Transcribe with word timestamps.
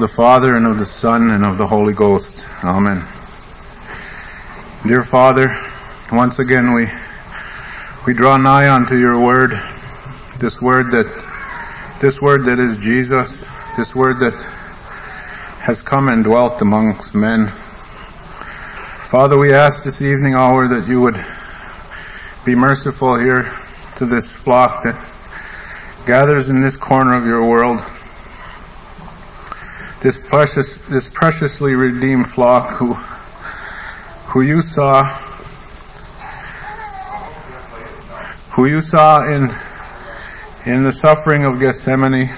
Of 0.00 0.08
the 0.08 0.16
Father 0.16 0.56
and 0.56 0.66
of 0.66 0.78
the 0.78 0.86
Son 0.86 1.28
and 1.28 1.44
of 1.44 1.58
the 1.58 1.66
Holy 1.66 1.92
Ghost. 1.92 2.48
Amen. 2.64 3.02
Dear 4.82 5.02
Father, 5.02 5.54
once 6.10 6.38
again 6.38 6.72
we, 6.72 6.86
we 8.06 8.14
draw 8.14 8.38
nigh 8.38 8.74
unto 8.74 8.96
your 8.96 9.20
word, 9.20 9.50
this 10.38 10.58
word 10.62 10.90
that, 10.92 11.04
this 12.00 12.18
word 12.18 12.46
that 12.46 12.58
is 12.58 12.78
Jesus, 12.78 13.44
this 13.76 13.94
word 13.94 14.20
that 14.20 14.32
has 15.60 15.82
come 15.82 16.08
and 16.08 16.24
dwelt 16.24 16.62
amongst 16.62 17.14
men. 17.14 17.48
Father, 17.48 19.36
we 19.36 19.52
ask 19.52 19.84
this 19.84 20.00
evening 20.00 20.32
hour 20.32 20.66
that 20.66 20.88
you 20.88 21.02
would 21.02 21.22
be 22.46 22.54
merciful 22.54 23.18
here 23.18 23.52
to 23.96 24.06
this 24.06 24.32
flock 24.32 24.82
that 24.82 24.96
gathers 26.06 26.48
in 26.48 26.62
this 26.62 26.76
corner 26.78 27.18
of 27.18 27.26
your 27.26 27.44
world. 27.44 27.82
This 30.00 30.16
precious, 30.16 30.76
this 30.86 31.10
preciously 31.10 31.74
redeemed 31.74 32.26
flock 32.26 32.70
who, 32.78 32.94
who 34.32 34.40
you 34.40 34.62
saw, 34.62 35.04
who 38.52 38.64
you 38.64 38.80
saw 38.80 39.26
in, 39.26 39.50
in 40.64 40.84
the 40.84 40.92
suffering 40.92 41.44
of 41.44 41.60
Gethsemane. 41.60 42.30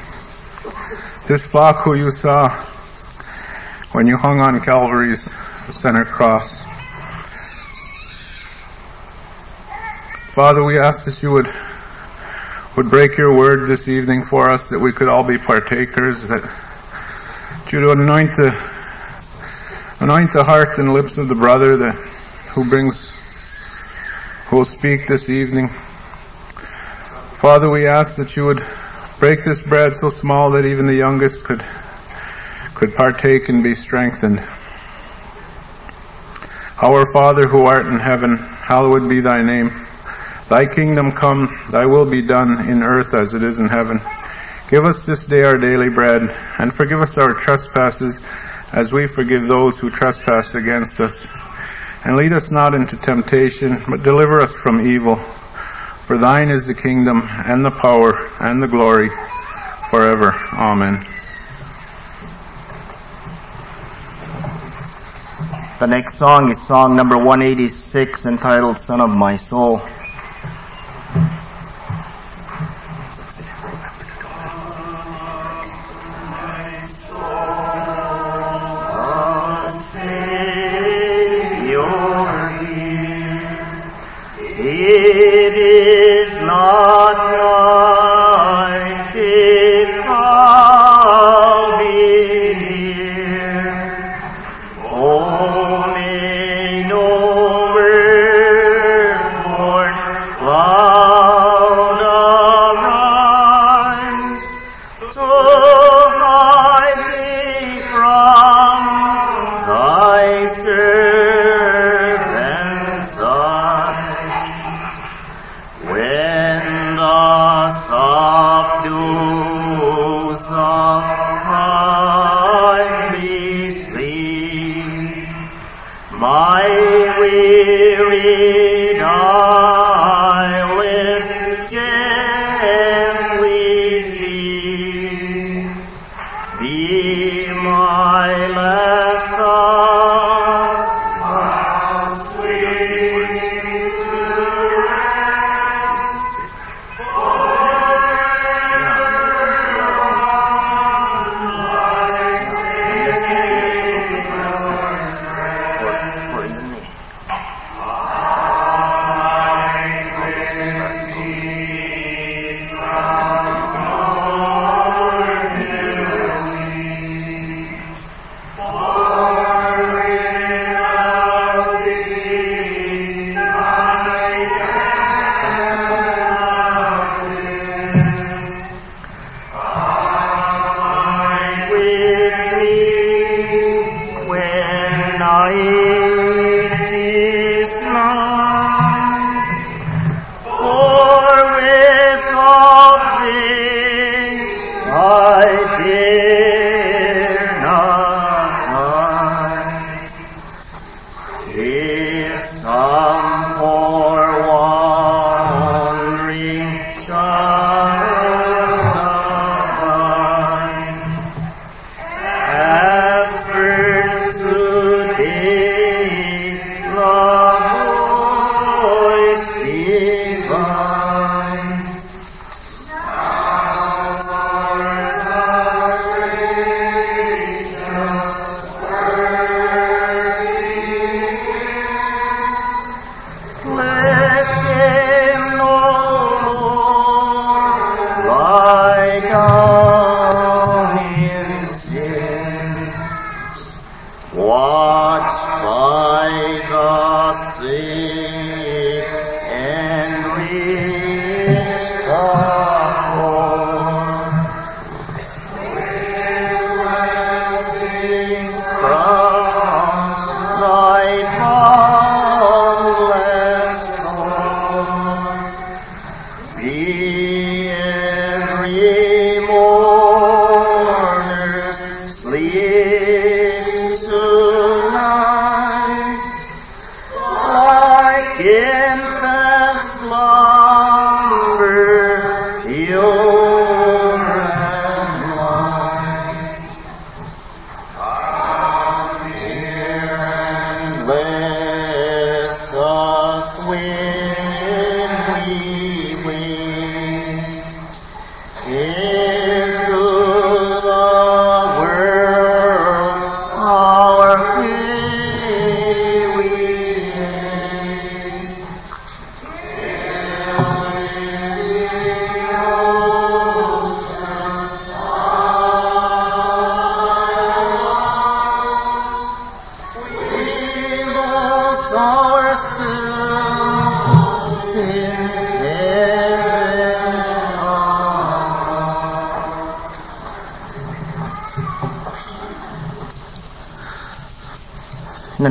This 1.28 1.46
flock 1.46 1.84
who 1.84 1.94
you 1.94 2.10
saw 2.10 2.48
when 3.92 4.08
you 4.08 4.16
hung 4.16 4.40
on 4.40 4.60
Calvary's 4.60 5.30
center 5.72 6.04
cross. 6.04 6.62
Father, 10.34 10.64
we 10.64 10.80
ask 10.80 11.04
that 11.04 11.22
you 11.22 11.30
would, 11.30 11.46
would 12.76 12.90
break 12.90 13.16
your 13.16 13.36
word 13.36 13.68
this 13.68 13.86
evening 13.86 14.24
for 14.24 14.50
us, 14.50 14.68
that 14.70 14.80
we 14.80 14.90
could 14.90 15.06
all 15.06 15.22
be 15.22 15.38
partakers, 15.38 16.26
that 16.26 16.42
you 17.72 17.86
would 17.86 17.98
anoint 17.98 18.36
the, 18.36 18.54
anoint 20.00 20.30
the 20.34 20.44
heart 20.44 20.76
and 20.76 20.92
lips 20.92 21.16
of 21.16 21.28
the 21.28 21.34
brother 21.34 21.78
that, 21.78 21.94
who 22.54 22.68
brings, 22.68 23.08
who 24.48 24.56
will 24.58 24.64
speak 24.66 25.08
this 25.08 25.30
evening. 25.30 25.68
Father, 27.32 27.70
we 27.70 27.86
ask 27.86 28.16
that 28.16 28.36
you 28.36 28.44
would 28.44 28.62
break 29.18 29.42
this 29.42 29.62
bread 29.62 29.96
so 29.96 30.10
small 30.10 30.50
that 30.50 30.66
even 30.66 30.86
the 30.86 30.94
youngest 30.94 31.44
could, 31.44 31.64
could 32.74 32.94
partake 32.94 33.48
and 33.48 33.62
be 33.62 33.74
strengthened. 33.74 34.38
Our 36.82 37.10
Father 37.10 37.46
who 37.48 37.64
art 37.64 37.86
in 37.86 37.98
heaven, 37.98 38.36
hallowed 38.36 39.08
be 39.08 39.20
thy 39.20 39.40
name. 39.40 39.70
Thy 40.50 40.66
kingdom 40.66 41.10
come, 41.10 41.48
thy 41.70 41.86
will 41.86 42.04
be 42.04 42.20
done 42.20 42.68
in 42.68 42.82
earth 42.82 43.14
as 43.14 43.32
it 43.32 43.42
is 43.42 43.58
in 43.58 43.68
heaven. 43.68 43.98
Give 44.72 44.86
us 44.86 45.02
this 45.02 45.26
day 45.26 45.42
our 45.42 45.58
daily 45.58 45.90
bread, 45.90 46.34
and 46.58 46.72
forgive 46.72 47.02
us 47.02 47.18
our 47.18 47.34
trespasses 47.34 48.18
as 48.72 48.90
we 48.90 49.06
forgive 49.06 49.46
those 49.46 49.78
who 49.78 49.90
trespass 49.90 50.54
against 50.54 50.98
us. 50.98 51.26
And 52.06 52.16
lead 52.16 52.32
us 52.32 52.50
not 52.50 52.74
into 52.74 52.96
temptation, 52.96 53.82
but 53.86 54.02
deliver 54.02 54.40
us 54.40 54.54
from 54.54 54.80
evil. 54.80 55.16
For 55.16 56.16
thine 56.16 56.48
is 56.48 56.66
the 56.66 56.72
kingdom, 56.72 57.28
and 57.30 57.62
the 57.62 57.70
power, 57.70 58.18
and 58.40 58.62
the 58.62 58.66
glory, 58.66 59.10
forever. 59.90 60.32
Amen. 60.54 61.04
The 65.80 65.86
next 65.86 66.14
song 66.14 66.48
is 66.48 66.66
song 66.66 66.96
number 66.96 67.18
186 67.18 68.24
entitled 68.24 68.78
Sun 68.78 69.02
of 69.02 69.10
My 69.10 69.36
Soul. 69.36 69.82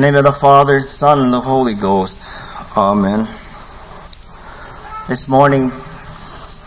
Name 0.02 0.16
of 0.16 0.24
the 0.24 0.32
Father, 0.32 0.80
Son, 0.80 1.20
and 1.20 1.32
the 1.32 1.40
Holy 1.40 1.74
Ghost. 1.74 2.26
Amen. 2.76 3.28
This 5.08 5.28
morning, 5.28 5.70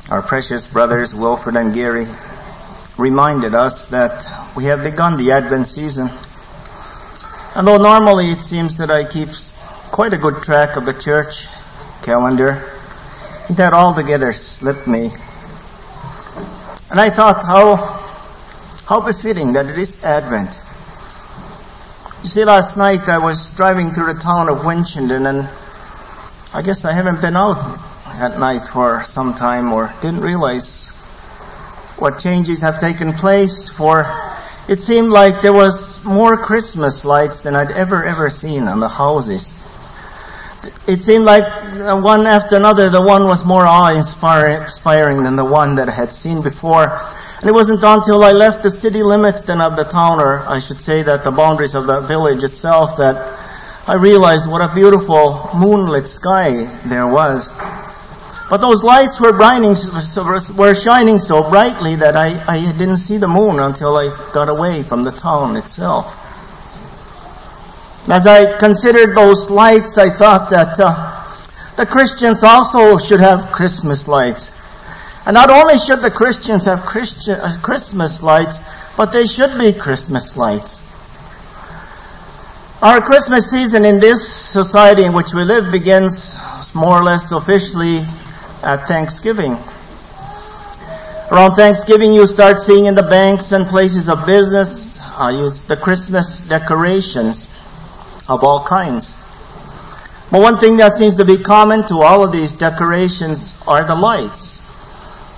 our 0.10 0.22
precious 0.22 0.66
brothers 0.66 1.14
Wilfred 1.14 1.58
and 1.58 1.74
Gary 1.74 2.08
reminded 2.98 3.54
us 3.54 3.88
that 3.88 4.26
we 4.56 4.64
have 4.64 4.84
begun 4.84 5.18
the 5.18 5.34
Advent 5.34 5.68
season. 5.68 6.10
And 7.56 7.68
though 7.68 7.76
normally 7.76 8.32
it 8.32 8.42
seems 8.42 8.78
that 8.78 8.90
I 8.90 9.04
keep 9.04 9.28
quite 9.92 10.14
a 10.14 10.18
good 10.18 10.42
track 10.42 10.78
of 10.78 10.86
the 10.86 10.94
church 10.94 11.48
calendar, 12.04 12.64
it 13.50 13.58
had 13.58 13.74
altogether 13.74 14.32
slipped 14.32 14.88
me. 14.88 15.12
And 16.90 17.02
I 17.02 17.10
thought 17.10 17.44
how, 17.44 17.76
how 18.86 19.02
befitting 19.02 19.52
that 19.54 19.66
it 19.66 19.78
is 19.78 20.02
Advent. 20.06 20.62
You 22.26 22.32
see, 22.32 22.44
last 22.44 22.76
night 22.76 23.08
I 23.08 23.20
was 23.20 23.52
driving 23.52 23.92
through 23.92 24.12
the 24.12 24.20
town 24.20 24.50
of 24.50 24.66
Winchendon 24.66 25.30
and 25.30 25.48
I 26.56 26.64
guess 26.64 26.84
I 26.84 26.92
haven't 26.92 27.22
been 27.22 27.36
out 27.36 27.80
at 28.16 28.40
night 28.40 28.68
for 28.68 29.04
some 29.06 29.36
time 29.36 29.72
or 29.72 29.94
didn't 30.02 30.22
realize 30.22 30.90
what 32.00 32.18
changes 32.18 32.62
have 32.62 32.80
taken 32.80 33.14
place 33.14 33.70
for 33.70 34.06
it 34.68 34.80
seemed 34.80 35.10
like 35.10 35.44
there 35.44 35.54
was 35.54 36.04
more 36.04 36.36
Christmas 36.36 37.06
lights 37.06 37.42
than 37.42 37.56
I'd 37.56 37.70
ever, 37.70 38.04
ever 38.04 38.32
seen 38.32 38.64
on 38.64 38.80
the 38.80 38.90
houses. 38.90 39.54
It 40.88 41.04
seemed 41.04 41.26
like 41.26 41.44
one 42.04 42.26
after 42.26 42.56
another, 42.56 42.90
the 42.90 43.04
one 43.04 43.26
was 43.26 43.46
more 43.46 43.68
awe-inspiring 43.68 45.22
than 45.22 45.36
the 45.36 45.46
one 45.46 45.76
that 45.76 45.90
I 45.90 45.94
had 45.94 46.12
seen 46.12 46.42
before. 46.42 46.88
And 47.46 47.52
it 47.52 47.54
wasn't 47.54 47.84
until 47.84 48.24
I 48.24 48.32
left 48.32 48.64
the 48.64 48.72
city 48.72 49.04
limits 49.04 49.42
then 49.42 49.62
of 49.62 49.76
the 49.76 49.84
town, 49.84 50.20
or 50.20 50.40
I 50.50 50.58
should 50.58 50.82
say 50.82 51.04
that 51.04 51.24
the 51.24 51.30
boundaries 51.30 51.76
of 51.76 51.86
the 51.86 52.02
village 52.02 52.42
itself, 52.42 52.98
that 52.98 53.18
I 53.88 53.94
realized 53.94 54.50
what 54.50 54.68
a 54.68 54.74
beautiful 54.74 55.52
moonlit 55.54 56.08
sky 56.08 56.66
there 56.88 57.06
was. 57.06 57.48
But 58.50 58.62
those 58.62 58.82
lights 58.82 59.20
were, 59.20 59.32
brighting, 59.32 59.76
were 60.58 60.74
shining 60.74 61.20
so 61.20 61.48
brightly 61.48 61.96
that 61.98 62.18
I, 62.18 62.44
I 62.52 62.72
didn't 62.80 62.98
see 62.98 63.18
the 63.20 63.28
moon 63.28 63.60
until 63.60 63.96
I 63.96 64.10
got 64.34 64.50
away 64.50 64.82
from 64.82 65.04
the 65.04 65.12
town 65.12 65.56
itself. 65.56 66.08
As 68.10 68.26
I 68.26 68.58
considered 68.58 69.16
those 69.16 69.52
lights, 69.52 70.00
I 70.00 70.10
thought 70.10 70.50
that 70.50 70.80
uh, 70.80 71.76
the 71.76 71.86
Christians 71.86 72.42
also 72.42 72.98
should 72.98 73.20
have 73.20 73.52
Christmas 73.52 74.08
lights. 74.08 74.55
And 75.26 75.34
not 75.34 75.50
only 75.50 75.78
should 75.80 76.02
the 76.02 76.12
Christians 76.12 76.66
have 76.66 76.82
Christian, 76.82 77.40
uh, 77.40 77.60
Christmas 77.62 78.22
lights, 78.22 78.60
but 78.96 79.12
they 79.12 79.26
should 79.26 79.58
be 79.58 79.74
Christmas 79.74 80.38
lights. 80.38 80.84
Our 82.82 83.02
Christmas 83.02 83.50
season 83.50 83.86
in 83.86 84.00
this 84.00 84.28
society 84.28 85.04
in 85.04 85.14
which 85.14 85.34
we 85.34 85.44
live 85.44 85.72
begins 85.72 86.36
more 86.76 87.00
or 87.00 87.04
less 87.04 87.32
officially 87.32 88.06
at 88.62 88.88
Thanksgiving. 88.88 89.58
Around 91.32 91.56
Thanksgiving, 91.56 92.14
you 92.14 92.28
start 92.28 92.60
seeing 92.60 92.86
in 92.86 92.94
the 92.94 93.04
banks 93.04 93.52
and 93.52 93.66
places 93.66 94.08
of 94.08 94.28
business 94.28 95.00
uh, 95.18 95.32
the 95.68 95.78
Christmas 95.78 96.42
decorations 96.42 97.48
of 98.28 98.44
all 98.44 98.64
kinds. 98.64 99.12
But 100.30 100.42
one 100.42 100.60
thing 100.60 100.78
that 100.78 100.98
seems 100.98 101.16
to 101.18 101.26
be 101.26 101.38
common 101.38 101.88
to 101.88 101.96
all 101.96 102.24
of 102.24 102.32
these 102.32 102.52
decorations 102.52 103.60
are 103.68 103.88
the 103.88 103.96
lights. 103.96 104.55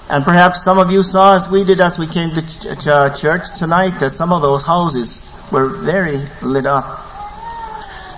And 0.10 0.24
perhaps 0.24 0.64
some 0.64 0.78
of 0.78 0.90
you 0.90 1.04
saw 1.04 1.36
as 1.36 1.50
we 1.50 1.66
did 1.66 1.82
as 1.82 2.00
we 2.00 2.08
came 2.08 2.30
to, 2.32 2.42
ch- 2.42 2.84
to 2.84 3.14
church 3.20 3.42
tonight 3.58 4.00
that 4.00 4.12
some 4.12 4.32
of 4.32 4.42
those 4.42 4.64
houses 4.64 5.22
were 5.52 5.68
very 5.68 6.22
lit 6.42 6.66
up. 6.66 7.04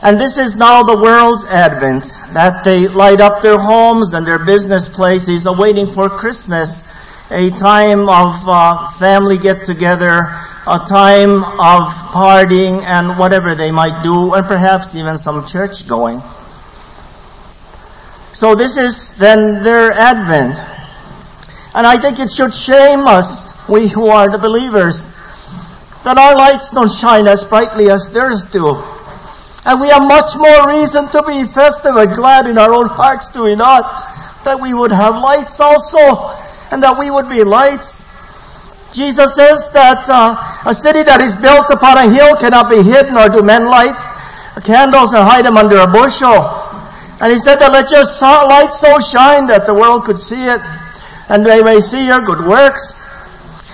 And 0.01 0.19
this 0.19 0.38
is 0.38 0.55
now 0.55 0.84
the 0.84 0.96
world's 0.96 1.46
advent, 1.46 2.13
that 2.34 2.63
they 2.63 2.88
light 2.88 3.19
up 3.19 3.41
their 3.41 3.58
homes 3.58 4.13
and 4.13 4.25
their 4.25 4.46
business 4.46 4.88
places 4.88 5.46
awaiting 5.46 5.91
for 5.91 6.10
Christmas, 6.10 6.88
a 7.31 7.50
time 7.51 8.08
of 8.08 8.48
uh, 8.48 8.89
family 8.91 9.38
get 9.38 9.65
together, 9.65 10.27
a 10.67 10.79
time 10.88 11.43
of 11.43 11.91
partying 12.13 12.84
and 12.84 13.17
whatever 13.17 13.55
they 13.55 13.72
might 13.72 14.01
do, 14.03 14.34
and 14.36 14.46
perhaps 14.46 14.96
even 14.96 15.17
some 15.17 15.46
church 15.48 15.88
going. 15.88 16.22
So 18.31 18.55
this 18.55 18.77
is 18.77 19.15
then 19.15 19.63
their 19.63 19.91
advent. 19.91 20.69
And 21.76 21.86
I 21.86 21.98
think 21.98 22.20
it 22.20 22.32
should 22.32 22.54
shame 22.54 23.08
us, 23.08 23.54
we 23.70 23.88
who 23.88 24.08
are 24.08 24.30
the 24.30 24.38
believers, 24.38 25.06
that 26.04 26.18
our 26.18 26.36
lights 26.36 26.72
don't 26.72 26.92
shine 26.92 27.28
as 27.28 27.44
brightly 27.44 27.90
as 27.90 28.12
theirs 28.12 28.44
do. 28.52 28.76
And 29.66 29.80
we 29.80 29.90
have 29.90 30.02
much 30.08 30.34
more 30.38 30.70
reason 30.70 31.08
to 31.10 31.22
be 31.24 31.46
festive 31.46 31.96
and 31.96 32.14
glad 32.16 32.48
in 32.48 32.58
our 32.58 32.74
own 32.74 32.88
hearts, 32.88 33.28
do 33.30 33.44
we 33.44 33.56
not? 33.56 33.84
That 34.44 34.60
we 34.62 34.74
would 34.74 34.92
have 34.92 35.16
lights 35.16 35.60
also, 35.60 36.34
and 36.72 36.82
that 36.82 36.98
we 36.98 37.12
would 37.12 37.30
be 37.30 37.44
lights. 37.44 38.08
Jesus 38.94 39.36
says 39.36 39.70
that 39.72 40.10
uh, 40.10 40.34
a 40.66 40.74
city 40.74 41.04
that 41.04 41.22
is 41.22 41.36
built 41.36 41.70
upon 41.70 41.98
a 41.98 42.10
hill 42.10 42.36
cannot 42.38 42.70
be 42.70 42.82
hidden, 42.82 43.14
nor 43.14 43.30
do 43.30 43.44
men 43.44 43.66
light 43.66 43.94
candles 44.62 45.14
and 45.14 45.24
hide 45.24 45.46
them 45.46 45.58
under 45.58 45.78
a 45.78 45.88
bushel. 45.88 46.68
And 47.20 47.32
he 47.32 47.40
said 47.40 47.60
that 47.60 47.72
let 47.72 47.92
your 47.92 48.04
light 48.48 48.72
so 48.72 49.00
shine 49.00 49.48
that 49.48 49.66
the 49.66 49.74
world 49.74 50.06
could 50.06 50.20
see 50.20 50.40
it, 50.48 50.62
and 51.29 51.45
they 51.45 51.62
may 51.62 51.79
see 51.79 52.05
your 52.05 52.21
good 52.21 52.45
works. 52.45 52.93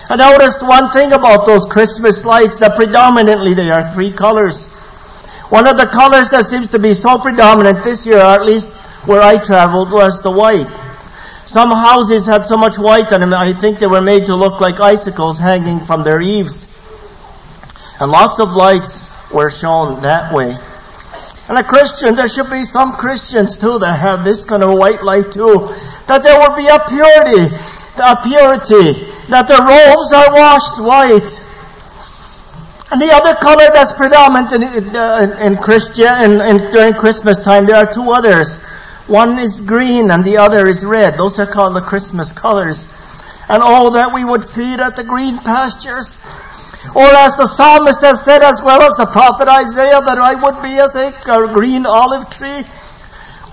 I 0.09 0.15
noticed 0.17 0.61
one 0.61 0.91
thing 0.91 1.13
about 1.13 1.45
those 1.45 1.65
Christmas 1.65 2.23
lights, 2.23 2.59
that 2.59 2.75
predominantly 2.75 3.53
they 3.53 3.71
are 3.71 3.91
three 3.93 4.11
colors. 4.11 4.67
One 5.49 5.65
of 5.67 5.77
the 5.77 5.87
colors 5.87 6.29
that 6.29 6.45
seems 6.45 6.69
to 6.71 6.79
be 6.79 6.93
so 6.93 7.17
predominant 7.17 7.83
this 7.83 8.05
year, 8.05 8.17
or 8.17 8.35
at 8.35 8.45
least 8.45 8.67
where 9.07 9.21
I 9.21 9.43
traveled, 9.43 9.91
was 9.91 10.21
the 10.21 10.31
white. 10.31 10.69
Some 11.45 11.71
houses 11.71 12.25
had 12.25 12.45
so 12.45 12.57
much 12.57 12.77
white 12.77 13.11
on 13.13 13.21
them, 13.21 13.33
I 13.33 13.53
think 13.53 13.79
they 13.79 13.87
were 13.87 14.01
made 14.01 14.25
to 14.25 14.35
look 14.35 14.59
like 14.59 14.79
icicles 14.79 15.39
hanging 15.39 15.79
from 15.79 16.03
their 16.03 16.19
eaves. 16.21 16.65
And 17.99 18.11
lots 18.11 18.39
of 18.39 18.51
lights 18.51 19.09
were 19.31 19.49
shown 19.49 20.01
that 20.01 20.33
way. 20.33 20.57
And 21.47 21.57
a 21.57 21.63
Christian, 21.63 22.15
there 22.15 22.27
should 22.27 22.49
be 22.49 22.63
some 22.63 22.93
Christians 22.93 23.57
too 23.57 23.77
that 23.79 23.99
have 23.99 24.25
this 24.25 24.45
kind 24.45 24.63
of 24.63 24.77
white 24.77 25.03
light 25.03 25.31
too. 25.31 25.69
That 26.07 26.23
there 26.23 26.37
will 26.37 26.55
be 26.55 26.67
a 26.69 26.79
purity, 26.87 27.49
a 27.97 28.15
purity, 28.21 29.09
that 29.29 29.47
the 29.49 29.57
robes 29.57 30.13
are 30.13 30.29
washed 30.33 30.77
white. 30.81 31.33
And 32.91 33.01
the 33.01 33.09
other 33.11 33.33
color 33.41 33.65
that's 33.73 33.91
predominant 33.93 34.53
in, 34.53 34.95
uh, 34.95 35.37
in 35.41 35.57
Christian, 35.57 36.05
in, 36.21 36.41
in, 36.41 36.71
during 36.71 36.93
Christmas 36.93 37.43
time, 37.43 37.65
there 37.65 37.77
are 37.77 37.91
two 37.91 38.11
others. 38.11 38.61
One 39.07 39.37
is 39.37 39.61
green 39.61 40.11
and 40.11 40.23
the 40.23 40.37
other 40.37 40.67
is 40.67 40.85
red. 40.85 41.17
Those 41.17 41.37
are 41.39 41.45
called 41.45 41.75
the 41.75 41.81
Christmas 41.81 42.31
colors. 42.31 42.85
And 43.49 43.61
oh, 43.63 43.91
that 43.91 44.13
we 44.13 44.23
would 44.23 44.45
feed 44.45 44.79
at 44.79 44.95
the 44.95 45.03
green 45.03 45.37
pastures. 45.37 46.21
Or 46.93 47.05
as 47.05 47.35
the 47.35 47.47
psalmist 47.47 48.01
has 48.01 48.23
said 48.23 48.41
as 48.41 48.61
well 48.63 48.81
as 48.81 48.93
the 48.97 49.05
prophet 49.11 49.47
Isaiah, 49.47 50.01
that 50.01 50.17
I 50.17 50.33
would 50.37 50.61
be 50.61 50.77
as 50.77 50.95
a 50.95 51.53
green 51.53 51.85
olive 51.85 52.29
tree. 52.29 52.63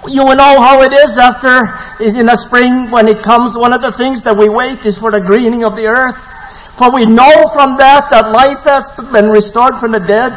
You 0.08 0.26
will 0.26 0.34
know 0.34 0.60
how 0.60 0.82
it 0.82 0.92
is 0.92 1.16
after, 1.16 1.70
in 2.02 2.26
the 2.26 2.36
spring 2.36 2.90
when 2.90 3.06
it 3.06 3.22
comes, 3.22 3.56
one 3.56 3.72
of 3.72 3.82
the 3.82 3.92
things 3.92 4.20
that 4.22 4.36
we 4.36 4.48
wait 4.48 4.84
is 4.84 4.98
for 4.98 5.12
the 5.12 5.20
greening 5.20 5.62
of 5.62 5.76
the 5.76 5.86
earth. 5.86 6.18
For 6.74 6.90
we 6.90 7.06
know 7.06 7.46
from 7.54 7.76
that 7.78 8.10
that 8.10 8.32
life 8.34 8.64
has 8.66 8.90
been 9.12 9.30
restored 9.30 9.78
from 9.78 9.92
the 9.92 10.00
dead. 10.00 10.34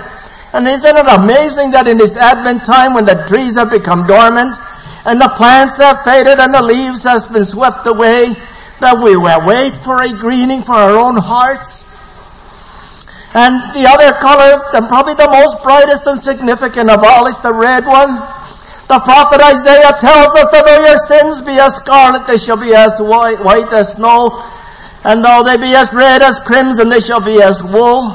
And 0.53 0.67
isn't 0.67 0.98
it 0.98 1.07
amazing 1.10 1.72
that 1.72 1.88
in 1.88 1.98
this 1.98 2.15
Advent 2.15 2.63
time 2.63 2.93
when 2.93 3.05
the 3.05 3.25
trees 3.27 3.55
have 3.55 3.72
become 3.72 4.05
dormant 4.05 4.53
and 5.05 5.19
the 5.19 5.34
plants 5.34 5.77
have 5.77 6.03
faded 6.05 6.38
and 6.39 6.53
the 6.53 6.62
leaves 6.62 7.01
has 7.01 7.25
been 7.25 7.45
swept 7.45 7.88
away, 7.88 8.38
that 8.81 9.01
we 9.01 9.17
will 9.17 9.48
wait 9.48 9.74
for 9.81 9.98
a 9.98 10.13
greening 10.13 10.62
for 10.62 10.74
our 10.77 10.93
own 10.93 11.17
hearts. 11.17 11.86
And 13.34 13.57
the 13.74 13.89
other 13.89 14.13
color, 14.22 14.62
and 14.77 14.88
probably 14.88 15.15
the 15.15 15.27
most 15.27 15.63
brightest 15.63 16.05
and 16.05 16.22
significant 16.22 16.89
of 16.89 17.03
all 17.03 17.25
is 17.27 17.39
the 17.41 17.53
red 17.53 17.86
one. 17.86 18.35
The 18.88 19.00
prophet 19.00 19.42
Isaiah 19.42 19.98
tells 19.98 20.38
us 20.38 20.51
that 20.54 20.63
though 20.65 20.86
your 20.86 21.01
sins 21.10 21.42
be 21.42 21.58
as 21.58 21.74
scarlet, 21.82 22.27
they 22.27 22.38
shall 22.38 22.58
be 22.58 22.74
as 22.75 23.01
white, 23.01 23.42
white 23.44 23.74
as 23.74 23.94
snow. 23.94 24.44
And 25.04 25.25
though 25.25 25.42
they 25.44 25.58
be 25.58 25.74
as 25.74 25.92
red 25.92 26.22
as 26.22 26.39
crimson, 26.42 26.89
they 26.89 27.00
shall 27.00 27.22
be 27.22 27.42
as 27.42 27.63
wool. 27.63 28.13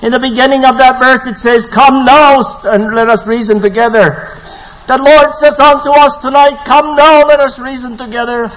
In 0.00 0.12
the 0.12 0.18
beginning 0.18 0.64
of 0.64 0.78
that 0.78 0.96
verse 0.96 1.26
it 1.26 1.36
says, 1.36 1.66
Come 1.66 2.04
now 2.04 2.40
and 2.64 2.94
let 2.94 3.08
us 3.08 3.26
reason 3.26 3.60
together. 3.60 4.32
The 4.88 4.96
Lord 4.96 5.34
says 5.36 5.58
unto 5.60 5.90
us 5.90 6.16
tonight, 6.24 6.64
Come 6.64 6.96
now, 6.96 7.28
let 7.28 7.40
us 7.40 7.58
reason 7.58 7.98
together. 7.98 8.50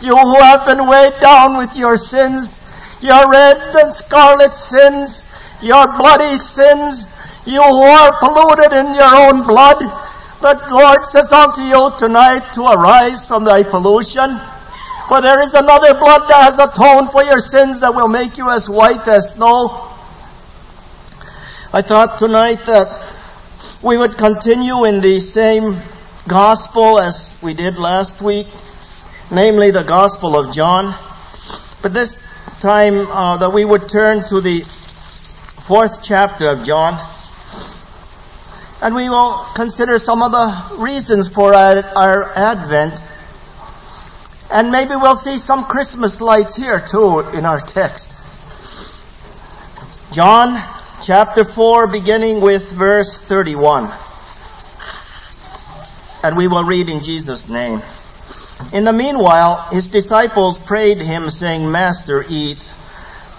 You 0.00 0.14
who 0.14 0.38
have 0.38 0.66
been 0.66 0.86
weighed 0.86 1.18
down 1.20 1.58
with 1.58 1.74
your 1.74 1.96
sins, 1.96 2.54
your 3.00 3.28
red 3.28 3.56
and 3.74 3.96
scarlet 3.96 4.54
sins, 4.54 5.26
your 5.60 5.86
bloody 5.98 6.36
sins, 6.36 7.10
you 7.46 7.62
who 7.62 7.82
are 7.82 8.14
polluted 8.22 8.78
in 8.78 8.94
your 8.94 9.10
own 9.26 9.42
blood, 9.42 9.82
the 10.40 10.66
Lord 10.70 11.04
says 11.06 11.32
unto 11.32 11.62
you 11.62 11.90
tonight 11.98 12.52
to 12.54 12.62
arise 12.64 13.26
from 13.26 13.44
thy 13.44 13.62
pollution 13.62 14.38
for 15.08 15.20
there 15.20 15.40
is 15.40 15.54
another 15.54 15.94
blood 15.94 16.22
that 16.28 16.50
has 16.50 16.58
atoned 16.58 17.12
for 17.12 17.22
your 17.22 17.38
sins 17.38 17.78
that 17.80 17.94
will 17.94 18.08
make 18.08 18.36
you 18.36 18.50
as 18.50 18.68
white 18.68 19.06
as 19.06 19.34
snow. 19.34 19.92
I 21.72 21.80
thought 21.82 22.18
tonight 22.18 22.58
that 22.66 23.06
We 23.82 23.98
would 23.98 24.16
continue 24.16 24.84
in 24.84 25.00
the 25.00 25.20
same 25.20 25.80
gospel 26.26 26.98
as 26.98 27.32
we 27.42 27.54
did 27.54 27.76
last 27.76 28.20
week, 28.20 28.48
namely 29.30 29.70
the 29.70 29.84
Gospel 29.84 30.36
of 30.36 30.52
John. 30.52 30.94
But 31.82 31.92
this 31.92 32.16
time 32.60 33.06
uh, 33.06 33.36
that 33.36 33.52
we 33.52 33.64
would 33.64 33.88
turn 33.88 34.26
to 34.30 34.40
the 34.40 34.62
fourth 35.68 36.02
chapter 36.02 36.48
of 36.50 36.64
John. 36.64 36.98
And 38.82 38.94
we 38.94 39.08
will 39.08 39.44
consider 39.54 39.98
some 39.98 40.22
of 40.22 40.32
the 40.32 40.76
reasons 40.76 41.28
for 41.28 41.54
our, 41.54 41.82
our 41.96 42.32
Advent. 42.36 42.94
And 44.52 44.70
maybe 44.70 44.90
we'll 44.94 45.16
see 45.16 45.38
some 45.38 45.64
Christmas 45.64 46.20
lights 46.20 46.56
here 46.56 46.80
too 46.80 47.20
in 47.20 47.46
our 47.46 47.60
text. 47.60 48.12
John 50.12 50.62
chapter 51.02 51.44
4 51.44 51.88
beginning 51.88 52.40
with 52.40 52.70
verse 52.72 53.18
31. 53.20 53.90
And 56.22 56.36
we 56.36 56.48
will 56.48 56.64
read 56.64 56.88
in 56.88 57.02
Jesus' 57.02 57.48
name. 57.48 57.82
In 58.72 58.84
the 58.84 58.92
meanwhile, 58.92 59.68
his 59.70 59.86
disciples 59.86 60.58
prayed 60.58 60.98
him 60.98 61.30
saying, 61.30 61.70
Master, 61.70 62.24
eat. 62.28 62.58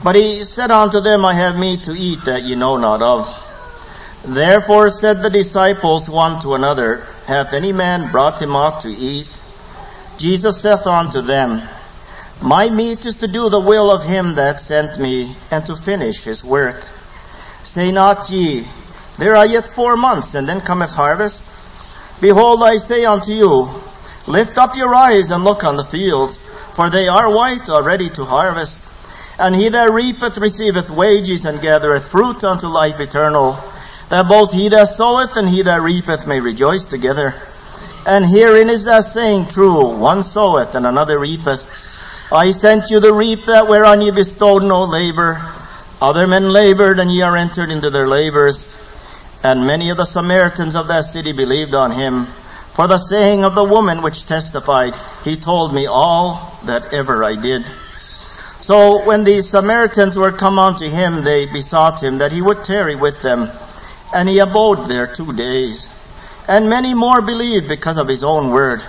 But 0.03 0.15
he 0.15 0.43
said 0.43 0.71
unto 0.71 1.01
them, 1.01 1.25
I 1.25 1.33
have 1.33 1.59
meat 1.59 1.83
to 1.83 1.91
eat 1.91 2.25
that 2.25 2.43
ye 2.43 2.55
know 2.55 2.77
not 2.77 3.01
of. 3.01 3.46
Therefore 4.25 4.89
said 4.89 5.21
the 5.21 5.29
disciples 5.29 6.09
one 6.09 6.41
to 6.41 6.53
another, 6.55 7.05
Hath 7.27 7.53
any 7.53 7.71
man 7.71 8.11
brought 8.11 8.41
him 8.41 8.55
aught 8.55 8.81
to 8.81 8.89
eat? 8.89 9.27
Jesus 10.17 10.61
saith 10.61 10.85
unto 10.85 11.21
them, 11.21 11.61
My 12.41 12.69
meat 12.69 13.05
is 13.05 13.15
to 13.17 13.27
do 13.27 13.49
the 13.49 13.59
will 13.59 13.91
of 13.91 14.03
him 14.03 14.35
that 14.35 14.59
sent 14.59 14.99
me, 14.99 15.35
and 15.51 15.65
to 15.65 15.75
finish 15.75 16.23
his 16.23 16.43
work. 16.43 16.83
Say 17.63 17.91
not 17.91 18.29
ye, 18.29 18.67
There 19.17 19.35
are 19.35 19.45
yet 19.45 19.73
four 19.75 19.95
months, 19.95 20.33
and 20.33 20.47
then 20.47 20.61
cometh 20.61 20.91
harvest? 20.91 21.43
Behold, 22.19 22.63
I 22.63 22.77
say 22.77 23.05
unto 23.05 23.31
you, 23.31 23.69
Lift 24.25 24.57
up 24.57 24.75
your 24.75 24.93
eyes 24.93 25.29
and 25.29 25.43
look 25.43 25.63
on 25.63 25.77
the 25.77 25.85
fields, 25.85 26.37
for 26.75 26.89
they 26.89 27.07
are 27.07 27.33
white 27.33 27.69
already 27.69 28.09
to 28.09 28.25
harvest. 28.25 28.81
And 29.39 29.55
he 29.55 29.69
that 29.69 29.93
reapeth 29.93 30.37
receiveth 30.37 30.89
wages 30.89 31.45
and 31.45 31.61
gathereth 31.61 32.09
fruit 32.09 32.43
unto 32.43 32.67
life 32.67 32.99
eternal, 32.99 33.53
that 34.09 34.27
both 34.27 34.51
he 34.51 34.69
that 34.69 34.89
soweth 34.89 35.35
and 35.35 35.49
he 35.49 35.61
that 35.63 35.81
reapeth 35.81 36.27
may 36.27 36.39
rejoice 36.39 36.83
together. 36.83 37.33
And 38.05 38.25
herein 38.25 38.69
is 38.69 38.85
that 38.85 39.05
saying 39.05 39.47
true, 39.47 39.95
one 39.97 40.23
soweth 40.23 40.75
and 40.75 40.85
another 40.85 41.19
reapeth. 41.19 41.65
I 42.31 42.51
sent 42.51 42.89
you 42.89 42.99
the 42.99 43.13
reap 43.13 43.45
that 43.45 43.67
whereon 43.67 44.01
ye 44.01 44.11
bestowed 44.11 44.63
no 44.63 44.83
labor. 44.83 45.41
Other 46.01 46.27
men 46.27 46.49
labored 46.49 46.99
and 46.99 47.11
ye 47.11 47.21
are 47.21 47.35
entered 47.35 47.69
into 47.69 47.89
their 47.89 48.07
labors. 48.07 48.67
And 49.43 49.67
many 49.67 49.89
of 49.89 49.97
the 49.97 50.05
Samaritans 50.05 50.75
of 50.75 50.87
that 50.87 51.05
city 51.05 51.31
believed 51.31 51.73
on 51.73 51.91
him. 51.91 52.27
For 52.73 52.87
the 52.87 52.97
saying 52.97 53.43
of 53.43 53.55
the 53.55 53.63
woman 53.63 54.01
which 54.01 54.25
testified, 54.25 54.93
he 55.23 55.35
told 55.35 55.73
me 55.73 55.87
all 55.87 56.57
that 56.65 56.93
ever 56.93 57.23
I 57.23 57.35
did. 57.35 57.65
So 58.61 59.03
when 59.05 59.23
the 59.23 59.41
Samaritans 59.41 60.15
were 60.15 60.31
come 60.31 60.59
unto 60.59 60.89
him, 60.89 61.23
they 61.23 61.45
besought 61.45 62.03
him 62.03 62.19
that 62.19 62.31
he 62.31 62.41
would 62.41 62.63
tarry 62.63 62.95
with 62.95 63.21
them. 63.21 63.49
And 64.13 64.29
he 64.29 64.39
abode 64.39 64.87
there 64.87 65.13
two 65.15 65.33
days. 65.33 65.87
And 66.47 66.69
many 66.69 66.93
more 66.93 67.21
believed 67.21 67.67
because 67.67 67.97
of 67.97 68.07
his 68.07 68.23
own 68.23 68.51
word. 68.51 68.81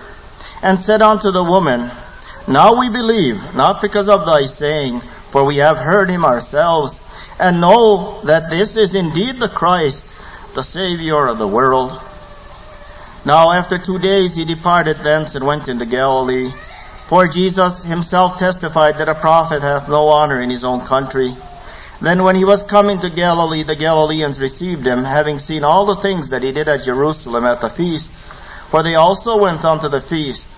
And 0.63 0.79
said 0.79 1.03
unto 1.03 1.31
the 1.31 1.45
woman, 1.45 1.91
Now 2.47 2.79
we 2.79 2.89
believe, 2.89 3.55
not 3.55 3.83
because 3.83 4.09
of 4.09 4.25
thy 4.25 4.45
saying, 4.45 5.01
for 5.31 5.45
we 5.45 5.57
have 5.57 5.77
heard 5.77 6.09
him 6.09 6.25
ourselves, 6.25 7.01
and 7.39 7.61
know 7.61 8.21
that 8.23 8.51
this 8.51 8.77
is 8.77 8.95
indeed 8.95 9.39
the 9.39 9.49
Christ, 9.49 10.07
the 10.55 10.63
Savior 10.63 11.27
of 11.27 11.39
the 11.39 11.49
world. 11.49 12.01
Now 13.25 13.53
after 13.53 13.79
two 13.79 13.99
days 13.99 14.35
he 14.35 14.45
departed 14.45 14.99
thence 14.99 15.35
and 15.35 15.47
went 15.47 15.69
into 15.69 15.87
Galilee. 15.87 16.51
For 17.09 17.27
Jesus 17.27 17.83
himself 17.85 18.39
testified 18.39 18.97
that 18.99 19.09
a 19.09 19.15
prophet 19.15 19.63
hath 19.63 19.89
no 19.89 20.09
honor 20.09 20.41
in 20.41 20.51
his 20.51 20.65
own 20.65 20.85
country. 20.87 21.35
Then 22.01 22.23
when 22.23 22.37
he 22.37 22.45
was 22.45 22.63
coming 22.63 23.01
to 23.01 23.11
Galilee, 23.11 23.65
the 23.65 23.75
Galileans 23.75 24.39
received 24.39 24.87
him, 24.87 25.05
having 25.05 25.39
seen 25.39 25.65
all 25.65 25.85
the 25.85 25.97
things 25.97 26.29
that 26.29 26.45
he 26.45 26.53
did 26.53 26.69
at 26.69 26.85
Jerusalem 26.85 27.45
at 27.45 27.61
the 27.61 27.69
feast, 27.69 28.11
for 28.71 28.83
they 28.83 28.95
also 28.95 29.37
went 29.37 29.65
unto 29.65 29.89
the 29.89 30.01
feast. 30.01 30.49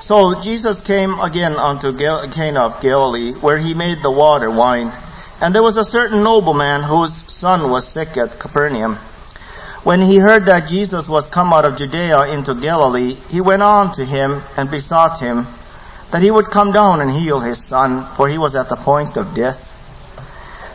So 0.00 0.40
Jesus 0.40 0.80
came 0.80 1.20
again 1.20 1.56
unto 1.56 1.92
Cana 1.94 2.66
of 2.66 2.80
Galilee, 2.80 3.34
where 3.34 3.58
he 3.58 3.74
made 3.74 4.02
the 4.02 4.10
water 4.10 4.50
wine. 4.50 4.92
And 5.40 5.54
there 5.54 5.62
was 5.62 5.76
a 5.76 5.84
certain 5.84 6.22
nobleman 6.22 6.82
whose 6.82 7.14
son 7.30 7.70
was 7.70 7.86
sick 7.86 8.16
at 8.16 8.38
Capernaum. 8.38 8.96
When 9.84 10.00
he 10.00 10.18
heard 10.18 10.46
that 10.46 10.68
Jesus 10.68 11.08
was 11.08 11.28
come 11.28 11.52
out 11.52 11.64
of 11.64 11.76
Judea 11.76 12.32
into 12.32 12.54
Galilee, 12.54 13.14
he 13.28 13.40
went 13.40 13.62
on 13.62 13.92
to 13.94 14.04
him 14.04 14.40
and 14.56 14.70
besought 14.70 15.18
him 15.18 15.46
that 16.12 16.22
he 16.22 16.30
would 16.30 16.46
come 16.46 16.72
down 16.72 17.00
and 17.00 17.10
heal 17.10 17.40
his 17.40 17.62
son, 17.62 18.04
for 18.16 18.28
he 18.28 18.38
was 18.38 18.54
at 18.54 18.68
the 18.68 18.76
point 18.76 19.16
of 19.16 19.34
death. 19.34 19.68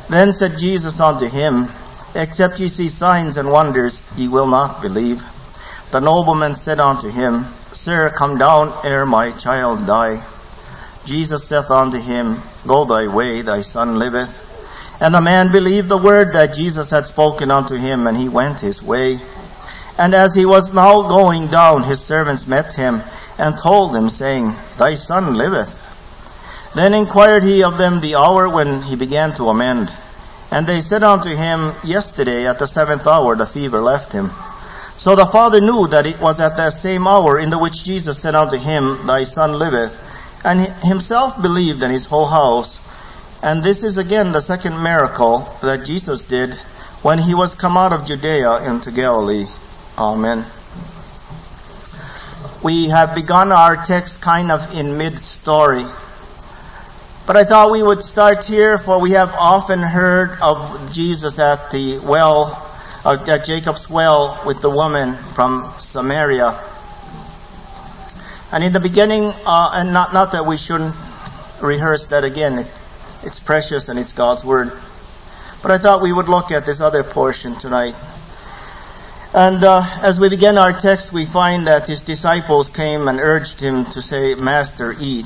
Then 0.09 0.33
said 0.33 0.57
Jesus 0.57 0.99
unto 0.99 1.27
him, 1.27 1.67
Except 2.15 2.59
ye 2.59 2.69
see 2.69 2.87
signs 2.87 3.37
and 3.37 3.51
wonders, 3.51 4.01
ye 4.15 4.27
will 4.27 4.47
not 4.47 4.81
believe. 4.81 5.21
The 5.91 5.99
nobleman 5.99 6.55
said 6.55 6.79
unto 6.79 7.09
him, 7.09 7.45
Sir, 7.73 8.09
come 8.09 8.37
down 8.37 8.73
ere 8.85 9.05
my 9.05 9.31
child 9.31 9.85
die. 9.85 10.23
Jesus 11.05 11.47
saith 11.47 11.69
unto 11.69 11.97
him, 11.97 12.41
Go 12.65 12.85
thy 12.85 13.07
way, 13.07 13.41
thy 13.41 13.61
son 13.61 13.97
liveth. 13.97 14.45
And 14.99 15.13
the 15.13 15.21
man 15.21 15.51
believed 15.51 15.89
the 15.89 15.97
word 15.97 16.33
that 16.33 16.55
Jesus 16.55 16.89
had 16.89 17.05
spoken 17.05 17.51
unto 17.51 17.75
him, 17.75 18.07
and 18.07 18.17
he 18.17 18.27
went 18.27 18.59
his 18.59 18.81
way. 18.81 19.19
And 19.97 20.13
as 20.13 20.33
he 20.33 20.45
was 20.45 20.73
now 20.73 21.03
going 21.03 21.47
down, 21.47 21.83
his 21.83 22.01
servants 22.01 22.47
met 22.47 22.73
him, 22.73 23.01
and 23.37 23.55
told 23.57 23.95
him, 23.95 24.09
saying, 24.09 24.55
Thy 24.77 24.95
son 24.95 25.35
liveth. 25.35 25.83
Then 26.77 26.93
inquired 26.93 27.41
he 27.41 27.63
of 27.63 27.79
them 27.79 28.01
the 28.01 28.15
hour 28.15 28.47
when 28.47 28.83
he 28.83 28.95
began 28.95 29.33
to 29.35 29.45
amend. 29.45 29.91
And 30.51 30.67
they 30.67 30.81
said 30.81 31.01
unto 31.01 31.29
him, 31.29 31.73
Yesterday 31.83 32.45
at 32.45 32.59
the 32.59 32.67
seventh 32.67 33.07
hour 33.07 33.35
the 33.35 33.47
fever 33.47 33.81
left 33.81 34.11
him. 34.11 34.29
So 34.99 35.15
the 35.15 35.25
father 35.25 35.59
knew 35.59 35.87
that 35.87 36.05
it 36.05 36.21
was 36.21 36.39
at 36.39 36.55
that 36.57 36.73
same 36.73 37.07
hour 37.07 37.39
in 37.39 37.49
the 37.49 37.57
which 37.57 37.83
Jesus 37.83 38.19
said 38.19 38.35
unto 38.35 38.57
him, 38.57 39.07
Thy 39.07 39.23
son 39.23 39.53
liveth. 39.53 39.97
And 40.45 40.77
himself 40.83 41.41
believed 41.41 41.81
in 41.81 41.89
his 41.89 42.05
whole 42.05 42.27
house. 42.27 42.77
And 43.41 43.63
this 43.63 43.83
is 43.83 43.97
again 43.97 44.31
the 44.31 44.41
second 44.41 44.81
miracle 44.81 45.39
that 45.63 45.83
Jesus 45.83 46.21
did 46.21 46.53
when 47.01 47.17
he 47.17 47.33
was 47.33 47.55
come 47.55 47.75
out 47.75 47.91
of 47.91 48.05
Judea 48.05 48.69
into 48.71 48.91
Galilee. 48.91 49.47
Amen 49.97 50.45
we 52.63 52.89
have 52.89 53.13
begun 53.13 53.51
our 53.51 53.75
text 53.85 54.19
kind 54.21 54.51
of 54.51 54.75
in 54.75 54.97
mid-story. 54.97 55.85
But 57.27 57.35
I 57.35 57.43
thought 57.43 57.71
we 57.71 57.83
would 57.83 58.05
start 58.05 58.45
here 58.45 58.77
for 58.77 59.01
we 59.01 59.11
have 59.11 59.33
often 59.33 59.79
heard 59.79 60.39
of 60.41 60.93
Jesus 60.93 61.37
at 61.37 61.71
the 61.71 61.99
well, 61.99 62.55
uh, 63.03 63.21
at 63.27 63.43
Jacob's 63.43 63.89
well 63.89 64.41
with 64.45 64.61
the 64.61 64.69
woman 64.69 65.13
from 65.35 65.69
Samaria. 65.77 66.57
And 68.53 68.63
in 68.63 68.71
the 68.71 68.79
beginning, 68.79 69.33
uh, 69.45 69.71
and 69.73 69.91
not, 69.91 70.13
not 70.13 70.31
that 70.31 70.45
we 70.45 70.55
shouldn't 70.55 70.95
rehearse 71.61 72.05
that 72.07 72.23
again, 72.23 72.59
it, 72.59 72.71
it's 73.23 73.39
precious 73.39 73.89
and 73.89 73.99
it's 73.99 74.13
God's 74.13 74.45
word. 74.45 74.71
But 75.61 75.71
I 75.71 75.79
thought 75.79 76.01
we 76.01 76.13
would 76.13 76.29
look 76.29 76.51
at 76.51 76.65
this 76.65 76.79
other 76.79 77.03
portion 77.03 77.55
tonight. 77.55 77.95
And 79.33 79.65
uh, 79.65 79.83
as 80.01 80.17
we 80.17 80.29
begin 80.29 80.57
our 80.57 80.71
text, 80.71 81.11
we 81.11 81.25
find 81.25 81.67
that 81.67 81.87
his 81.87 81.99
disciples 81.99 82.69
came 82.69 83.09
and 83.09 83.19
urged 83.19 83.59
him 83.59 83.83
to 83.87 84.01
say, 84.01 84.33
Master, 84.35 84.95
eat. 84.97 85.25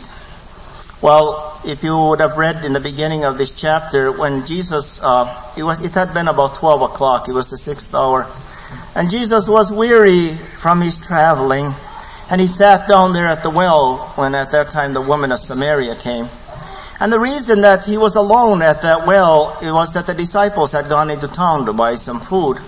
Well, 1.01 1.59
if 1.65 1.83
you 1.83 1.97
would 1.97 2.19
have 2.19 2.37
read 2.37 2.63
in 2.63 2.73
the 2.73 2.79
beginning 2.79 3.25
of 3.25 3.39
this 3.39 3.49
chapter, 3.49 4.11
when 4.11 4.45
Jesus, 4.45 4.99
uh, 5.01 5.51
it, 5.57 5.63
was, 5.63 5.81
it 5.81 5.93
had 5.93 6.13
been 6.13 6.27
about 6.27 6.53
12 6.53 6.83
o'clock, 6.83 7.27
it 7.27 7.33
was 7.33 7.49
the 7.49 7.57
sixth 7.57 7.95
hour, 7.95 8.27
and 8.93 9.09
Jesus 9.09 9.47
was 9.47 9.71
weary 9.71 10.35
from 10.35 10.79
his 10.79 10.99
traveling, 10.99 11.73
and 12.29 12.39
he 12.39 12.45
sat 12.45 12.87
down 12.87 13.13
there 13.13 13.25
at 13.25 13.41
the 13.41 13.49
well 13.49 14.13
when 14.15 14.35
at 14.35 14.51
that 14.51 14.69
time 14.69 14.93
the 14.93 15.01
woman 15.01 15.31
of 15.31 15.39
Samaria 15.39 15.95
came. 15.95 16.27
And 16.99 17.11
the 17.11 17.19
reason 17.19 17.61
that 17.61 17.83
he 17.83 17.97
was 17.97 18.13
alone 18.13 18.61
at 18.61 18.83
that 18.83 19.07
well, 19.07 19.57
it 19.59 19.71
was 19.71 19.91
that 19.95 20.05
the 20.05 20.13
disciples 20.13 20.71
had 20.71 20.87
gone 20.87 21.09
into 21.09 21.27
town 21.27 21.65
to 21.65 21.73
buy 21.73 21.95
some 21.95 22.19
food. 22.19 22.59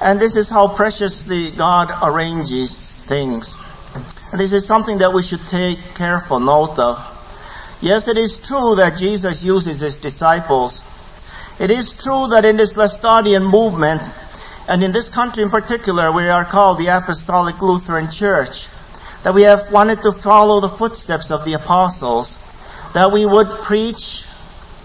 And 0.00 0.20
this 0.20 0.34
is 0.34 0.50
how 0.50 0.74
preciously 0.74 1.52
God 1.52 1.94
arranges 2.02 2.90
things. 3.06 3.56
And 4.32 4.40
this 4.40 4.52
is 4.52 4.66
something 4.66 4.98
that 4.98 5.12
we 5.12 5.22
should 5.22 5.46
take 5.46 5.94
careful 5.94 6.40
note 6.40 6.80
of. 6.80 7.11
Yes, 7.82 8.06
it 8.06 8.16
is 8.16 8.38
true 8.38 8.76
that 8.76 8.96
Jesus 8.96 9.42
uses 9.42 9.80
his 9.80 9.96
disciples. 9.96 10.80
It 11.58 11.68
is 11.68 11.90
true 11.90 12.28
that 12.28 12.44
in 12.44 12.56
this 12.56 12.74
Laestadian 12.74 13.42
movement, 13.50 14.00
and 14.68 14.84
in 14.84 14.92
this 14.92 15.08
country 15.08 15.42
in 15.42 15.50
particular, 15.50 16.12
we 16.12 16.28
are 16.28 16.44
called 16.44 16.78
the 16.78 16.86
Apostolic 16.86 17.60
Lutheran 17.60 18.08
Church, 18.08 18.68
that 19.24 19.34
we 19.34 19.42
have 19.42 19.72
wanted 19.72 20.00
to 20.02 20.12
follow 20.12 20.60
the 20.60 20.68
footsteps 20.68 21.32
of 21.32 21.44
the 21.44 21.54
apostles, 21.54 22.38
that 22.94 23.10
we 23.10 23.26
would 23.26 23.48
preach 23.64 24.22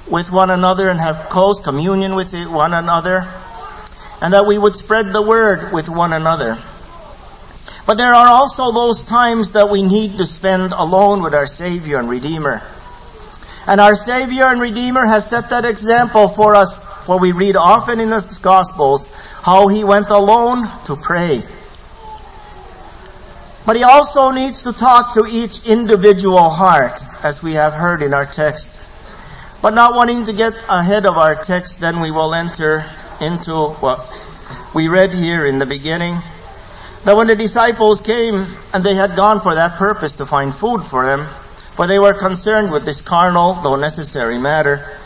with 0.10 0.32
one 0.32 0.50
another 0.50 0.90
and 0.90 1.00
have 1.00 1.30
close 1.30 1.60
communion 1.60 2.16
with 2.16 2.34
one 2.48 2.74
another, 2.74 3.32
and 4.24 4.34
that 4.34 4.48
we 4.48 4.58
would 4.58 4.76
spread 4.76 5.14
the 5.14 5.22
word 5.22 5.72
with 5.72 5.88
one 5.88 6.14
another. 6.14 6.58
But 7.86 8.00
there 8.00 8.16
are 8.16 8.28
also 8.28 8.72
those 8.72 9.06
times 9.06 9.52
that 9.52 9.70
we 9.70 9.84
need 9.84 10.18
to 10.18 10.26
spend 10.26 10.74
alone 10.74 11.22
with 11.22 11.36
our 11.36 11.46
Savior 11.46 12.00
and 12.00 12.10
Redeemer. 12.10 12.64
And 13.68 13.82
our 13.82 13.96
Savior 13.96 14.46
and 14.46 14.62
Redeemer 14.62 15.06
has 15.06 15.30
set 15.30 15.50
that 15.50 15.66
example 15.66 16.30
for 16.30 16.56
us, 16.56 16.78
for 17.06 17.20
we 17.20 17.34
read 17.34 17.58
often 17.58 18.00
in 18.00 18.10
the 18.10 18.40
Gospels 18.42 19.06
how 19.44 19.68
He 19.68 19.84
went 19.84 20.10
alone 20.10 20.70
to 20.86 20.96
pray. 20.96 21.44
But 23.66 23.76
He 23.76 23.84
also 23.84 24.32
needs 24.32 24.64
to 24.64 24.72
talk 24.72 25.14
to 25.16 25.26
each 25.30 25.68
individual 25.68 26.50
heart, 26.50 27.04
as 27.26 27.44
we 27.44 27.54
have 27.54 27.74
heard 27.74 28.02
in 28.02 28.14
our 28.14 28.26
text. 28.26 28.72
But 29.62 29.74
not 29.74 29.96
wanting 29.96 30.26
to 30.28 30.34
get 30.34 30.54
ahead 30.70 31.06
of 31.06 31.18
our 31.18 31.36
text, 31.36 31.82
then 31.82 32.00
we 32.00 32.10
will 32.10 32.34
enter 32.34 32.90
into 33.20 33.70
what 33.82 34.10
we 34.74 34.88
read 34.88 35.14
here 35.14 35.46
in 35.46 35.60
the 35.60 35.66
beginning. 35.66 36.20
That 37.04 37.18
when 37.18 37.28
the 37.28 37.36
disciples 37.36 38.00
came 38.00 38.48
and 38.74 38.84
they 38.84 38.96
had 38.96 39.18
gone 39.18 39.42
for 39.42 39.56
that 39.56 39.78
purpose 39.78 40.14
to 40.14 40.26
find 40.26 40.56
food 40.56 40.84
for 40.84 41.06
them, 41.06 41.28
for 41.78 41.86
they 41.86 42.00
were 42.00 42.14
concerned 42.14 42.72
with 42.72 42.86
this 42.86 43.02
carnal, 43.02 43.54
though 43.54 43.76
necessary 43.76 44.40
matter, 44.40 44.98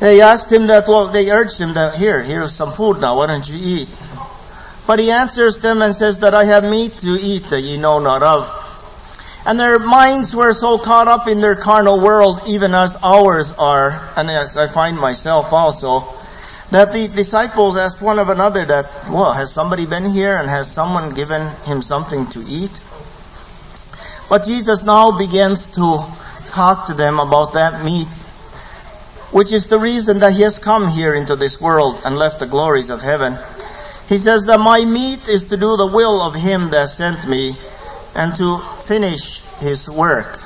they 0.00 0.20
asked 0.20 0.50
him 0.50 0.66
that, 0.66 0.88
well, 0.88 1.06
they 1.06 1.30
urged 1.30 1.58
him 1.58 1.74
that, 1.74 1.94
here, 1.94 2.20
here's 2.20 2.56
some 2.56 2.72
food 2.72 3.00
now, 3.00 3.18
why 3.18 3.28
don't 3.28 3.48
you 3.48 3.56
eat? 3.56 3.88
But 4.84 4.98
he 4.98 5.12
answers 5.12 5.60
them 5.60 5.80
and 5.80 5.94
says 5.94 6.18
that 6.18 6.34
I 6.34 6.44
have 6.46 6.64
meat 6.64 6.92
to 7.02 7.16
eat 7.20 7.44
that 7.50 7.60
ye 7.60 7.76
know 7.76 8.00
not 8.00 8.20
of. 8.24 8.50
And 9.46 9.60
their 9.60 9.78
minds 9.78 10.34
were 10.34 10.52
so 10.54 10.76
caught 10.76 11.06
up 11.06 11.28
in 11.28 11.40
their 11.40 11.54
carnal 11.54 12.02
world, 12.02 12.40
even 12.48 12.74
as 12.74 12.96
ours 13.00 13.52
are, 13.52 14.10
and 14.16 14.28
as 14.28 14.56
I 14.56 14.66
find 14.66 14.98
myself 14.98 15.52
also, 15.52 16.00
that 16.72 16.92
the 16.92 17.06
disciples 17.14 17.76
asked 17.76 18.02
one 18.02 18.18
of 18.18 18.28
another 18.28 18.64
that, 18.64 18.86
well, 19.08 19.32
has 19.32 19.52
somebody 19.52 19.86
been 19.86 20.06
here 20.06 20.36
and 20.36 20.48
has 20.48 20.68
someone 20.68 21.10
given 21.10 21.46
him 21.64 21.80
something 21.80 22.26
to 22.30 22.44
eat? 22.48 22.72
But 24.32 24.46
Jesus 24.46 24.82
now 24.82 25.10
begins 25.18 25.68
to 25.74 26.06
talk 26.48 26.86
to 26.86 26.94
them 26.94 27.20
about 27.20 27.52
that 27.52 27.84
meat, 27.84 28.08
which 29.30 29.52
is 29.52 29.66
the 29.66 29.78
reason 29.78 30.20
that 30.20 30.32
he 30.32 30.40
has 30.40 30.58
come 30.58 30.88
here 30.88 31.14
into 31.14 31.36
this 31.36 31.60
world 31.60 32.00
and 32.02 32.16
left 32.16 32.40
the 32.40 32.46
glories 32.46 32.88
of 32.88 33.02
heaven. 33.02 33.36
He 34.08 34.16
says 34.16 34.44
that 34.44 34.58
my 34.58 34.86
meat 34.86 35.28
is 35.28 35.48
to 35.48 35.58
do 35.58 35.76
the 35.76 35.90
will 35.92 36.22
of 36.22 36.34
him 36.34 36.70
that 36.70 36.88
sent 36.88 37.28
me 37.28 37.58
and 38.14 38.34
to 38.36 38.60
finish 38.86 39.42
his 39.60 39.86
work. 39.90 40.40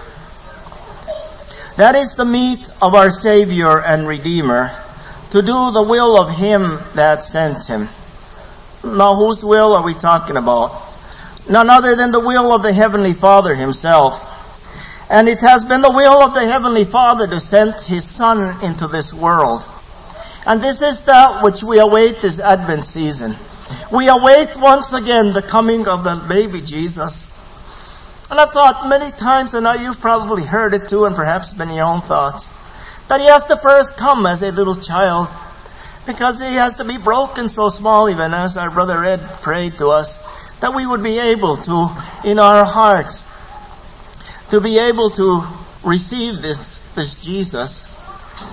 That 1.76 1.94
is 1.94 2.16
the 2.16 2.24
meat 2.24 2.68
of 2.82 2.96
our 2.96 3.12
Savior 3.12 3.80
and 3.82 4.08
Redeemer, 4.08 4.76
to 5.30 5.42
do 5.42 5.70
the 5.70 5.86
will 5.88 6.20
of 6.20 6.36
him 6.36 6.80
that 6.96 7.22
sent 7.22 7.64
him. 7.68 7.88
Now 8.82 9.14
whose 9.14 9.44
will 9.44 9.74
are 9.74 9.84
we 9.84 9.94
talking 9.94 10.36
about? 10.36 10.85
None 11.48 11.70
other 11.70 11.94
than 11.94 12.12
the 12.12 12.20
will 12.20 12.52
of 12.52 12.62
the 12.62 12.72
Heavenly 12.72 13.12
Father 13.12 13.54
himself. 13.54 14.32
And 15.08 15.28
it 15.28 15.38
has 15.40 15.62
been 15.62 15.82
the 15.82 15.92
will 15.92 16.22
of 16.22 16.34
the 16.34 16.44
Heavenly 16.44 16.84
Father 16.84 17.28
to 17.28 17.38
send 17.38 17.74
His 17.84 18.04
Son 18.04 18.64
into 18.64 18.88
this 18.88 19.14
world. 19.14 19.64
And 20.44 20.60
this 20.60 20.82
is 20.82 21.00
that 21.02 21.44
which 21.44 21.62
we 21.62 21.78
await 21.78 22.20
this 22.20 22.40
Advent 22.40 22.84
season. 22.84 23.36
We 23.92 24.08
await 24.08 24.56
once 24.56 24.92
again 24.92 25.32
the 25.32 25.42
coming 25.42 25.86
of 25.86 26.02
the 26.02 26.16
baby 26.28 26.60
Jesus. 26.60 27.32
And 28.28 28.40
I 28.40 28.46
thought 28.46 28.88
many 28.88 29.12
times, 29.12 29.54
and 29.54 29.66
you've 29.80 30.00
probably 30.00 30.42
heard 30.44 30.74
it 30.74 30.88
too, 30.88 31.04
and 31.04 31.14
perhaps 31.14 31.52
been 31.52 31.70
your 31.70 31.84
own 31.84 32.00
thoughts, 32.00 32.48
that 33.06 33.20
he 33.20 33.26
has 33.26 33.44
to 33.44 33.56
first 33.56 33.96
come 33.96 34.26
as 34.26 34.42
a 34.42 34.50
little 34.50 34.76
child, 34.76 35.28
because 36.06 36.40
he 36.40 36.54
has 36.54 36.74
to 36.76 36.84
be 36.84 36.98
broken 36.98 37.48
so 37.48 37.68
small, 37.68 38.10
even 38.10 38.34
as 38.34 38.56
our 38.56 38.70
brother 38.70 39.04
Ed 39.04 39.20
prayed 39.42 39.78
to 39.78 39.88
us, 39.88 40.18
that 40.60 40.74
we 40.74 40.86
would 40.86 41.02
be 41.02 41.18
able 41.18 41.56
to, 41.58 41.88
in 42.24 42.38
our 42.38 42.64
hearts, 42.64 43.22
to 44.50 44.60
be 44.60 44.78
able 44.78 45.10
to 45.10 45.42
receive 45.84 46.40
this, 46.40 46.78
this 46.94 47.20
Jesus. 47.20 47.82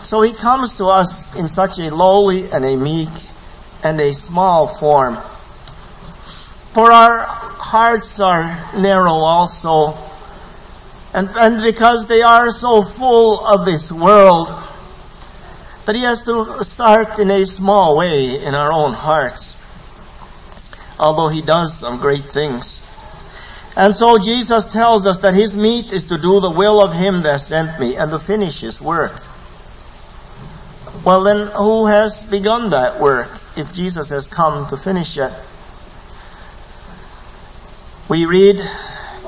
So 0.03 0.21
he 0.21 0.33
comes 0.33 0.77
to 0.77 0.85
us 0.85 1.35
in 1.35 1.47
such 1.47 1.79
a 1.79 1.93
lowly 1.93 2.49
and 2.51 2.65
a 2.65 2.75
meek 2.75 3.09
and 3.83 3.99
a 3.99 4.13
small 4.13 4.67
form. 4.67 5.17
For 6.73 6.91
our 6.91 7.19
hearts 7.23 8.19
are 8.19 8.43
narrow 8.77 9.13
also. 9.13 9.97
And, 11.13 11.29
and 11.35 11.61
because 11.61 12.07
they 12.07 12.21
are 12.21 12.51
so 12.51 12.81
full 12.81 13.45
of 13.45 13.65
this 13.65 13.91
world, 13.91 14.47
that 15.85 15.95
he 15.95 16.01
has 16.01 16.23
to 16.23 16.63
start 16.63 17.19
in 17.19 17.29
a 17.29 17.45
small 17.45 17.97
way 17.97 18.41
in 18.41 18.55
our 18.55 18.71
own 18.71 18.93
hearts. 18.93 19.55
Although 20.99 21.29
he 21.29 21.41
does 21.41 21.77
some 21.79 21.97
great 21.97 22.23
things. 22.23 22.79
And 23.75 23.95
so 23.95 24.19
Jesus 24.19 24.71
tells 24.71 25.07
us 25.07 25.19
that 25.19 25.33
his 25.33 25.55
meat 25.55 25.91
is 25.91 26.07
to 26.07 26.17
do 26.17 26.39
the 26.39 26.51
will 26.51 26.81
of 26.81 26.93
him 26.93 27.23
that 27.23 27.41
sent 27.41 27.79
me 27.79 27.95
and 27.95 28.11
to 28.11 28.19
finish 28.19 28.61
his 28.61 28.79
work. 28.79 29.19
Well 31.03 31.23
then, 31.23 31.47
who 31.47 31.87
has 31.87 32.23
begun 32.23 32.69
that 32.69 33.01
work 33.01 33.29
if 33.57 33.73
Jesus 33.73 34.09
has 34.09 34.27
come 34.27 34.67
to 34.67 34.77
finish 34.77 35.17
it? 35.17 35.33
We 38.07 38.25
read 38.25 38.57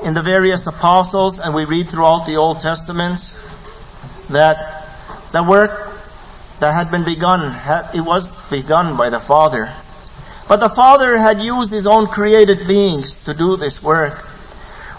in 0.04 0.14
the 0.14 0.22
various 0.22 0.66
apostles 0.66 1.40
and 1.40 1.54
we 1.54 1.64
read 1.64 1.88
throughout 1.88 2.26
the 2.26 2.36
Old 2.36 2.60
Testaments 2.60 3.34
that 4.28 4.86
the 5.32 5.42
work 5.42 5.98
that 6.60 6.72
had 6.72 6.90
been 6.90 7.04
begun, 7.04 7.44
it 7.94 8.00
was 8.00 8.30
begun 8.48 8.96
by 8.96 9.10
the 9.10 9.20
Father. 9.20 9.72
But 10.48 10.58
the 10.58 10.68
Father 10.68 11.18
had 11.18 11.40
used 11.40 11.70
His 11.70 11.86
own 11.86 12.06
created 12.06 12.66
beings 12.66 13.14
to 13.24 13.34
do 13.34 13.56
this 13.56 13.82
work. 13.82 14.24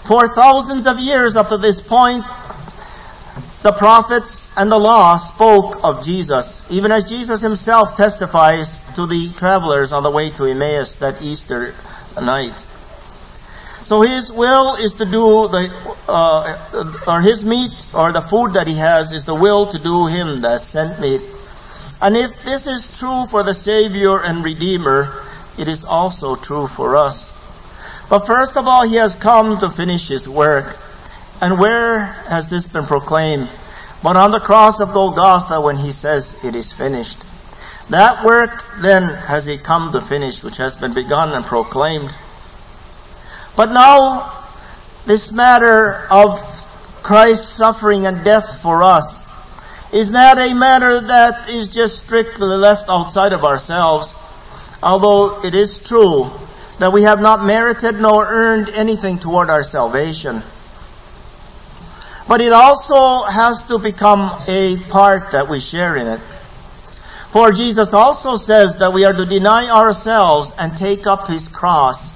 For 0.06 0.28
thousands 0.34 0.86
of 0.86 0.98
years 0.98 1.36
up 1.36 1.48
to 1.48 1.58
this 1.58 1.80
point, 1.80 2.24
the 3.62 3.72
prophets 3.72 4.50
and 4.56 4.70
the 4.70 4.78
law 4.78 5.16
spoke 5.16 5.84
of 5.84 6.04
Jesus, 6.04 6.66
even 6.70 6.92
as 6.92 7.08
Jesus 7.08 7.40
himself 7.40 7.96
testifies 7.96 8.82
to 8.94 9.06
the 9.06 9.30
travelers 9.34 9.92
on 9.92 10.02
the 10.02 10.10
way 10.10 10.30
to 10.30 10.44
Emmaus 10.44 10.94
that 10.96 11.20
Easter 11.22 11.74
night. 12.20 12.54
So 13.82 14.02
his 14.02 14.30
will 14.30 14.76
is 14.76 14.92
to 14.94 15.04
do 15.04 15.48
the, 15.48 15.72
uh, 16.08 17.02
or 17.06 17.22
his 17.22 17.44
meat 17.44 17.72
or 17.94 18.12
the 18.12 18.20
food 18.20 18.52
that 18.52 18.66
he 18.66 18.74
has 18.74 19.12
is 19.12 19.24
the 19.24 19.34
will 19.34 19.66
to 19.72 19.78
do 19.78 20.06
him 20.06 20.42
that 20.42 20.62
sent 20.62 21.00
me. 21.00 21.20
And 22.00 22.16
if 22.16 22.44
this 22.44 22.66
is 22.66 22.98
true 22.98 23.26
for 23.26 23.42
the 23.42 23.54
Savior 23.54 24.22
and 24.22 24.44
Redeemer, 24.44 25.27
it 25.58 25.68
is 25.68 25.84
also 25.84 26.36
true 26.36 26.66
for 26.66 26.96
us. 26.96 27.34
But 28.08 28.26
first 28.26 28.56
of 28.56 28.66
all, 28.66 28.86
he 28.88 28.96
has 28.96 29.14
come 29.14 29.58
to 29.60 29.68
finish 29.70 30.08
his 30.08 30.28
work. 30.28 30.76
And 31.40 31.58
where 31.58 32.04
has 32.28 32.48
this 32.48 32.66
been 32.66 32.84
proclaimed? 32.84 33.48
But 34.02 34.16
on 34.16 34.30
the 34.30 34.40
cross 34.40 34.80
of 34.80 34.92
Golgotha 34.92 35.60
when 35.60 35.76
he 35.76 35.92
says 35.92 36.42
it 36.44 36.54
is 36.54 36.72
finished. 36.72 37.22
That 37.90 38.24
work 38.24 38.50
then 38.80 39.02
has 39.02 39.46
he 39.46 39.58
come 39.58 39.92
to 39.92 40.00
finish, 40.00 40.42
which 40.42 40.58
has 40.58 40.74
been 40.74 40.94
begun 40.94 41.32
and 41.32 41.44
proclaimed. 41.44 42.14
But 43.56 43.72
now, 43.72 44.30
this 45.06 45.32
matter 45.32 46.06
of 46.10 46.38
Christ's 47.02 47.48
suffering 47.48 48.06
and 48.06 48.22
death 48.24 48.60
for 48.62 48.82
us 48.82 49.26
is 49.92 50.10
not 50.10 50.38
a 50.38 50.54
matter 50.54 51.00
that 51.00 51.48
is 51.48 51.68
just 51.68 52.04
strictly 52.04 52.46
left 52.46 52.88
outside 52.88 53.32
of 53.32 53.44
ourselves, 53.44 54.14
although 54.82 55.44
it 55.44 55.54
is 55.54 55.78
true 55.78 56.30
that 56.78 56.92
we 56.92 57.02
have 57.02 57.20
not 57.20 57.44
merited 57.44 58.00
nor 58.00 58.26
earned 58.26 58.70
anything 58.70 59.18
toward 59.18 59.50
our 59.50 59.64
salvation. 59.64 60.42
But 62.28 62.40
it 62.40 62.52
also 62.52 63.24
has 63.24 63.66
to 63.68 63.78
become 63.78 64.38
a 64.46 64.76
part 64.88 65.32
that 65.32 65.48
we 65.48 65.60
share 65.60 65.96
in 65.96 66.06
it. 66.06 66.20
For 67.30 67.52
Jesus 67.52 67.92
also 67.92 68.36
says 68.36 68.78
that 68.78 68.92
we 68.92 69.04
are 69.04 69.12
to 69.12 69.26
deny 69.26 69.68
ourselves 69.68 70.52
and 70.58 70.76
take 70.76 71.06
up 71.06 71.26
His 71.26 71.48
cross 71.48 72.08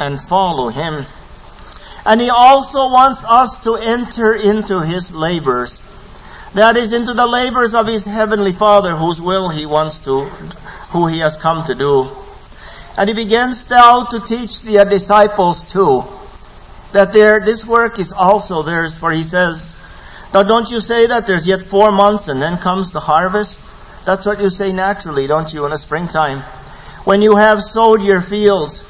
and 0.00 0.20
follow 0.20 0.68
him. 0.68 1.04
And 2.04 2.20
he 2.20 2.30
also 2.30 2.90
wants 2.90 3.24
us 3.24 3.62
to 3.64 3.74
enter 3.74 4.34
into 4.34 4.80
his 4.80 5.12
labors. 5.12 5.82
That 6.54 6.76
is 6.76 6.92
into 6.92 7.14
the 7.14 7.26
labors 7.26 7.74
of 7.74 7.86
his 7.86 8.04
heavenly 8.04 8.52
father 8.52 8.96
whose 8.96 9.20
will 9.20 9.50
he 9.50 9.66
wants 9.66 9.98
to, 9.98 10.30
who 10.90 11.06
he 11.06 11.18
has 11.20 11.36
come 11.36 11.66
to 11.66 11.74
do. 11.74 12.08
And 12.96 13.08
he 13.08 13.14
begins 13.14 13.68
now 13.68 14.04
to 14.04 14.20
teach 14.20 14.62
the 14.62 14.84
disciples 14.84 15.70
too, 15.70 16.02
that 16.92 17.12
there, 17.12 17.40
this 17.40 17.64
work 17.64 17.98
is 17.98 18.12
also 18.12 18.62
theirs, 18.62 18.96
for 18.96 19.12
he 19.12 19.22
says, 19.22 19.74
now 20.32 20.42
don't 20.42 20.70
you 20.70 20.80
say 20.80 21.06
that 21.06 21.26
there's 21.26 21.46
yet 21.46 21.62
four 21.62 21.92
months 21.92 22.28
and 22.28 22.40
then 22.40 22.58
comes 22.58 22.92
the 22.92 23.00
harvest? 23.00 23.60
That's 24.04 24.24
what 24.24 24.40
you 24.40 24.50
say 24.50 24.72
naturally, 24.72 25.26
don't 25.26 25.52
you, 25.52 25.64
in 25.64 25.70
the 25.70 25.78
springtime? 25.78 26.38
When 27.04 27.22
you 27.22 27.36
have 27.36 27.62
sowed 27.62 28.02
your 28.02 28.20
fields, 28.20 28.82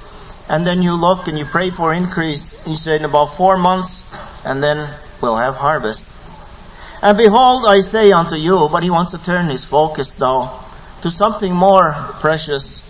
and 0.49 0.67
then 0.67 0.83
you 0.83 0.93
look 0.93 1.27
and 1.27 1.39
you 1.39 1.45
pray 1.45 1.71
for 1.71 1.93
increase. 1.93 2.55
You 2.67 2.77
say 2.77 2.97
in 2.97 3.05
about 3.05 3.37
four 3.37 3.59
months, 3.59 4.09
and 4.45 4.63
then 4.63 4.95
we'll 5.21 5.37
have 5.37 5.57
harvest. 5.57 6.07
And 7.03 7.19
behold, 7.19 7.67
I 7.67 7.81
say 7.81 8.13
unto 8.13 8.37
you, 8.37 8.69
but 8.71 8.85
he 8.85 8.91
wants 8.91 9.11
to 9.11 9.19
turn 9.19 9.49
his 9.51 9.65
focus 9.65 10.13
though 10.15 10.66
to 11.07 11.13
something 11.13 11.55
more 11.55 11.93
precious. 12.19 12.83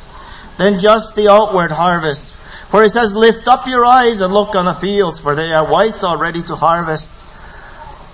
than 0.57 0.79
just 0.79 1.15
the 1.17 1.31
outward 1.31 1.71
harvest. 1.71 2.33
For 2.73 2.83
he 2.83 2.89
says, 2.89 3.13
lift 3.13 3.47
up 3.47 3.67
your 3.67 3.85
eyes 3.85 4.23
and 4.23 4.33
look 4.33 4.55
on 4.55 4.65
the 4.65 4.73
fields, 4.73 5.19
for 5.21 5.35
they 5.35 5.53
are 5.53 5.71
white 5.71 6.03
already 6.03 6.43
to 6.45 6.57
harvest. 6.57 7.11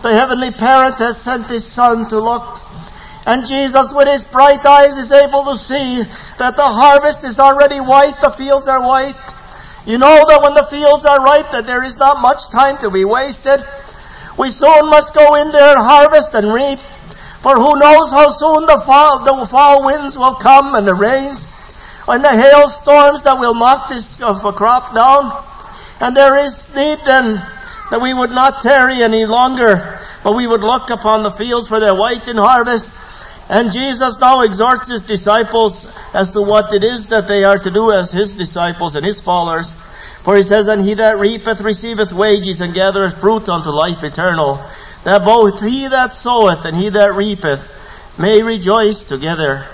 The 0.02 0.10
heavenly 0.10 0.50
parent 0.50 0.96
has 0.96 1.22
sent 1.22 1.46
his 1.46 1.64
son 1.64 2.08
to 2.08 2.18
look. 2.18 2.42
And 3.26 3.46
Jesus 3.46 3.92
with 3.94 4.08
his 4.08 4.24
bright 4.24 4.66
eyes 4.66 4.96
is 4.98 5.12
able 5.12 5.44
to 5.44 5.56
see 5.56 6.02
that 6.38 6.56
the 6.56 6.66
harvest 6.66 7.22
is 7.22 7.38
already 7.38 7.78
white, 7.78 8.18
the 8.20 8.32
fields 8.32 8.66
are 8.66 8.82
white. 8.82 9.14
You 9.86 9.98
know 9.98 10.26
that 10.26 10.42
when 10.42 10.54
the 10.54 10.66
fields 10.66 11.04
are 11.04 11.22
ripe 11.22 11.52
that 11.52 11.68
there 11.68 11.84
is 11.84 11.96
not 11.96 12.20
much 12.20 12.50
time 12.50 12.76
to 12.78 12.90
be 12.90 13.04
wasted. 13.04 13.60
We 14.36 14.50
soon 14.50 14.90
must 14.90 15.14
go 15.14 15.36
in 15.36 15.52
there 15.52 15.76
and 15.76 15.78
harvest 15.78 16.34
and 16.34 16.52
reap. 16.52 16.80
For 17.42 17.54
who 17.56 17.76
knows 17.76 18.12
how 18.12 18.30
soon 18.30 18.66
the 18.66 18.82
fall, 18.86 19.24
the 19.24 19.46
fall 19.46 19.84
winds 19.84 20.16
will 20.16 20.34
come 20.34 20.74
and 20.74 20.86
the 20.86 20.94
rains 20.94 21.48
and 22.08 22.22
the 22.22 22.30
hailstorms 22.30 23.22
that 23.22 23.38
will 23.38 23.54
knock 23.54 23.88
this 23.88 24.20
a 24.20 24.52
crop 24.52 24.94
down. 24.94 25.44
And 26.00 26.16
there 26.16 26.36
is 26.36 26.68
need 26.74 26.98
then 27.04 27.34
that 27.90 28.00
we 28.00 28.14
would 28.14 28.30
not 28.30 28.62
tarry 28.62 29.02
any 29.02 29.26
longer, 29.26 30.00
but 30.24 30.34
we 30.34 30.46
would 30.46 30.62
look 30.62 30.90
upon 30.90 31.22
the 31.22 31.30
fields 31.32 31.68
for 31.68 31.80
their 31.80 31.94
white 31.94 32.26
in 32.28 32.36
harvest. 32.36 32.90
And 33.48 33.72
Jesus 33.72 34.18
now 34.18 34.40
exhorts 34.40 34.88
his 34.88 35.02
disciples 35.02 35.86
as 36.14 36.30
to 36.32 36.42
what 36.42 36.72
it 36.72 36.84
is 36.84 37.08
that 37.08 37.28
they 37.28 37.44
are 37.44 37.58
to 37.58 37.70
do 37.70 37.92
as 37.92 38.10
his 38.10 38.36
disciples 38.36 38.94
and 38.94 39.04
his 39.04 39.20
followers. 39.20 39.72
For 40.22 40.36
he 40.36 40.42
says, 40.42 40.68
And 40.68 40.80
he 40.80 40.94
that 40.94 41.18
reapeth 41.18 41.60
receiveth 41.60 42.12
wages 42.12 42.60
and 42.60 42.72
gathereth 42.72 43.18
fruit 43.18 43.48
unto 43.48 43.70
life 43.70 44.04
eternal, 44.04 44.64
that 45.04 45.24
both 45.24 45.60
he 45.60 45.88
that 45.88 46.12
soweth 46.12 46.64
and 46.64 46.76
he 46.76 46.88
that 46.90 47.14
reapeth 47.14 47.70
may 48.18 48.42
rejoice 48.42 49.02
together. 49.02 49.66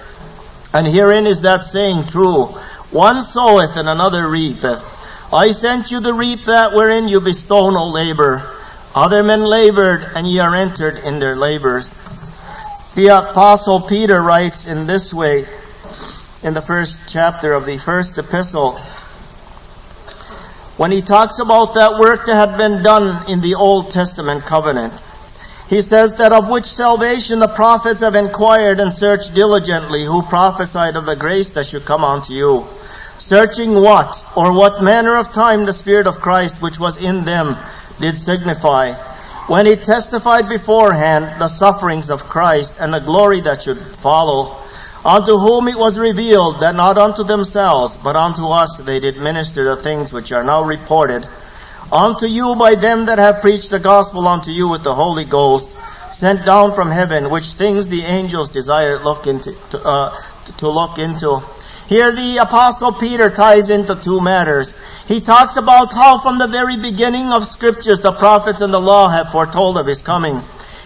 And 0.73 0.87
herein 0.87 1.27
is 1.27 1.43
that 1.43 1.65
saying 1.65 2.07
true. 2.07 2.47
One 2.91 3.23
soweth 3.23 3.77
and 3.77 3.89
another 3.89 4.29
reapeth. 4.29 4.85
I 5.33 5.53
sent 5.53 5.91
you 5.91 6.01
to 6.01 6.15
reap 6.15 6.45
that 6.45 6.73
wherein 6.73 7.09
you 7.09 7.21
bestow 7.21 7.71
no 7.71 7.89
labor. 7.89 8.57
Other 8.95 9.23
men 9.23 9.43
labored 9.43 10.03
and 10.15 10.27
ye 10.27 10.39
are 10.39 10.55
entered 10.55 10.99
in 10.99 11.19
their 11.19 11.37
labors. 11.37 11.89
The 12.95 13.09
apostle 13.09 13.83
Peter 13.83 14.21
writes 14.23 14.67
in 14.67 14.87
this 14.87 15.13
way 15.13 15.47
in 16.43 16.55
the 16.55 16.63
first 16.63 16.97
chapter 17.09 17.53
of 17.53 17.67
the 17.67 17.79
first 17.79 18.17
epistle 18.17 18.79
when 20.79 20.93
he 20.93 21.03
talks 21.03 21.41
about 21.41 21.75
that 21.75 21.99
work 21.99 22.25
that 22.27 22.37
had 22.37 22.57
been 22.57 22.83
done 22.85 23.29
in 23.29 23.41
the 23.41 23.57
Old 23.57 23.91
Testament 23.91 24.45
covenant. 24.45 24.95
He 25.69 25.83
says 25.83 26.15
that 26.15 26.33
of 26.33 26.49
which 26.49 26.65
salvation 26.65 27.41
the 27.41 27.49
prophets 27.49 28.01
have 28.01 28.15
inquired 28.15 28.81
and 28.81 28.93
searched 28.93 29.35
diligently 29.35 30.03
who 30.03 30.23
prophesied 30.23 30.97
of 30.97 31.05
the 31.05 31.15
grace 31.15 31.51
that 31.51 31.67
should 31.67 31.85
come 31.85 32.05
unto 32.05 32.33
you. 32.33 32.65
Searching 33.19 33.75
what 33.75 34.25
or 34.35 34.55
what 34.55 34.83
manner 34.83 35.17
of 35.17 35.35
time 35.35 35.67
the 35.67 35.75
Spirit 35.75 36.07
of 36.07 36.21
Christ 36.23 36.63
which 36.63 36.79
was 36.79 36.97
in 36.97 37.27
them 37.27 37.55
did 38.01 38.17
signify. 38.17 38.95
When 39.47 39.67
he 39.67 39.77
testified 39.77 40.49
beforehand 40.49 41.39
the 41.39 41.49
sufferings 41.49 42.09
of 42.09 42.25
Christ 42.25 42.75
and 42.81 42.93
the 42.93 43.01
glory 43.01 43.43
that 43.43 43.63
should 43.63 43.79
follow 43.79 44.57
unto 45.05 45.33
whom 45.37 45.69
it 45.69 45.79
was 45.79 45.99
revealed 45.99 46.61
that 46.61 46.77
not 46.77 46.97
unto 46.97 47.25
themselves, 47.25 47.95
but 47.99 48.17
unto 48.17 48.47
us 48.47 48.79
they 48.79 49.01
did 49.01 49.19
minister 49.19 49.65
the 49.65 49.83
things 49.83 50.15
which 50.15 50.33
are 50.33 50.45
now 50.45 50.65
reported 50.65 51.27
unto 51.93 52.27
you 52.27 52.55
by 52.57 52.75
them 52.75 53.07
that 53.07 53.19
have 53.19 53.41
preached 53.41 53.71
the 53.71 53.79
gospel 53.79 54.27
unto 54.27 54.51
you 54.51 54.69
with 54.69 54.83
the 54.85 54.95
Holy 54.95 55.25
Ghost, 55.25 55.71
sent 56.13 56.45
down 56.45 56.75
from 56.75 56.91
heaven, 56.91 57.31
which 57.31 57.53
things 57.53 57.87
the 57.87 58.03
angels 58.03 58.49
desire 58.49 58.99
look 58.99 59.27
into, 59.27 59.53
to, 59.71 59.79
uh, 59.87 60.23
to 60.59 60.69
look 60.69 60.99
into. 60.99 61.41
Here 61.87 62.15
the 62.15 62.39
apostle 62.39 62.93
Peter 62.93 63.31
ties 63.31 63.71
into 63.71 63.97
two 63.97 64.21
matters. 64.21 64.75
He 65.07 65.21
talks 65.21 65.57
about 65.57 65.93
how 65.93 66.19
from 66.19 66.39
the 66.39 66.47
very 66.47 66.77
beginning 66.77 67.33
of 67.33 67.47
scriptures 67.47 68.03
the 68.03 68.13
prophets 68.13 68.61
and 68.61 68.75
the 68.75 68.81
law 68.81 69.09
have 69.09 69.33
foretold 69.33 69.79
of 69.79 69.87
his 69.87 70.03
coming. 70.03 70.43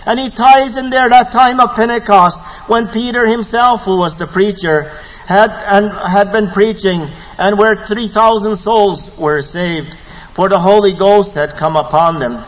And 0.06 0.18
he 0.18 0.30
ties 0.30 0.76
in 0.76 0.90
there 0.90 1.08
that 1.08 1.32
time 1.32 1.58
of 1.58 1.74
Pentecost 1.74 2.38
when 2.68 2.88
Peter 2.88 3.26
himself, 3.26 3.82
who 3.82 3.98
was 3.98 4.14
the 4.16 4.26
preacher, 4.26 4.92
had, 5.26 5.50
and 5.50 5.90
had 5.90 6.30
been 6.30 6.48
preaching 6.50 7.02
and 7.38 7.58
where 7.58 7.84
3,000 7.86 8.56
souls 8.56 9.16
were 9.16 9.42
saved 9.42 9.92
for 10.34 10.48
the 10.48 10.58
Holy 10.58 10.92
Ghost 10.92 11.34
had 11.34 11.50
come 11.50 11.76
upon 11.76 12.18
them. 12.18 12.44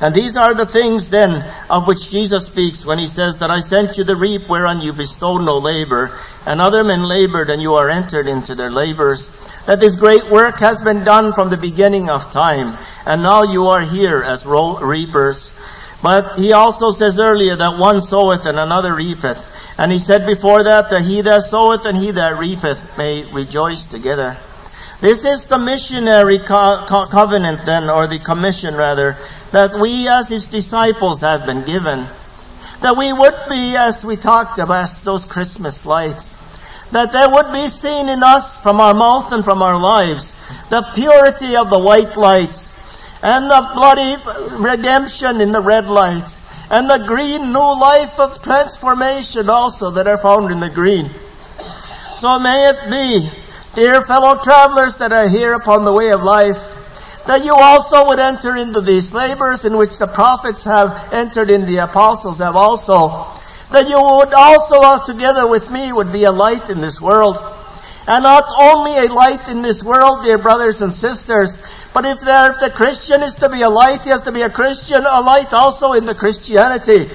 And 0.00 0.14
these 0.14 0.36
are 0.36 0.54
the 0.54 0.66
things 0.66 1.08
then 1.08 1.44
of 1.70 1.86
which 1.86 2.10
Jesus 2.10 2.46
speaks 2.46 2.84
when 2.84 2.98
he 2.98 3.06
says 3.06 3.38
that 3.38 3.50
I 3.50 3.60
sent 3.60 3.96
you 3.96 4.04
the 4.04 4.16
reap 4.16 4.48
whereon 4.48 4.80
you 4.80 4.92
bestowed 4.92 5.44
no 5.44 5.58
labor, 5.58 6.18
and 6.46 6.60
other 6.60 6.84
men 6.84 7.04
labored 7.04 7.48
and 7.48 7.62
you 7.62 7.74
are 7.74 7.88
entered 7.88 8.26
into 8.26 8.54
their 8.54 8.70
labors. 8.70 9.30
That 9.66 9.80
this 9.80 9.96
great 9.96 10.28
work 10.30 10.58
has 10.58 10.78
been 10.80 11.04
done 11.04 11.32
from 11.32 11.48
the 11.48 11.56
beginning 11.56 12.10
of 12.10 12.30
time, 12.32 12.76
and 13.06 13.22
now 13.22 13.44
you 13.44 13.68
are 13.68 13.82
here 13.82 14.22
as 14.22 14.44
reapers. 14.44 15.50
But 16.02 16.36
he 16.36 16.52
also 16.52 16.92
says 16.92 17.18
earlier 17.18 17.56
that 17.56 17.78
one 17.78 18.02
soweth 18.02 18.44
and 18.44 18.58
another 18.58 18.94
reapeth. 18.94 19.52
And 19.78 19.90
he 19.90 19.98
said 19.98 20.26
before 20.26 20.64
that 20.64 20.90
that 20.90 21.02
he 21.02 21.22
that 21.22 21.44
soweth 21.44 21.86
and 21.86 21.96
he 21.96 22.10
that 22.10 22.38
reapeth 22.38 22.98
may 22.98 23.24
rejoice 23.32 23.86
together. 23.86 24.36
This 25.04 25.22
is 25.22 25.44
the 25.44 25.58
missionary 25.58 26.38
co- 26.38 26.82
co- 26.88 27.04
covenant 27.04 27.66
then, 27.66 27.90
or 27.90 28.08
the 28.08 28.18
commission 28.18 28.74
rather, 28.74 29.18
that 29.52 29.78
we 29.78 30.08
as 30.08 30.30
his 30.30 30.46
disciples 30.46 31.20
have 31.20 31.44
been 31.44 31.60
given. 31.60 32.06
That 32.80 32.96
we 32.96 33.12
would 33.12 33.34
be, 33.50 33.76
as 33.76 34.02
we 34.02 34.16
talked 34.16 34.58
about 34.58 34.88
those 35.04 35.26
Christmas 35.26 35.84
lights, 35.84 36.32
that 36.92 37.12
there 37.12 37.28
would 37.28 37.52
be 37.52 37.68
seen 37.68 38.08
in 38.08 38.22
us 38.22 38.56
from 38.62 38.80
our 38.80 38.94
mouth 38.94 39.30
and 39.30 39.44
from 39.44 39.60
our 39.60 39.78
lives 39.78 40.32
the 40.70 40.80
purity 40.94 41.54
of 41.54 41.68
the 41.68 41.80
white 41.80 42.16
lights 42.16 42.72
and 43.22 43.44
the 43.44 43.60
bloody 43.74 44.16
redemption 44.56 45.42
in 45.42 45.52
the 45.52 45.60
red 45.60 45.84
lights 45.84 46.40
and 46.70 46.88
the 46.88 47.04
green 47.06 47.52
new 47.52 47.78
life 47.78 48.18
of 48.18 48.40
transformation 48.40 49.50
also 49.50 49.90
that 49.90 50.06
are 50.06 50.22
found 50.22 50.50
in 50.50 50.60
the 50.60 50.70
green. 50.70 51.10
So 52.16 52.38
may 52.38 52.70
it 52.70 52.90
be 52.90 53.43
Dear 53.74 54.06
fellow 54.06 54.40
travelers 54.40 54.94
that 54.96 55.12
are 55.12 55.26
here 55.26 55.54
upon 55.54 55.84
the 55.84 55.92
way 55.92 56.12
of 56.12 56.22
life, 56.22 56.56
that 57.26 57.44
you 57.44 57.52
also 57.52 58.06
would 58.06 58.20
enter 58.20 58.56
into 58.56 58.80
these 58.80 59.12
labors 59.12 59.64
in 59.64 59.76
which 59.76 59.98
the 59.98 60.06
prophets 60.06 60.62
have 60.62 61.12
entered 61.12 61.50
in, 61.50 61.66
the 61.66 61.78
apostles 61.78 62.38
have 62.38 62.54
also, 62.54 63.26
that 63.72 63.88
you 63.88 63.98
would 63.98 64.32
also 64.32 65.04
together 65.12 65.48
with 65.48 65.72
me 65.72 65.92
would 65.92 66.12
be 66.12 66.22
a 66.22 66.30
light 66.30 66.70
in 66.70 66.80
this 66.80 67.00
world. 67.00 67.36
And 68.06 68.22
not 68.22 68.44
only 68.56 68.96
a 68.96 69.12
light 69.12 69.48
in 69.48 69.62
this 69.62 69.82
world, 69.82 70.24
dear 70.24 70.38
brothers 70.38 70.80
and 70.80 70.92
sisters, 70.92 71.58
but 71.92 72.04
if, 72.04 72.20
there, 72.20 72.52
if 72.52 72.60
the 72.60 72.70
Christian 72.70 73.22
is 73.22 73.34
to 73.34 73.48
be 73.48 73.62
a 73.62 73.68
light, 73.68 74.02
he 74.02 74.10
has 74.10 74.20
to 74.22 74.32
be 74.32 74.42
a 74.42 74.50
Christian, 74.50 75.00
a 75.00 75.20
light 75.20 75.52
also 75.52 75.94
in 75.94 76.06
the 76.06 76.14
Christianity. 76.14 77.10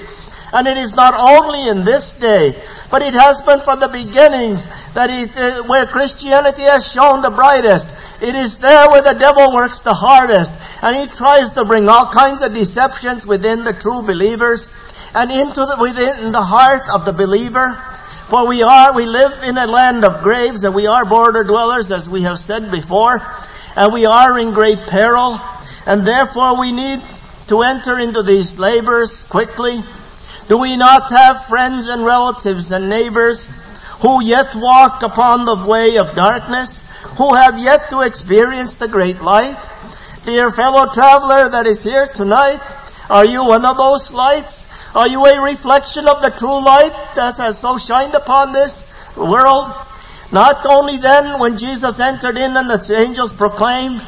And 0.52 0.68
it 0.68 0.78
is 0.78 0.94
not 0.94 1.14
only 1.18 1.68
in 1.68 1.86
this 1.86 2.14
day, 2.14 2.54
but 2.90 3.02
it 3.02 3.14
has 3.14 3.42
been 3.42 3.60
from 3.62 3.80
the 3.80 3.90
beginning 3.90 4.56
that 4.94 5.10
it, 5.10 5.36
uh, 5.38 5.64
where 5.64 5.86
Christianity 5.86 6.64
has 6.64 6.92
shown 6.92 7.22
the 7.22 7.30
brightest. 7.30 7.88
It 8.22 8.36
is 8.36 8.58
there 8.58 8.90
where 8.90 9.02
the 9.02 9.14
devil 9.14 9.54
works 9.54 9.80
the 9.80 9.94
hardest. 9.94 10.54
And 10.82 10.96
he 10.96 11.08
tries 11.16 11.52
to 11.52 11.66
bring 11.66 11.88
all 11.88 12.12
kinds 12.12 12.42
of 12.42 12.54
deceptions 12.54 13.26
within 13.26 13.64
the 13.64 13.74
true 13.74 14.02
believers 14.02 14.70
and 15.14 15.32
into 15.32 15.62
the, 15.66 15.78
within 15.80 16.32
the 16.32 16.42
heart 16.42 16.84
of 16.92 17.06
the 17.06 17.14
believer. 17.14 17.76
For 18.28 18.48
we 18.48 18.62
are, 18.62 18.96
we 18.96 19.06
live 19.06 19.44
in 19.44 19.58
a 19.58 19.66
land 19.68 20.04
of 20.06 20.22
graves 20.22 20.64
and 20.64 20.74
we 20.74 20.88
are 20.88 21.06
border 21.06 21.44
dwellers 21.44 21.92
as 21.92 22.10
we 22.10 22.24
have 22.24 22.40
said 22.40 22.72
before. 22.72 23.22
And 23.76 23.94
we 23.94 24.06
are 24.06 24.38
in 24.40 24.54
great 24.54 24.80
peril. 24.80 25.40
And 25.86 26.06
therefore 26.06 26.60
we 26.60 26.72
need 26.72 27.02
to 27.48 27.62
enter 27.62 27.98
into 28.00 28.22
these 28.24 28.60
labors 28.60 29.24
quickly. 29.26 29.82
Do 30.50 30.58
we 30.58 30.76
not 30.76 31.12
have 31.12 31.46
friends 31.46 31.88
and 31.90 32.04
relatives 32.04 32.72
and 32.72 32.90
neighbors 32.90 33.48
who 34.02 34.24
yet 34.24 34.56
walk 34.56 35.04
upon 35.04 35.46
the 35.46 35.68
way 35.68 35.98
of 35.98 36.16
darkness, 36.16 36.82
who 37.18 37.36
have 37.36 37.60
yet 37.60 37.90
to 37.92 38.02
experience 38.02 38.74
the 38.74 38.88
great 38.88 39.22
light. 39.22 39.58
Dear 40.26 40.52
fellow 40.52 40.92
traveler 40.92 41.50
that 41.50 41.68
is 41.68 41.84
here 41.84 42.08
tonight, 42.08 42.62
are 43.10 43.26
you 43.26 43.46
one 43.46 43.64
of 43.64 43.78
those 43.78 44.12
lights? 44.12 44.66
Are 44.96 45.08
you 45.08 45.24
a 45.26 45.42
reflection 45.44 46.08
of 46.08 46.22
the 46.22 46.32
true 46.32 46.64
light 46.64 46.96
that 47.16 47.38
has 47.38 47.60
so 47.60 47.78
shined 47.78 48.16
upon 48.16 48.52
this 48.52 48.90
world? 49.16 49.72
Not 50.32 50.66
only 50.66 50.98
then 50.98 51.40
when 51.40 51.58
Jesus 51.58 52.00
entered 52.00 52.38
in 52.38 52.56
and 52.56 52.70
the 52.70 52.96
angels 52.98 53.34
proclaimed, 53.34 54.02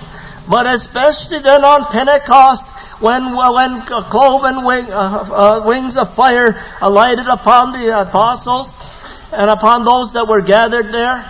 but 0.50 0.66
especially 0.66 1.40
then 1.40 1.64
on 1.64 1.86
Pentecost 1.86 2.71
when, 3.02 3.36
when 3.36 3.82
cloven 3.82 4.64
wing, 4.64 4.86
uh, 4.92 4.94
uh, 4.94 5.64
wings 5.66 5.98
of 5.98 6.14
fire 6.14 6.62
alighted 6.82 7.26
upon 7.26 7.74
the 7.74 8.02
apostles 8.02 8.72
and 9.34 9.50
upon 9.50 9.84
those 9.84 10.14
that 10.14 10.28
were 10.28 10.42
gathered 10.42 10.94
there. 10.94 11.26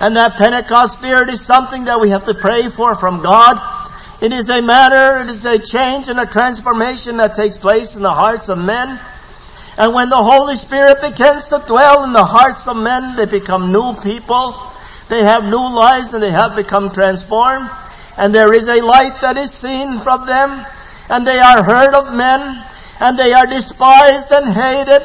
And 0.00 0.16
that 0.16 0.34
Pentecost 0.36 0.98
spirit 0.98 1.28
is 1.30 1.44
something 1.44 1.84
that 1.84 2.00
we 2.00 2.10
have 2.10 2.26
to 2.26 2.34
pray 2.34 2.68
for 2.68 2.94
from 2.96 3.22
God. 3.22 3.56
It 4.22 4.32
is 4.32 4.48
a 4.50 4.60
matter, 4.60 5.22
it 5.22 5.30
is 5.30 5.46
a 5.46 5.58
change 5.58 6.08
and 6.08 6.18
a 6.18 6.26
transformation 6.26 7.16
that 7.16 7.36
takes 7.36 7.56
place 7.56 7.94
in 7.94 8.02
the 8.02 8.12
hearts 8.12 8.50
of 8.50 8.58
men. 8.58 9.00
And 9.78 9.94
when 9.94 10.10
the 10.10 10.22
Holy 10.22 10.56
Spirit 10.56 11.00
begins 11.00 11.46
to 11.48 11.62
dwell 11.66 12.04
in 12.04 12.12
the 12.12 12.24
hearts 12.24 12.68
of 12.68 12.76
men, 12.76 13.16
they 13.16 13.24
become 13.24 13.72
new 13.72 13.94
people. 14.02 14.54
They 15.08 15.22
have 15.22 15.44
new 15.44 15.56
lives 15.56 16.12
and 16.12 16.22
they 16.22 16.30
have 16.30 16.54
become 16.54 16.90
transformed. 16.92 17.70
And 18.18 18.34
there 18.34 18.52
is 18.52 18.68
a 18.68 18.82
light 18.82 19.20
that 19.20 19.36
is 19.36 19.50
seen 19.50 19.98
from 20.00 20.26
them. 20.26 20.66
And 21.08 21.26
they 21.26 21.38
are 21.38 21.62
heard 21.62 21.94
of 21.94 22.14
men. 22.14 22.64
And 23.00 23.18
they 23.18 23.32
are 23.32 23.46
despised 23.46 24.30
and 24.32 24.52
hated. 24.52 25.02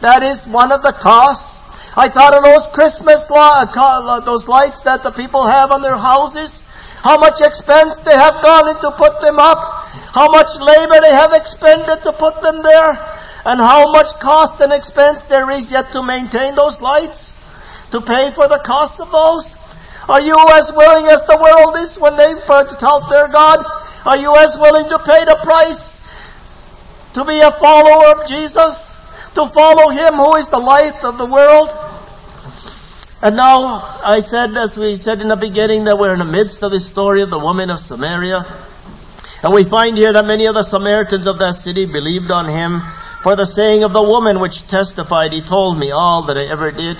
That 0.00 0.22
is 0.22 0.46
one 0.46 0.72
of 0.72 0.82
the 0.82 0.92
costs. 0.92 1.56
I 1.96 2.10
thought 2.10 2.34
of 2.34 2.44
those 2.44 2.66
Christmas 2.68 3.24
uh, 3.30 4.20
those 4.20 4.46
lights 4.46 4.82
that 4.82 5.02
the 5.02 5.10
people 5.10 5.46
have 5.46 5.72
on 5.72 5.80
their 5.80 5.96
houses. 5.96 6.62
How 7.00 7.16
much 7.18 7.40
expense 7.40 7.98
they 8.00 8.12
have 8.12 8.42
gone 8.42 8.68
into 8.68 8.90
put 8.98 9.20
them 9.22 9.38
up. 9.38 9.86
How 10.12 10.28
much 10.28 10.60
labor 10.60 11.00
they 11.00 11.14
have 11.14 11.32
expended 11.32 12.02
to 12.02 12.12
put 12.12 12.42
them 12.42 12.62
there. 12.62 12.90
And 13.46 13.60
how 13.60 13.92
much 13.92 14.12
cost 14.20 14.60
and 14.60 14.72
expense 14.72 15.22
there 15.24 15.50
is 15.50 15.70
yet 15.70 15.92
to 15.92 16.02
maintain 16.02 16.54
those 16.54 16.80
lights. 16.80 17.32
To 17.92 18.00
pay 18.02 18.30
for 18.32 18.46
the 18.48 18.58
cost 18.58 19.00
of 19.00 19.10
those. 19.10 19.56
Are 20.08 20.20
you 20.20 20.36
as 20.54 20.70
willing 20.72 21.06
as 21.06 21.20
the 21.26 21.36
world 21.36 21.76
is 21.82 21.98
when 21.98 22.16
they 22.16 22.34
first 22.46 22.78
tout 22.78 23.10
their 23.10 23.28
God? 23.28 23.64
Are 24.06 24.16
you 24.16 24.34
as 24.36 24.56
willing 24.56 24.88
to 24.88 24.98
pay 25.00 25.24
the 25.24 25.38
price 25.42 25.90
to 27.14 27.24
be 27.24 27.40
a 27.40 27.50
follower 27.50 28.20
of 28.20 28.28
Jesus? 28.28 28.94
To 29.34 29.46
follow 29.48 29.90
Him 29.90 30.14
who 30.14 30.36
is 30.36 30.46
the 30.46 30.58
light 30.58 31.02
of 31.02 31.18
the 31.18 31.26
world? 31.26 31.70
And 33.22 33.34
now, 33.36 33.82
I 34.04 34.20
said, 34.20 34.56
as 34.56 34.76
we 34.76 34.94
said 34.94 35.20
in 35.20 35.28
the 35.28 35.36
beginning, 35.36 35.84
that 35.84 35.98
we're 35.98 36.12
in 36.12 36.20
the 36.20 36.24
midst 36.24 36.62
of 36.62 36.70
the 36.70 36.78
story 36.78 37.22
of 37.22 37.30
the 37.30 37.38
woman 37.38 37.70
of 37.70 37.80
Samaria. 37.80 38.46
And 39.42 39.52
we 39.52 39.64
find 39.64 39.96
here 39.96 40.12
that 40.12 40.26
many 40.26 40.46
of 40.46 40.54
the 40.54 40.62
Samaritans 40.62 41.26
of 41.26 41.38
that 41.38 41.54
city 41.56 41.86
believed 41.86 42.30
on 42.30 42.48
him 42.48 42.80
for 43.22 43.34
the 43.34 43.44
saying 43.44 43.82
of 43.82 43.92
the 43.92 44.02
woman 44.02 44.38
which 44.38 44.68
testified, 44.68 45.32
he 45.32 45.40
told 45.40 45.78
me 45.78 45.90
all 45.90 46.22
that 46.22 46.36
I 46.36 46.44
ever 46.44 46.70
did. 46.70 46.96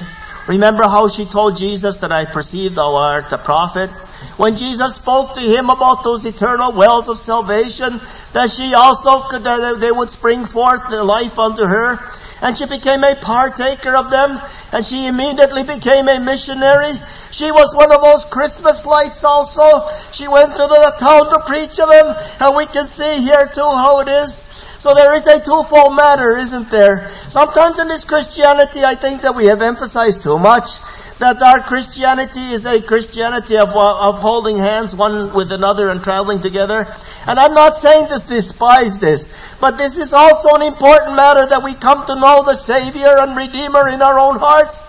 Remember 0.48 0.85
how 0.85 1.09
she 1.09 1.24
told 1.24 1.56
Jesus 1.56 1.96
that 1.98 2.12
I 2.12 2.24
perceive 2.24 2.74
thou 2.74 2.94
art 2.96 3.32
a 3.32 3.38
prophet? 3.38 3.90
When 4.38 4.56
Jesus 4.56 4.96
spoke 4.96 5.35
to 5.35 5.40
him 5.40 5.70
about 5.70 6.04
those 6.04 6.24
eternal 6.24 6.72
wells 6.72 7.09
of 7.09 7.18
salvation, 7.18 8.00
that 8.32 8.50
she 8.50 8.74
also 8.74 9.28
could, 9.28 9.44
that 9.44 9.80
they 9.80 9.90
would 9.90 10.11
spring 10.11 10.46
forth 10.46 10.88
the 10.88 11.02
life 11.02 11.38
unto 11.38 11.64
her 11.64 11.98
and 12.42 12.56
she 12.56 12.66
became 12.66 13.02
a 13.02 13.14
partaker 13.16 13.96
of 13.96 14.11
them, 14.11 14.40
and 14.72 14.85
she 14.85 15.06
immediately 15.06 15.62
became 15.62 16.09
a 16.09 16.20
missionary. 16.20 16.92
She 17.30 17.50
was 17.50 17.74
one 17.74 17.92
of 17.92 18.02
those 18.02 18.24
Christmas 18.26 18.85
lights 18.85 19.24
also. 19.24 19.88
She 20.12 20.28
went 20.28 20.52
to 20.52 20.59
the 20.59 20.96
town 20.98 21.30
to 21.30 21.38
preach 21.46 21.80
of 21.80 21.88
them, 21.88 22.14
and 22.40 22.56
we 22.56 22.66
can 22.66 22.87
see 22.87 23.22
here 23.22 23.48
too 23.54 23.62
how 23.62 24.00
it 24.00 24.09
is. 24.09 24.45
So 24.87 24.94
there 24.94 25.14
is 25.14 25.27
a 25.27 25.42
twofold 25.42 25.96
matter, 25.96 26.37
isn't 26.37 26.70
there? 26.70 27.11
Sometimes 27.27 27.77
in 27.81 27.88
this 27.88 28.05
Christianity, 28.05 28.85
I 28.85 28.94
think 28.94 29.22
that 29.22 29.35
we 29.35 29.46
have 29.46 29.61
emphasized 29.61 30.22
too 30.22 30.38
much 30.38 30.79
that 31.18 31.42
our 31.42 31.59
Christianity 31.59 32.55
is 32.55 32.64
a 32.64 32.81
Christianity 32.81 33.57
of, 33.57 33.70
of 33.70 34.20
holding 34.20 34.59
hands 34.59 34.94
one 34.94 35.35
with 35.35 35.51
another 35.51 35.88
and 35.88 36.05
traveling 36.05 36.40
together. 36.40 36.87
And 37.27 37.37
I'm 37.37 37.53
not 37.53 37.75
saying 37.75 38.07
to 38.14 38.22
despise 38.29 39.01
this, 39.01 39.27
but 39.61 39.77
this 39.77 39.99
is 39.99 40.12
also 40.12 40.55
an 40.55 40.62
important 40.62 41.16
matter 41.16 41.46
that 41.46 41.64
we 41.64 41.75
come 41.75 42.07
to 42.07 42.14
know 42.14 42.44
the 42.46 42.55
Savior 42.55 43.11
and 43.11 43.37
Redeemer 43.37 43.88
in 43.88 44.01
our 44.01 44.20
own 44.20 44.38
hearts. 44.38 44.85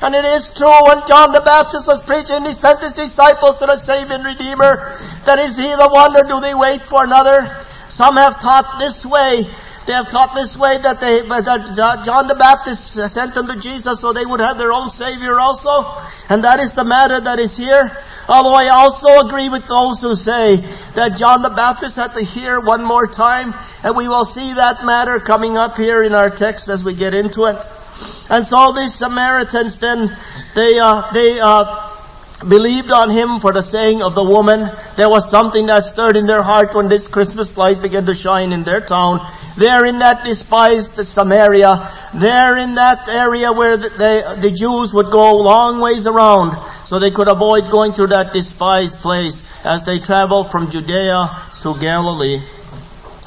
And 0.00 0.14
it 0.14 0.24
is 0.24 0.54
true 0.54 0.86
when 0.86 1.02
John 1.08 1.32
the 1.32 1.40
Baptist 1.40 1.88
was 1.88 2.00
preaching, 2.06 2.46
he 2.46 2.52
sent 2.52 2.78
his 2.78 2.92
disciples 2.92 3.58
to 3.58 3.66
the 3.66 3.78
Savior 3.78 4.14
and 4.14 4.24
Redeemer, 4.24 4.94
that 5.26 5.40
is 5.40 5.56
he 5.56 5.66
the 5.66 5.90
one 5.90 6.14
or 6.14 6.22
do 6.22 6.38
they 6.38 6.54
wait 6.54 6.82
for 6.82 7.02
another? 7.02 7.66
Some 7.92 8.16
have 8.16 8.40
taught 8.40 8.78
this 8.78 9.04
way, 9.04 9.44
they 9.86 9.92
have 9.92 10.08
taught 10.08 10.34
this 10.34 10.56
way 10.56 10.78
that 10.78 10.98
they, 10.98 11.20
that 11.20 12.02
John 12.06 12.26
the 12.26 12.34
Baptist 12.34 12.94
sent 12.94 13.34
them 13.34 13.46
to 13.48 13.60
Jesus 13.60 14.00
so 14.00 14.14
they 14.14 14.24
would 14.24 14.40
have 14.40 14.56
their 14.56 14.72
own 14.72 14.88
Savior 14.88 15.38
also. 15.38 16.00
And 16.30 16.42
that 16.42 16.58
is 16.58 16.72
the 16.72 16.84
matter 16.84 17.20
that 17.20 17.38
is 17.38 17.54
here. 17.54 17.94
Although 18.30 18.54
I 18.54 18.68
also 18.68 19.26
agree 19.26 19.50
with 19.50 19.66
those 19.66 20.00
who 20.00 20.16
say 20.16 20.56
that 20.94 21.18
John 21.18 21.42
the 21.42 21.50
Baptist 21.50 21.96
had 21.96 22.14
to 22.14 22.24
hear 22.24 22.60
one 22.60 22.82
more 22.82 23.06
time, 23.06 23.52
and 23.84 23.94
we 23.94 24.08
will 24.08 24.24
see 24.24 24.54
that 24.54 24.86
matter 24.86 25.20
coming 25.20 25.58
up 25.58 25.76
here 25.76 26.02
in 26.02 26.14
our 26.14 26.30
text 26.30 26.70
as 26.70 26.82
we 26.82 26.94
get 26.94 27.12
into 27.12 27.44
it. 27.44 27.58
And 28.30 28.46
so 28.46 28.72
these 28.72 28.94
Samaritans 28.94 29.76
then, 29.76 30.16
they, 30.54 30.78
uh, 30.78 31.12
they, 31.12 31.38
uh, 31.38 31.91
believed 32.48 32.90
on 32.90 33.10
him 33.10 33.40
for 33.40 33.52
the 33.52 33.62
saying 33.62 34.02
of 34.02 34.14
the 34.14 34.24
woman. 34.24 34.70
There 34.96 35.08
was 35.08 35.30
something 35.30 35.66
that 35.66 35.84
stirred 35.84 36.16
in 36.16 36.26
their 36.26 36.42
heart 36.42 36.74
when 36.74 36.88
this 36.88 37.06
Christmas 37.08 37.56
light 37.56 37.80
began 37.80 38.06
to 38.06 38.14
shine 38.14 38.52
in 38.52 38.64
their 38.64 38.80
town. 38.80 39.20
There 39.56 39.84
in 39.84 39.98
that 39.98 40.24
despised 40.24 40.92
Samaria, 40.92 41.88
there 42.14 42.56
in 42.56 42.74
that 42.74 43.08
area 43.08 43.52
where 43.52 43.76
the, 43.76 43.88
they, 43.90 44.48
the 44.48 44.54
Jews 44.54 44.92
would 44.94 45.10
go 45.10 45.36
long 45.36 45.80
ways 45.80 46.06
around 46.06 46.56
so 46.86 46.98
they 46.98 47.10
could 47.10 47.28
avoid 47.28 47.70
going 47.70 47.92
through 47.92 48.08
that 48.08 48.32
despised 48.32 48.96
place 48.96 49.42
as 49.64 49.82
they 49.84 49.98
traveled 49.98 50.50
from 50.50 50.70
Judea 50.70 51.28
to 51.62 51.78
Galilee. 51.78 52.42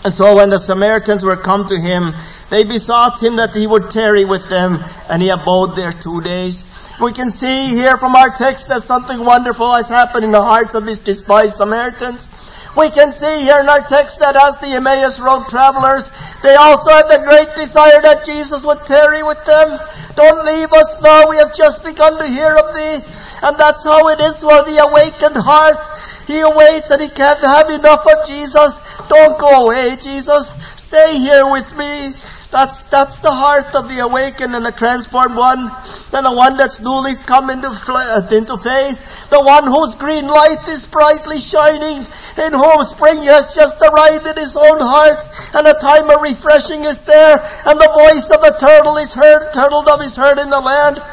And 0.03 0.13
so 0.13 0.35
when 0.35 0.49
the 0.49 0.59
Samaritans 0.59 1.23
were 1.23 1.37
come 1.37 1.67
to 1.67 1.79
him, 1.79 2.13
they 2.49 2.63
besought 2.63 3.21
him 3.21 3.37
that 3.37 3.55
he 3.55 3.65
would 3.65 3.89
tarry 3.89 4.23
with 4.23 4.47
them, 4.49 4.77
and 5.09 5.21
he 5.21 5.29
abode 5.29 5.75
there 5.75 5.91
two 5.91 6.21
days. 6.21 6.63
We 7.01 7.11
can 7.11 7.29
see 7.29 7.67
here 7.67 7.97
from 7.97 8.15
our 8.15 8.29
text 8.29 8.69
that 8.69 8.83
something 8.83 9.19
wonderful 9.19 9.73
has 9.75 9.89
happened 9.89 10.23
in 10.23 10.31
the 10.31 10.41
hearts 10.41 10.73
of 10.75 10.85
these 10.85 10.99
despised 10.99 11.55
Samaritans. 11.55 12.31
We 12.77 12.89
can 12.89 13.11
see 13.11 13.43
here 13.43 13.59
in 13.59 13.67
our 13.67 13.83
text 13.83 14.19
that 14.19 14.35
as 14.35 14.59
the 14.59 14.75
Emmaus 14.79 15.19
Road 15.19 15.47
travelers, 15.47 16.09
they 16.41 16.55
also 16.55 16.91
had 16.91 17.07
the 17.11 17.23
great 17.23 17.51
desire 17.55 18.01
that 18.01 18.25
Jesus 18.25 18.63
would 18.63 18.79
tarry 18.87 19.23
with 19.23 19.43
them. 19.43 19.75
Don't 20.15 20.45
leave 20.45 20.71
us 20.71 21.01
now, 21.01 21.27
we 21.29 21.35
have 21.37 21.55
just 21.55 21.83
begun 21.83 22.17
to 22.17 22.27
hear 22.27 22.55
of 22.55 22.75
thee. 22.75 23.03
And 23.43 23.57
that's 23.59 23.83
how 23.83 24.07
it 24.09 24.19
is 24.19 24.39
for 24.39 24.63
the 24.63 24.79
awakened 24.87 25.35
heart. 25.35 25.79
He 26.27 26.39
awaits 26.39 26.89
and 26.91 27.01
he 27.01 27.09
can't 27.09 27.39
have 27.39 27.69
enough 27.69 28.07
of 28.07 28.25
Jesus. 28.25 28.79
Don't 29.07 29.37
go 29.37 29.67
away, 29.67 29.95
Jesus. 30.01 30.47
Stay 30.75 31.19
here 31.19 31.49
with 31.51 31.75
me. 31.75 32.15
That's, 32.55 32.79
that's 32.87 33.19
the 33.19 33.35
heart 33.35 33.75
of 33.75 33.89
the 33.91 33.99
awakened 33.99 34.55
and 34.55 34.63
the 34.63 34.71
transformed 34.71 35.35
one. 35.35 35.67
And 36.15 36.23
the 36.23 36.31
one 36.31 36.55
that's 36.55 36.79
newly 36.79 37.15
come 37.15 37.49
into, 37.49 37.67
uh, 37.67 38.23
into 38.31 38.55
faith. 38.63 38.95
The 39.27 39.43
one 39.43 39.67
whose 39.67 39.99
green 39.99 40.23
light 40.23 40.63
is 40.69 40.87
brightly 40.87 41.43
shining. 41.43 42.07
In 42.39 42.55
whom 42.55 42.79
spring 42.87 43.27
has 43.27 43.53
just 43.53 43.75
arrived 43.83 44.25
in 44.25 44.39
his 44.39 44.55
own 44.55 44.79
heart. 44.79 45.19
And 45.51 45.67
a 45.67 45.75
time 45.83 46.09
of 46.09 46.21
refreshing 46.21 46.85
is 46.85 46.95
there. 47.03 47.43
And 47.67 47.75
the 47.75 47.91
voice 47.91 48.31
of 48.31 48.39
the 48.39 48.55
turtle 48.55 48.95
is 49.03 49.11
heard, 49.11 49.51
turtle 49.51 49.83
dove 49.83 50.01
is 50.03 50.15
heard 50.15 50.39
in 50.39 50.49
the 50.49 50.61
land. 50.61 51.03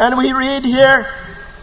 And 0.00 0.16
we 0.16 0.32
read 0.32 0.64
here, 0.64 1.12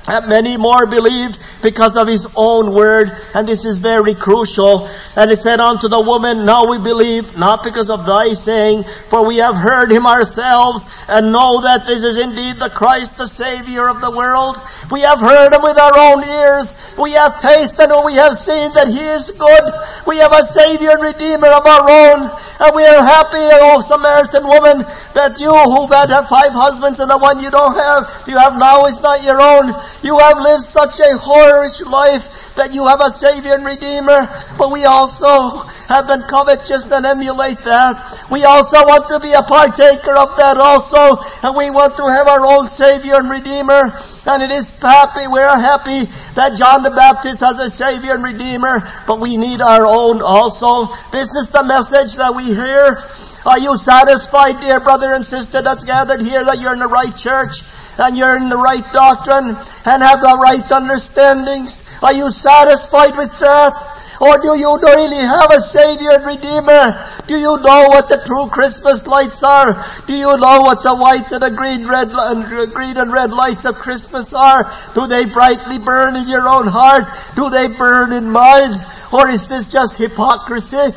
that 0.05 0.27
many 0.27 0.57
more 0.57 0.85
believed 0.85 1.39
because 1.63 1.95
of 1.95 2.07
his 2.07 2.27
own 2.35 2.73
word, 2.73 3.09
and 3.33 3.47
this 3.47 3.65
is 3.65 3.79
very 3.79 4.13
crucial. 4.13 4.87
And 5.15 5.31
he 5.31 5.37
said 5.37 5.59
unto 5.59 5.87
the 5.87 6.01
woman, 6.01 6.45
Now 6.45 6.69
we 6.69 6.77
believe, 6.77 7.37
not 7.37 7.63
because 7.63 7.89
of 7.89 8.05
thy 8.05 8.33
saying, 8.33 8.83
for 9.09 9.25
we 9.25 9.37
have 9.37 9.55
heard 9.55 9.91
him 9.91 10.05
ourselves, 10.05 10.83
and 11.07 11.31
know 11.31 11.61
that 11.61 11.85
this 11.87 12.03
is 12.03 12.17
indeed 12.17 12.57
the 12.57 12.69
Christ, 12.69 13.17
the 13.17 13.27
Savior 13.27 13.87
of 13.87 14.01
the 14.01 14.11
world. 14.11 14.59
We 14.91 15.01
have 15.01 15.19
heard 15.19 15.53
him 15.53 15.63
with 15.63 15.79
our 15.79 15.97
own 15.97 16.23
ears. 16.27 16.67
We 16.97 17.11
have 17.17 17.41
tasted 17.41 17.89
and 17.89 18.05
we 18.05 18.13
have 18.13 18.37
seen 18.37 18.69
that 18.77 18.87
he 18.87 19.01
is 19.01 19.31
good. 19.31 19.65
We 20.05 20.17
have 20.17 20.31
a 20.31 20.45
Savior 20.53 20.91
and 20.93 21.01
Redeemer 21.01 21.49
of 21.49 21.65
our 21.65 21.85
own, 21.89 22.29
and 22.29 22.71
we 22.75 22.85
are 22.85 23.01
happy, 23.01 23.41
O 23.65 23.81
Samaritan 23.81 24.45
woman, 24.45 24.85
that 25.17 25.39
you 25.39 25.49
who've 25.49 25.89
had 25.89 26.13
five 26.29 26.53
husbands 26.53 26.99
and 26.99 27.09
the 27.09 27.17
one 27.17 27.41
you 27.41 27.49
don't 27.49 27.73
have, 27.73 28.05
you 28.27 28.37
have 28.37 28.57
now 28.57 28.85
is 28.85 29.01
not 29.01 29.23
your 29.23 29.41
own. 29.41 29.73
You 30.03 30.17
have 30.19 30.37
lived 30.37 30.65
such 30.65 30.99
a 30.99 31.17
whorish 31.53 31.85
life 31.85 32.55
that 32.55 32.73
you 32.73 32.85
have 32.87 33.01
a 33.01 33.11
Savior 33.11 33.53
and 33.53 33.65
Redeemer, 33.65 34.27
but 34.57 34.71
we 34.71 34.85
also 34.85 35.65
have 35.89 36.07
been 36.07 36.23
covetous 36.23 36.89
and 36.89 37.05
emulate 37.05 37.59
that. 37.59 37.93
We 38.31 38.43
also 38.43 38.77
want 38.85 39.09
to 39.09 39.19
be 39.19 39.33
a 39.33 39.43
partaker 39.43 40.17
of 40.17 40.33
that 40.37 40.57
also, 40.57 41.21
and 41.45 41.55
we 41.55 41.69
want 41.69 41.97
to 41.97 42.05
have 42.09 42.27
our 42.27 42.45
own 42.45 42.69
Savior 42.69 43.15
and 43.15 43.29
Redeemer. 43.29 43.93
And 44.25 44.41
it 44.41 44.51
is 44.51 44.69
happy, 44.79 45.27
we're 45.27 45.45
happy 45.45 46.05
that 46.35 46.55
John 46.57 46.81
the 46.81 46.91
Baptist 46.91 47.39
has 47.41 47.59
a 47.59 47.69
Savior 47.69 48.13
and 48.13 48.23
Redeemer, 48.23 48.81
but 49.05 49.19
we 49.19 49.37
need 49.37 49.61
our 49.61 49.85
own 49.85 50.21
also. 50.21 50.93
This 51.11 51.29
is 51.35 51.49
the 51.49 51.63
message 51.63 52.15
that 52.15 52.33
we 52.33 52.45
hear. 52.45 53.03
Are 53.45 53.59
you 53.59 53.75
satisfied, 53.75 54.61
dear 54.61 54.79
brother 54.79 55.13
and 55.13 55.25
sister 55.25 55.61
that's 55.61 55.83
gathered 55.83 56.21
here, 56.21 56.45
that 56.45 56.61
you're 56.61 56.73
in 56.73 56.79
the 56.79 56.87
right 56.87 57.13
church? 57.15 57.61
And 57.97 58.17
you're 58.17 58.37
in 58.37 58.49
the 58.49 58.57
right 58.57 58.85
doctrine 58.91 59.55
and 59.85 60.03
have 60.03 60.21
the 60.21 60.37
right 60.41 60.71
understandings? 60.71 61.83
Are 62.01 62.13
you 62.13 62.31
satisfied 62.31 63.15
with 63.17 63.31
that? 63.39 63.93
Or 64.21 64.39
do 64.39 64.55
you 64.57 64.77
really 64.79 65.17
have 65.17 65.51
a 65.51 65.59
Savior 65.59 66.11
and 66.11 66.25
Redeemer? 66.25 66.95
Do 67.27 67.35
you 67.35 67.57
know 67.59 67.87
what 67.89 68.07
the 68.07 68.23
true 68.25 68.47
Christmas 68.47 69.05
lights 69.07 69.43
are? 69.43 69.73
Do 70.05 70.13
you 70.13 70.37
know 70.37 70.61
what 70.61 70.83
the 70.83 70.95
white 70.95 71.31
and 71.31 71.41
the 71.41 71.51
green, 71.51 71.87
red, 71.87 72.09
and 72.11 72.45
green 72.73 72.97
and 72.97 73.11
red 73.11 73.31
lights 73.31 73.65
of 73.65 73.75
Christmas 73.75 74.33
are? 74.33 74.63
Do 74.93 75.07
they 75.07 75.25
brightly 75.25 75.79
burn 75.79 76.15
in 76.15 76.27
your 76.27 76.47
own 76.47 76.67
heart? 76.67 77.05
Do 77.35 77.49
they 77.49 77.67
burn 77.67 78.13
in 78.13 78.29
mine? 78.29 78.79
Or 79.11 79.27
is 79.29 79.47
this 79.47 79.71
just 79.71 79.97
hypocrisy? 79.97 80.95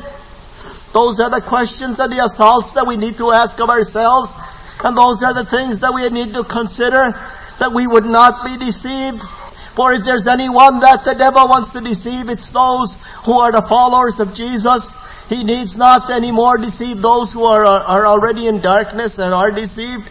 Those 0.93 1.19
are 1.19 1.29
the 1.29 1.41
questions 1.41 1.99
and 1.99 2.11
the 2.11 2.23
assaults 2.23 2.73
that 2.73 2.87
we 2.87 2.97
need 2.97 3.17
to 3.17 3.31
ask 3.31 3.59
of 3.59 3.69
ourselves. 3.69 4.31
And 4.83 4.95
those 4.95 5.23
are 5.23 5.33
the 5.33 5.45
things 5.45 5.79
that 5.79 5.93
we 5.93 6.07
need 6.09 6.33
to 6.33 6.43
consider 6.43 7.13
that 7.59 7.71
we 7.73 7.87
would 7.87 8.05
not 8.05 8.45
be 8.45 8.57
deceived. 8.57 9.21
For 9.75 9.93
if 9.93 10.05
there's 10.05 10.27
anyone 10.27 10.79
that 10.79 11.05
the 11.05 11.13
devil 11.13 11.47
wants 11.47 11.69
to 11.71 11.81
deceive, 11.81 12.29
it's 12.29 12.49
those 12.49 12.97
who 13.25 13.33
are 13.33 13.51
the 13.51 13.61
followers 13.61 14.19
of 14.19 14.33
Jesus. 14.33 14.91
He 15.29 15.43
needs 15.43 15.75
not 15.75 16.09
anymore 16.09 16.57
deceive 16.57 17.01
those 17.01 17.33
who 17.33 17.43
are, 17.43 17.65
are 17.65 18.05
already 18.05 18.47
in 18.47 18.61
darkness 18.61 19.17
and 19.19 19.33
are 19.33 19.51
deceived. 19.51 20.09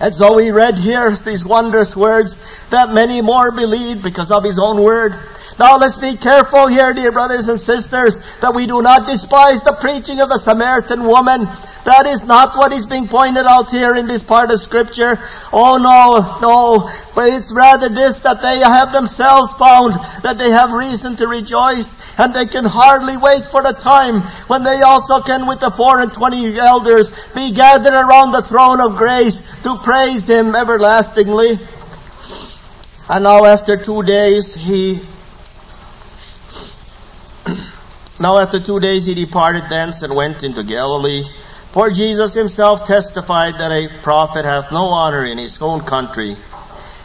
And 0.00 0.14
so 0.14 0.36
we 0.36 0.50
read 0.50 0.76
here 0.76 1.14
these 1.16 1.44
wondrous 1.44 1.94
words 1.94 2.36
that 2.70 2.90
many 2.90 3.20
more 3.20 3.52
believed 3.52 4.02
because 4.02 4.30
of 4.30 4.44
his 4.44 4.58
own 4.58 4.82
word. 4.82 5.12
Now 5.60 5.76
let's 5.76 5.98
be 5.98 6.16
careful 6.16 6.68
here, 6.68 6.94
dear 6.94 7.12
brothers 7.12 7.48
and 7.50 7.60
sisters, 7.60 8.18
that 8.40 8.54
we 8.54 8.66
do 8.66 8.80
not 8.80 9.06
despise 9.06 9.60
the 9.60 9.76
preaching 9.78 10.20
of 10.20 10.30
the 10.30 10.38
Samaritan 10.38 11.04
woman 11.04 11.46
that 11.84 12.06
is 12.06 12.24
not 12.24 12.56
what 12.56 12.72
is 12.72 12.86
being 12.86 13.08
pointed 13.08 13.44
out 13.44 13.70
here 13.70 13.94
in 13.94 14.06
this 14.06 14.22
part 14.22 14.50
of 14.50 14.60
scripture. 14.60 15.18
Oh 15.52 15.76
no, 15.76 16.38
no. 16.40 16.90
But 17.14 17.32
it's 17.32 17.52
rather 17.52 17.88
this 17.88 18.20
that 18.20 18.42
they 18.42 18.60
have 18.60 18.92
themselves 18.92 19.52
found 19.54 19.94
that 20.22 20.36
they 20.38 20.50
have 20.50 20.72
reason 20.72 21.16
to 21.16 21.26
rejoice 21.26 21.88
and 22.18 22.32
they 22.32 22.46
can 22.46 22.64
hardly 22.64 23.16
wait 23.16 23.44
for 23.46 23.62
the 23.62 23.72
time 23.72 24.20
when 24.48 24.62
they 24.62 24.82
also 24.82 25.20
can 25.20 25.46
with 25.46 25.60
the 25.60 25.70
four 25.72 26.00
and 26.00 26.12
twenty 26.12 26.58
elders 26.58 27.10
be 27.34 27.52
gathered 27.52 27.94
around 27.94 28.32
the 28.32 28.42
throne 28.42 28.80
of 28.80 28.96
grace 28.96 29.36
to 29.62 29.76
praise 29.78 30.26
Him 30.26 30.54
everlastingly. 30.54 31.58
And 33.08 33.24
now 33.24 33.44
after 33.44 33.76
two 33.76 34.02
days 34.02 34.54
he 34.54 35.00
now 38.20 38.38
after 38.38 38.60
two 38.60 38.80
days 38.80 39.06
he 39.06 39.14
departed 39.14 39.64
thence 39.68 40.02
and 40.02 40.14
went 40.14 40.42
into 40.42 40.62
Galilee 40.62 41.24
for 41.72 41.88
Jesus 41.88 42.34
himself 42.34 42.88
testified 42.88 43.54
that 43.58 43.70
a 43.70 43.86
prophet 44.02 44.44
hath 44.44 44.72
no 44.72 44.88
honor 44.88 45.24
in 45.24 45.38
his 45.38 45.56
own 45.62 45.80
country. 45.82 46.34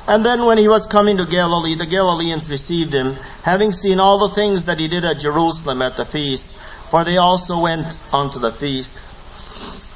And 0.07 0.25
then 0.25 0.45
when 0.45 0.57
he 0.57 0.67
was 0.67 0.88
coming 0.88 1.17
to 1.17 1.25
Galilee, 1.25 1.75
the 1.75 1.86
Galileans 1.86 2.49
received 2.49 2.91
him, 2.91 3.13
having 3.43 3.71
seen 3.71 3.99
all 3.99 4.27
the 4.27 4.33
things 4.33 4.65
that 4.65 4.79
he 4.79 4.88
did 4.88 5.05
at 5.05 5.19
Jerusalem 5.19 5.83
at 5.83 5.97
the 5.97 6.05
feast, 6.05 6.47
for 6.89 7.03
they 7.03 7.17
also 7.17 7.59
went 7.59 7.86
unto 8.11 8.39
the 8.39 8.51
feast. 8.51 8.97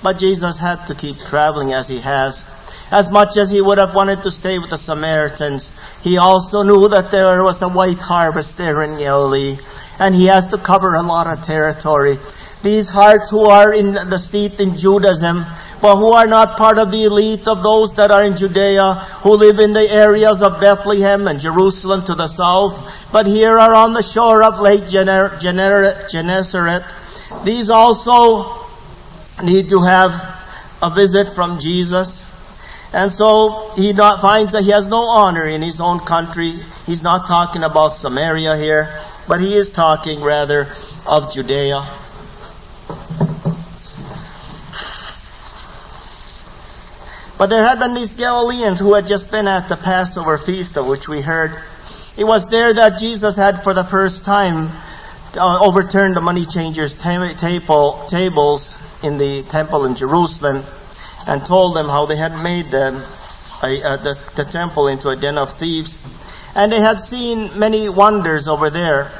But 0.04 0.20
Jesus 0.20 0.60
had 0.60 0.86
to 0.86 0.94
keep 0.94 1.18
traveling 1.18 1.74
as 1.74 1.88
he 1.88 1.98
has. 2.00 2.44
As 2.92 3.10
much 3.10 3.38
as 3.38 3.50
he 3.50 3.62
would 3.62 3.80
have 3.80 3.96
wanted 3.96 4.22
to 4.22 4.30
stay 4.32 4.60
with 4.60 4.70
the 4.70 4.78
Samaritans, 4.78 5.72
he 6.04 6.18
also 6.18 6.62
knew 6.62 6.88
that 6.90 7.10
there 7.10 7.44
was 7.44 7.60
a 7.64 7.70
white 7.70 7.98
harvest 7.98 8.56
there 8.56 8.84
in 8.84 9.00
Galilee, 9.00 9.58
and 10.00 10.16
he 10.16 10.26
has 10.26 10.48
to 10.48 10.58
cover 10.58 10.96
a 10.96 11.02
lot 11.02 11.28
of 11.28 11.46
territory 11.46 12.18
these 12.62 12.90
hearts 12.90 13.30
who 13.30 13.46
are 13.46 13.74
in 13.74 13.94
the 13.94 14.18
steeped 14.18 14.60
in 14.60 14.78
Judaism, 14.78 15.46
but 15.82 15.96
who 15.96 16.12
are 16.12 16.28
not 16.28 16.58
part 16.58 16.78
of 16.78 16.92
the 16.92 17.06
elite 17.06 17.48
of 17.48 17.64
those 17.64 17.94
that 17.96 18.12
are 18.12 18.24
in 18.24 18.36
Judea, 18.36 18.96
who 19.24 19.36
live 19.36 19.60
in 19.60 19.72
the 19.74 19.90
areas 19.90 20.42
of 20.42 20.60
Bethlehem 20.60 21.28
and 21.28 21.40
Jerusalem 21.40 22.06
to 22.06 22.16
the 22.16 22.28
south, 22.28 23.10
but 23.12 23.28
here 23.28 23.58
are 23.58 23.74
on 23.76 23.94
the 23.94 24.04
shore 24.04 24.44
of 24.44 24.60
Lake 24.60 24.90
Gennesaret. 24.90 26.84
These 27.44 27.70
also 27.70 28.68
need 29.42 29.70
to 29.70 29.82
have 29.82 30.12
a 30.82 30.90
visit 30.90 31.34
from 31.34 31.60
Jesus. 31.60 32.26
And 32.92 33.14
so 33.14 33.72
he 33.76 33.94
not 33.94 34.20
finds 34.20 34.52
that 34.52 34.64
he 34.64 34.72
has 34.72 34.88
no 34.88 35.04
honor 35.04 35.46
in 35.46 35.62
his 35.62 35.80
own 35.80 36.00
country. 36.00 36.60
He's 36.88 37.04
not 37.04 37.28
talking 37.28 37.64
about 37.64 37.96
Samaria 37.96 38.58
here, 38.58 39.00
but 39.30 39.40
he 39.40 39.56
is 39.56 39.70
talking 39.70 40.22
rather 40.22 40.68
of 41.06 41.32
Judea. 41.32 41.88
But 47.38 47.52
there 47.52 47.66
had 47.66 47.78
been 47.78 47.94
these 47.94 48.14
Galileans 48.16 48.80
who 48.80 48.96
had 48.96 49.06
just 49.06 49.30
been 49.30 49.48
at 49.48 49.70
the 49.70 49.78
Passover 49.78 50.40
feast 50.40 50.76
of 50.78 50.88
which 50.88 51.08
we 51.08 51.22
heard. 51.22 51.62
It 52.18 52.24
was 52.24 52.48
there 52.48 52.74
that 52.74 53.00
Jesus 53.00 53.38
had 53.38 53.64
for 53.64 53.76
the 53.76 53.84
first 53.84 54.26
time 54.26 54.72
uh, 55.38 55.60
overturned 55.62 56.18
the 56.18 56.22
money 56.22 56.46
changers' 56.46 57.00
table, 57.00 58.08
tables 58.10 58.72
in 59.04 59.20
the 59.20 59.44
temple 59.44 59.86
in 59.86 59.94
Jerusalem 59.94 60.64
and 61.28 61.46
told 61.46 61.76
them 61.76 61.88
how 61.88 62.08
they 62.08 62.18
had 62.18 62.42
made 62.42 62.72
them, 62.72 62.96
a, 63.64 63.82
uh, 63.84 63.98
the, 63.98 64.20
the 64.36 64.46
temple 64.46 64.88
into 64.88 65.10
a 65.10 65.16
den 65.16 65.38
of 65.38 65.54
thieves. 65.54 65.98
And 66.56 66.72
they 66.72 66.82
had 66.82 67.00
seen 67.00 67.58
many 67.58 67.90
wonders 67.90 68.48
over 68.48 68.70
there. 68.70 69.12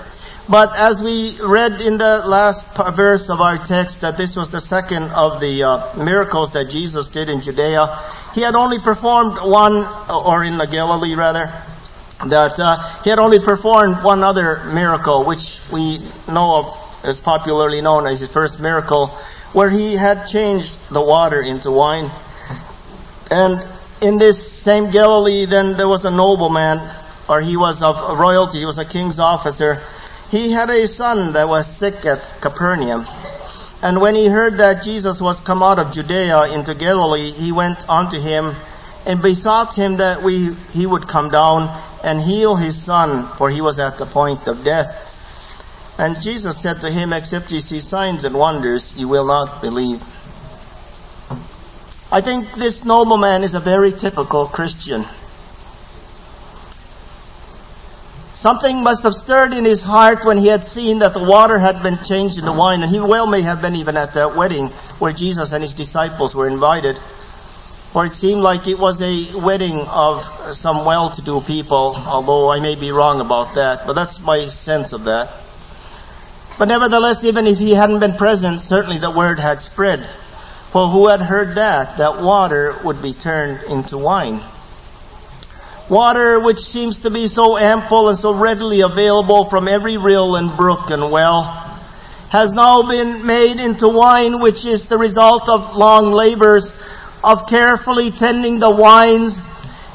But 0.50 0.76
as 0.76 1.00
we 1.04 1.40
read 1.40 1.80
in 1.80 2.00
the 2.00 2.24
last 2.26 2.66
verse 2.96 3.30
of 3.30 3.40
our 3.40 3.64
text 3.64 4.02
that 4.02 4.18
this 4.18 4.36
was 4.36 4.50
the 4.50 4.60
second 4.60 5.04
of 5.12 5.40
the 5.40 5.62
uh, 5.62 6.04
miracles 6.04 6.54
that 6.54 6.70
Jesus 6.70 7.06
did 7.06 7.30
in 7.30 7.42
Judea, 7.42 7.86
he 8.34 8.42
had 8.42 8.56
only 8.56 8.80
performed 8.80 9.38
one, 9.44 9.86
or 10.10 10.44
in 10.44 10.58
the 10.58 10.66
Galilee 10.66 11.14
rather, 11.14 11.54
that 12.26 12.60
uh, 12.60 13.02
he 13.04 13.12
had 13.12 13.20
only 13.20 13.38
performed 13.40 14.04
one 14.04 14.24
other 14.24 14.64
miracle, 14.74 15.24
which 15.24 15.60
we 15.72 16.00
know 16.28 16.56
of 16.56 17.06
as 17.06 17.20
popularly 17.20 17.82
known 17.82 18.08
as 18.08 18.20
his 18.20 18.30
first 18.32 18.60
miracle, 18.60 19.08
where 19.54 19.70
he 19.70 19.94
had 19.94 20.26
changed 20.26 20.76
the 20.90 21.02
water 21.02 21.44
into 21.44 21.70
wine. 21.70 22.10
And 23.30 23.64
in 24.02 24.18
this 24.18 24.52
same 24.52 24.90
Galilee, 24.90 25.46
then 25.46 25.78
there 25.78 25.88
was 25.88 26.06
a 26.06 26.12
nobleman, 26.12 26.80
or 27.30 27.40
he 27.40 27.56
was 27.56 27.84
of 27.84 28.18
royalty, 28.18 28.58
he 28.58 28.66
was 28.66 28.80
a 28.80 28.86
king's 28.86 29.20
officer, 29.20 29.84
he 30.32 30.52
had 30.52 30.70
a 30.70 30.88
son 30.88 31.34
that 31.34 31.48
was 31.48 31.66
sick 31.68 32.06
at 32.06 32.20
Capernaum. 32.42 33.06
And 33.82 34.02
when 34.02 34.16
he 34.16 34.28
heard 34.28 34.58
that 34.58 34.84
Jesus 34.84 35.22
was 35.22 35.40
come 35.40 35.64
out 35.64 35.80
of 35.80 35.94
Judea 35.94 36.54
into 36.54 36.74
Galilee, 36.74 37.32
he 37.32 37.52
went 37.52 37.78
unto 37.90 38.20
him 38.20 38.54
and 39.06 39.22
besought 39.22 39.74
him 39.74 39.98
that 39.98 40.22
we, 40.22 40.54
he 40.72 40.86
would 40.86 41.08
come 41.08 41.30
down 41.30 41.76
and 42.04 42.22
heal 42.22 42.56
his 42.56 42.82
son, 42.82 43.26
for 43.38 43.50
he 43.50 43.62
was 43.62 43.80
at 43.80 43.98
the 43.98 44.06
point 44.06 44.48
of 44.48 44.64
death. 44.64 45.06
And 45.98 46.22
Jesus 46.22 46.62
said 46.62 46.82
to 46.82 46.92
him, 46.92 47.12
except 47.12 47.52
ye 47.52 47.60
see 47.60 47.80
signs 47.80 48.24
and 48.24 48.36
wonders, 48.36 48.96
ye 48.98 49.06
will 49.06 49.26
not 49.26 49.62
believe. 49.62 50.02
I 52.12 52.22
think 52.22 52.54
this 52.54 52.86
nobleman 52.86 53.44
is 53.44 53.54
a 53.54 53.60
very 53.60 53.92
typical 53.92 54.48
Christian. 54.48 55.06
Something 58.40 58.86
must 58.86 59.04
have 59.04 59.16
stirred 59.16 59.52
in 59.52 59.66
his 59.66 59.82
heart 59.82 60.24
when 60.24 60.38
he 60.38 60.48
had 60.48 60.64
seen 60.64 61.00
that 61.00 61.14
the 61.14 61.22
water 61.22 61.60
had 61.60 61.84
been 61.84 62.02
changed 62.06 62.40
into 62.40 62.54
wine, 62.54 62.82
and 62.82 62.90
he 62.90 62.98
well 62.98 63.28
may 63.28 63.42
have 63.42 63.62
been 63.62 63.76
even 63.76 63.98
at 63.98 64.14
that 64.14 64.38
wedding 64.38 64.68
where 65.00 65.12
Jesus 65.12 65.52
and 65.52 65.62
his 65.62 65.74
disciples 65.74 66.34
were 66.34 66.48
invited. 66.48 66.96
For 67.92 68.06
it 68.06 68.16
seemed 68.16 68.42
like 68.42 68.66
it 68.66 68.80
was 68.80 69.02
a 69.02 69.36
wedding 69.36 69.82
of 69.82 70.56
some 70.56 70.86
well-to-do 70.86 71.42
people, 71.42 71.98
although 72.08 72.50
I 72.50 72.62
may 72.62 72.76
be 72.76 72.94
wrong 72.94 73.20
about 73.20 73.56
that, 73.56 73.86
but 73.86 73.92
that's 73.92 74.22
my 74.22 74.48
sense 74.48 74.94
of 74.94 75.04
that. 75.04 75.28
But 76.58 76.70
nevertheless, 76.70 77.26
even 77.26 77.46
if 77.46 77.58
he 77.58 77.72
hadn't 77.72 78.00
been 78.00 78.16
present, 78.16 78.62
certainly 78.62 79.00
the 79.00 79.12
word 79.12 79.42
had 79.42 79.60
spread. 79.60 80.06
For 80.72 80.88
who 80.88 81.10
had 81.10 81.20
heard 81.20 81.56
that, 81.56 81.98
that 81.98 82.22
water 82.22 82.78
would 82.86 83.02
be 83.02 83.12
turned 83.12 83.64
into 83.64 83.98
wine? 83.98 84.40
Water 85.90 86.40
which 86.40 86.60
seems 86.60 87.00
to 87.02 87.10
be 87.10 87.28
so 87.28 87.58
ample 87.58 88.10
and 88.10 88.20
so 88.20 88.34
readily 88.34 88.82
available 88.82 89.46
from 89.46 89.68
every 89.68 89.98
rill 89.98 90.36
and 90.36 90.56
brook 90.56 90.92
and 90.92 91.12
well 91.12 91.44
has 92.30 92.52
now 92.52 92.84
been 92.84 93.26
made 93.26 93.60
into 93.60 93.88
wine 93.88 94.40
which 94.40 94.64
is 94.66 94.88
the 94.88 94.98
result 94.98 95.50
of 95.50 95.76
long 95.76 96.12
labors 96.12 96.72
of 97.24 97.48
carefully 97.48 98.12
tending 98.12 98.60
the 98.60 98.70
wines 98.70 99.40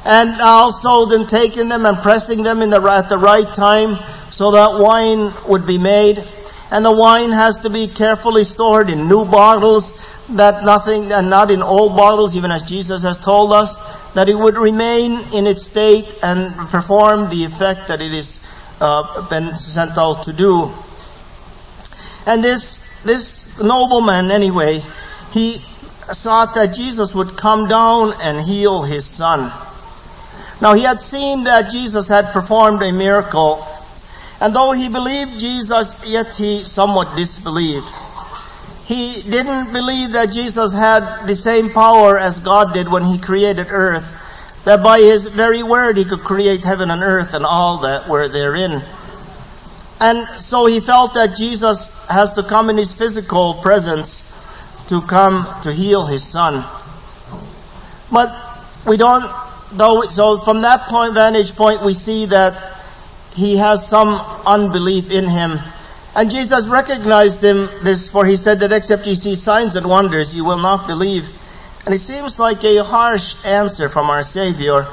and 0.04 0.40
also 0.40 1.06
then 1.06 1.26
taking 1.26 1.68
them 1.68 1.86
and 1.86 1.96
pressing 1.98 2.42
them 2.42 2.60
in 2.60 2.70
the, 2.70 2.80
at 2.82 3.08
the 3.08 3.16
right 3.16 3.54
time 3.54 3.96
so 4.30 4.50
that 4.50 4.82
wine 4.82 5.32
would 5.48 5.66
be 5.66 5.78
made. 5.78 6.22
And 6.70 6.84
the 6.84 6.92
wine 6.92 7.30
has 7.30 7.58
to 7.58 7.70
be 7.70 7.88
carefully 7.88 8.44
stored 8.44 8.90
in 8.90 9.08
new 9.08 9.24
bottles 9.24 9.92
that 10.30 10.64
nothing, 10.64 11.12
and 11.12 11.30
not 11.30 11.50
in 11.50 11.62
old 11.62 11.96
bottles, 11.96 12.34
even 12.34 12.50
as 12.50 12.62
Jesus 12.64 13.02
has 13.02 13.18
told 13.20 13.52
us 13.52 13.74
that 14.14 14.28
it 14.28 14.38
would 14.38 14.56
remain 14.56 15.12
in 15.32 15.46
its 15.46 15.64
state 15.64 16.06
and 16.22 16.54
perform 16.68 17.30
the 17.30 17.44
effect 17.44 17.88
that 17.88 18.00
it 18.00 18.12
is 18.12 18.40
uh, 18.80 19.28
been 19.28 19.56
sent 19.58 19.98
out 19.98 20.24
to 20.24 20.32
do. 20.32 20.70
And 22.26 22.42
this 22.42 22.78
this 23.04 23.58
nobleman, 23.60 24.30
anyway, 24.30 24.82
he 25.32 25.58
thought 25.58 26.54
that 26.54 26.74
Jesus 26.74 27.14
would 27.14 27.36
come 27.36 27.68
down 27.68 28.14
and 28.20 28.46
heal 28.46 28.82
his 28.82 29.04
son. 29.04 29.52
Now 30.60 30.74
he 30.74 30.82
had 30.82 31.00
seen 31.00 31.44
that 31.44 31.70
Jesus 31.70 32.08
had 32.08 32.32
performed 32.32 32.82
a 32.82 32.92
miracle, 32.92 33.66
and 34.40 34.54
though 34.54 34.72
he 34.72 34.88
believed 34.88 35.38
Jesus, 35.38 36.02
yet 36.04 36.32
he 36.34 36.64
somewhat 36.64 37.16
disbelieved 37.16 37.86
he 38.86 39.22
didn't 39.22 39.72
believe 39.72 40.12
that 40.12 40.32
Jesus 40.32 40.72
had 40.72 41.26
the 41.26 41.36
same 41.36 41.70
power 41.70 42.18
as 42.18 42.40
God 42.40 42.74
did 42.74 42.88
when 42.88 43.04
he 43.04 43.18
created 43.18 43.68
earth, 43.70 44.10
that 44.64 44.82
by 44.82 45.00
his 45.00 45.26
very 45.26 45.62
word 45.62 45.96
he 45.96 46.04
could 46.04 46.20
create 46.20 46.62
heaven 46.62 46.90
and 46.90 47.02
earth 47.02 47.32
and 47.32 47.46
all 47.46 47.78
that 47.78 48.08
were 48.08 48.28
therein. 48.28 48.82
And 50.00 50.28
so 50.40 50.66
he 50.66 50.80
felt 50.80 51.14
that 51.14 51.36
Jesus 51.36 51.88
has 52.08 52.34
to 52.34 52.42
come 52.42 52.68
in 52.68 52.76
his 52.76 52.92
physical 52.92 53.54
presence 53.54 54.22
to 54.88 55.00
come 55.00 55.46
to 55.62 55.72
heal 55.72 56.04
his 56.04 56.22
son. 56.22 56.64
But 58.12 58.30
we 58.86 58.98
don't, 58.98 59.24
though, 59.72 60.02
so 60.02 60.40
from 60.40 60.60
that 60.62 60.88
point, 60.88 61.14
vantage 61.14 61.56
point, 61.56 61.82
we 61.82 61.94
see 61.94 62.26
that 62.26 62.76
he 63.32 63.56
has 63.56 63.88
some 63.88 64.14
unbelief 64.46 65.10
in 65.10 65.28
him. 65.28 65.58
And 66.16 66.30
Jesus 66.30 66.68
recognized 66.68 67.42
him 67.42 67.68
this, 67.82 68.06
for 68.06 68.24
he 68.24 68.36
said 68.36 68.60
that 68.60 68.72
except 68.72 69.06
you 69.06 69.16
see 69.16 69.34
signs 69.34 69.74
and 69.74 69.86
wonders, 69.86 70.32
you 70.32 70.44
will 70.44 70.58
not 70.58 70.86
believe. 70.86 71.28
And 71.84 71.94
it 71.94 72.00
seems 72.00 72.38
like 72.38 72.62
a 72.62 72.84
harsh 72.84 73.34
answer 73.44 73.88
from 73.88 74.08
our 74.10 74.22
Savior. 74.22 74.86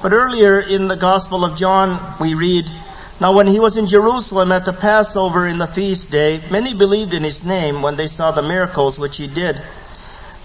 But 0.00 0.12
earlier 0.12 0.60
in 0.60 0.86
the 0.86 0.96
Gospel 0.96 1.44
of 1.44 1.58
John, 1.58 2.00
we 2.20 2.34
read, 2.34 2.66
Now 3.20 3.34
when 3.34 3.48
he 3.48 3.58
was 3.58 3.76
in 3.76 3.88
Jerusalem 3.88 4.52
at 4.52 4.64
the 4.64 4.72
Passover 4.72 5.46
in 5.46 5.58
the 5.58 5.66
feast 5.66 6.10
day, 6.10 6.40
many 6.50 6.72
believed 6.72 7.14
in 7.14 7.24
his 7.24 7.44
name 7.44 7.82
when 7.82 7.96
they 7.96 8.06
saw 8.06 8.30
the 8.30 8.40
miracles 8.40 8.96
which 8.96 9.16
he 9.16 9.26
did. 9.26 9.60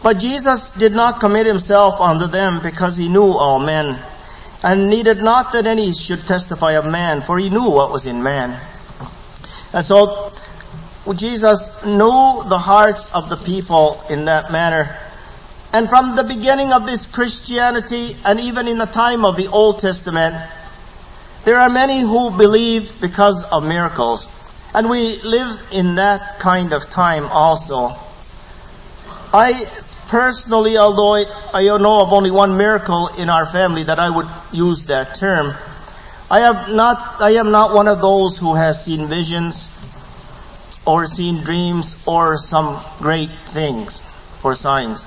But 0.01 0.17
Jesus 0.17 0.69
did 0.71 0.93
not 0.93 1.19
commit 1.19 1.45
himself 1.45 2.01
unto 2.01 2.27
them 2.27 2.61
because 2.61 2.97
he 2.97 3.07
knew 3.07 3.31
all 3.31 3.59
men, 3.59 3.99
and 4.63 4.89
needed 4.89 5.19
not 5.19 5.53
that 5.53 5.67
any 5.67 5.93
should 5.93 6.25
testify 6.25 6.73
of 6.73 6.85
man, 6.85 7.21
for 7.21 7.37
he 7.37 7.49
knew 7.49 7.69
what 7.69 7.91
was 7.91 8.07
in 8.07 8.21
man. 8.21 8.59
And 9.75 9.85
so 9.85 10.31
Jesus 11.13 11.83
knew 11.83 12.43
the 12.47 12.57
hearts 12.57 13.13
of 13.13 13.27
the 13.27 13.35
people 13.35 14.01
in 14.09 14.25
that 14.25 14.49
manner. 14.49 14.97
And 15.73 15.89
from 15.89 16.15
the 16.15 16.23
beginning 16.23 16.71
of 16.71 16.85
this 16.85 17.05
Christianity 17.07 18.15
and 18.23 18.39
even 18.39 18.69
in 18.69 18.77
the 18.77 18.85
time 18.85 19.25
of 19.25 19.35
the 19.35 19.49
Old 19.49 19.79
Testament, 19.79 20.33
there 21.43 21.57
are 21.57 21.69
many 21.69 21.99
who 21.99 22.31
believe 22.31 23.01
because 23.01 23.43
of 23.51 23.67
miracles. 23.67 24.25
And 24.73 24.89
we 24.89 25.21
live 25.21 25.61
in 25.73 25.95
that 25.95 26.39
kind 26.39 26.71
of 26.71 26.89
time 26.89 27.25
also. 27.25 27.97
I 29.33 29.67
personally, 30.07 30.77
although 30.77 31.15
I 31.53 31.63
know 31.65 31.99
of 31.99 32.13
only 32.13 32.31
one 32.31 32.55
miracle 32.55 33.09
in 33.09 33.29
our 33.29 33.51
family 33.51 33.83
that 33.83 33.99
I 33.99 34.09
would 34.09 34.27
use 34.53 34.85
that 34.85 35.15
term, 35.15 35.53
I 36.29 36.39
have 36.39 36.69
not, 36.69 37.21
I 37.21 37.31
am 37.31 37.51
not 37.51 37.73
one 37.73 37.87
of 37.87 38.01
those 38.01 38.37
who 38.37 38.55
has 38.55 38.83
seen 38.83 39.07
visions 39.07 39.69
or 40.85 41.05
seen 41.05 41.43
dreams 41.43 41.95
or 42.07 42.37
some 42.37 42.81
great 42.99 43.31
things 43.53 44.01
or 44.43 44.55
signs. 44.55 45.01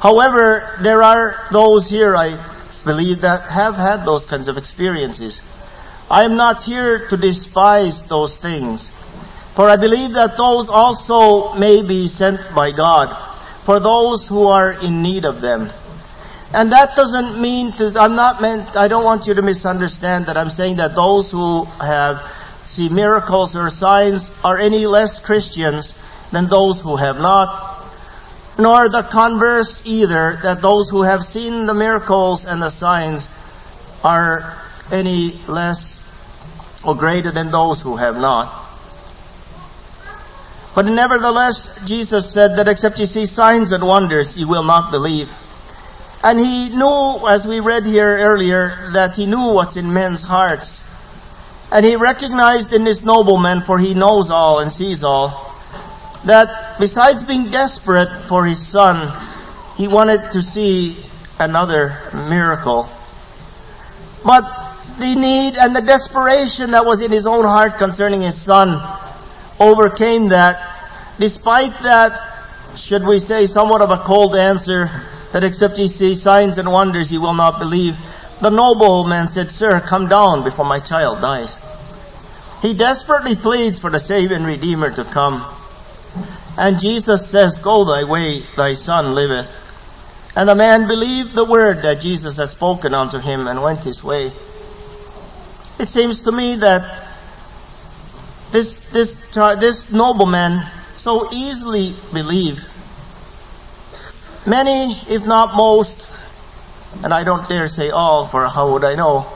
However, 0.00 0.78
there 0.80 1.02
are 1.02 1.36
those 1.50 1.88
here, 1.88 2.16
I 2.16 2.38
believe, 2.84 3.20
that 3.22 3.42
have 3.50 3.74
had 3.76 4.04
those 4.04 4.24
kinds 4.24 4.48
of 4.48 4.56
experiences. 4.56 5.40
I 6.10 6.24
am 6.24 6.36
not 6.36 6.62
here 6.62 7.08
to 7.08 7.16
despise 7.16 8.06
those 8.06 8.36
things, 8.36 8.88
for 9.54 9.68
I 9.68 9.76
believe 9.76 10.14
that 10.14 10.38
those 10.38 10.70
also 10.70 11.52
may 11.54 11.82
be 11.82 12.08
sent 12.08 12.40
by 12.54 12.70
God 12.70 13.12
for 13.64 13.80
those 13.80 14.26
who 14.26 14.46
are 14.46 14.72
in 14.72 15.02
need 15.02 15.26
of 15.26 15.42
them. 15.42 15.70
And 16.54 16.72
that 16.72 16.96
doesn't 16.96 17.40
mean 17.40 17.72
to, 17.72 17.92
I'm 17.98 18.14
not 18.14 18.40
meant, 18.40 18.74
I 18.76 18.88
don't 18.88 19.04
want 19.04 19.26
you 19.26 19.34
to 19.34 19.42
misunderstand 19.42 20.26
that 20.26 20.36
I'm 20.36 20.50
saying 20.50 20.76
that 20.76 20.94
those 20.94 21.30
who 21.30 21.64
have 21.64 22.20
see 22.64 22.88
miracles 22.88 23.56
or 23.56 23.70
signs 23.70 24.30
are 24.44 24.58
any 24.58 24.86
less 24.86 25.20
Christians 25.20 25.94
than 26.30 26.48
those 26.48 26.80
who 26.80 26.96
have 26.96 27.16
not 27.18 27.78
nor 28.58 28.88
the 28.88 29.04
converse 29.04 29.80
either, 29.84 30.36
that 30.42 30.60
those 30.60 30.90
who 30.90 31.02
have 31.02 31.22
seen 31.22 31.66
the 31.66 31.74
miracles 31.74 32.44
and 32.44 32.60
the 32.60 32.70
signs 32.70 33.28
are 34.02 34.58
any 34.90 35.38
less 35.46 36.04
or 36.84 36.96
greater 36.96 37.30
than 37.30 37.52
those 37.52 37.80
who 37.80 37.96
have 37.96 38.18
not. 38.18 38.52
But 40.74 40.86
nevertheless, 40.86 41.78
Jesus 41.86 42.32
said 42.32 42.56
that 42.56 42.68
except 42.68 42.98
you 42.98 43.06
see 43.06 43.26
signs 43.26 43.72
and 43.72 43.84
wonders, 43.84 44.36
you 44.36 44.48
will 44.48 44.64
not 44.64 44.90
believe. 44.90 45.30
And 46.22 46.38
he 46.38 46.70
knew, 46.70 47.26
as 47.28 47.46
we 47.46 47.60
read 47.60 47.84
here 47.84 48.18
earlier, 48.18 48.90
that 48.92 49.14
he 49.14 49.26
knew 49.26 49.52
what's 49.52 49.76
in 49.76 49.92
men's 49.92 50.22
hearts. 50.22 50.82
And 51.70 51.84
he 51.84 51.96
recognized 51.96 52.72
in 52.72 52.84
this 52.84 53.02
nobleman, 53.02 53.62
for 53.62 53.78
he 53.78 53.94
knows 53.94 54.30
all 54.30 54.58
and 54.58 54.72
sees 54.72 55.04
all, 55.04 55.54
that 56.24 56.78
besides 56.80 57.22
being 57.22 57.50
desperate 57.50 58.16
for 58.28 58.44
his 58.44 58.66
son, 58.66 59.12
he 59.76 59.86
wanted 59.86 60.32
to 60.32 60.42
see 60.42 60.96
another 61.38 61.96
miracle. 62.28 62.90
But 64.24 64.42
the 64.98 65.14
need 65.14 65.54
and 65.56 65.76
the 65.76 65.82
desperation 65.82 66.72
that 66.72 66.84
was 66.84 67.00
in 67.00 67.12
his 67.12 67.26
own 67.26 67.44
heart 67.44 67.78
concerning 67.78 68.22
his 68.22 68.40
son 68.40 68.82
overcame 69.60 70.30
that. 70.30 70.64
Despite 71.20 71.78
that, 71.80 72.12
should 72.76 73.04
we 73.04 73.20
say 73.20 73.46
somewhat 73.46 73.82
of 73.82 73.90
a 73.90 73.98
cold 73.98 74.34
answer, 74.34 74.90
that 75.32 75.44
except 75.44 75.78
ye 75.78 75.88
see 75.88 76.14
signs 76.14 76.58
and 76.58 76.70
wonders 76.70 77.10
ye 77.12 77.18
will 77.18 77.34
not 77.34 77.58
believe, 77.58 77.96
the 78.40 78.50
nobleman 78.50 79.28
said, 79.28 79.50
Sir, 79.50 79.80
come 79.80 80.06
down 80.06 80.44
before 80.44 80.64
my 80.64 80.80
child 80.80 81.20
dies. 81.20 81.58
He 82.62 82.74
desperately 82.74 83.36
pleads 83.36 83.78
for 83.78 83.90
the 83.90 83.98
Savior 83.98 84.36
and 84.36 84.46
Redeemer 84.46 84.90
to 84.90 85.04
come. 85.04 85.44
And 86.56 86.80
Jesus 86.80 87.28
says, 87.28 87.58
Go 87.58 87.84
thy 87.84 88.04
way, 88.04 88.40
thy 88.56 88.74
son 88.74 89.14
liveth. 89.14 89.54
And 90.36 90.48
the 90.48 90.54
man 90.54 90.86
believed 90.86 91.34
the 91.34 91.44
word 91.44 91.82
that 91.82 92.00
Jesus 92.00 92.36
had 92.36 92.50
spoken 92.50 92.94
unto 92.94 93.18
him 93.18 93.46
and 93.46 93.62
went 93.62 93.84
his 93.84 94.02
way. 94.02 94.32
It 95.78 95.88
seems 95.88 96.22
to 96.22 96.32
me 96.32 96.56
that 96.56 97.06
this, 98.50 98.78
this, 98.90 99.12
this 99.32 99.92
nobleman 99.92 100.64
so 100.96 101.28
easily 101.32 101.94
believed. 102.12 102.66
Many, 104.46 104.92
if 105.08 105.26
not 105.26 105.54
most, 105.54 106.06
and 107.02 107.12
I 107.12 107.24
don't 107.24 107.48
dare 107.48 107.68
say 107.68 107.90
all 107.90 108.26
for 108.26 108.46
how 108.48 108.72
would 108.72 108.84
I 108.84 108.94
know, 108.94 109.26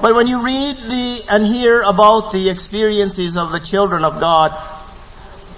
but 0.00 0.14
when 0.14 0.26
you 0.26 0.42
read 0.42 0.76
the, 0.76 1.22
and 1.30 1.46
hear 1.46 1.82
about 1.82 2.32
the 2.32 2.50
experiences 2.50 3.36
of 3.36 3.50
the 3.50 3.60
children 3.60 4.04
of 4.04 4.20
God, 4.20 4.52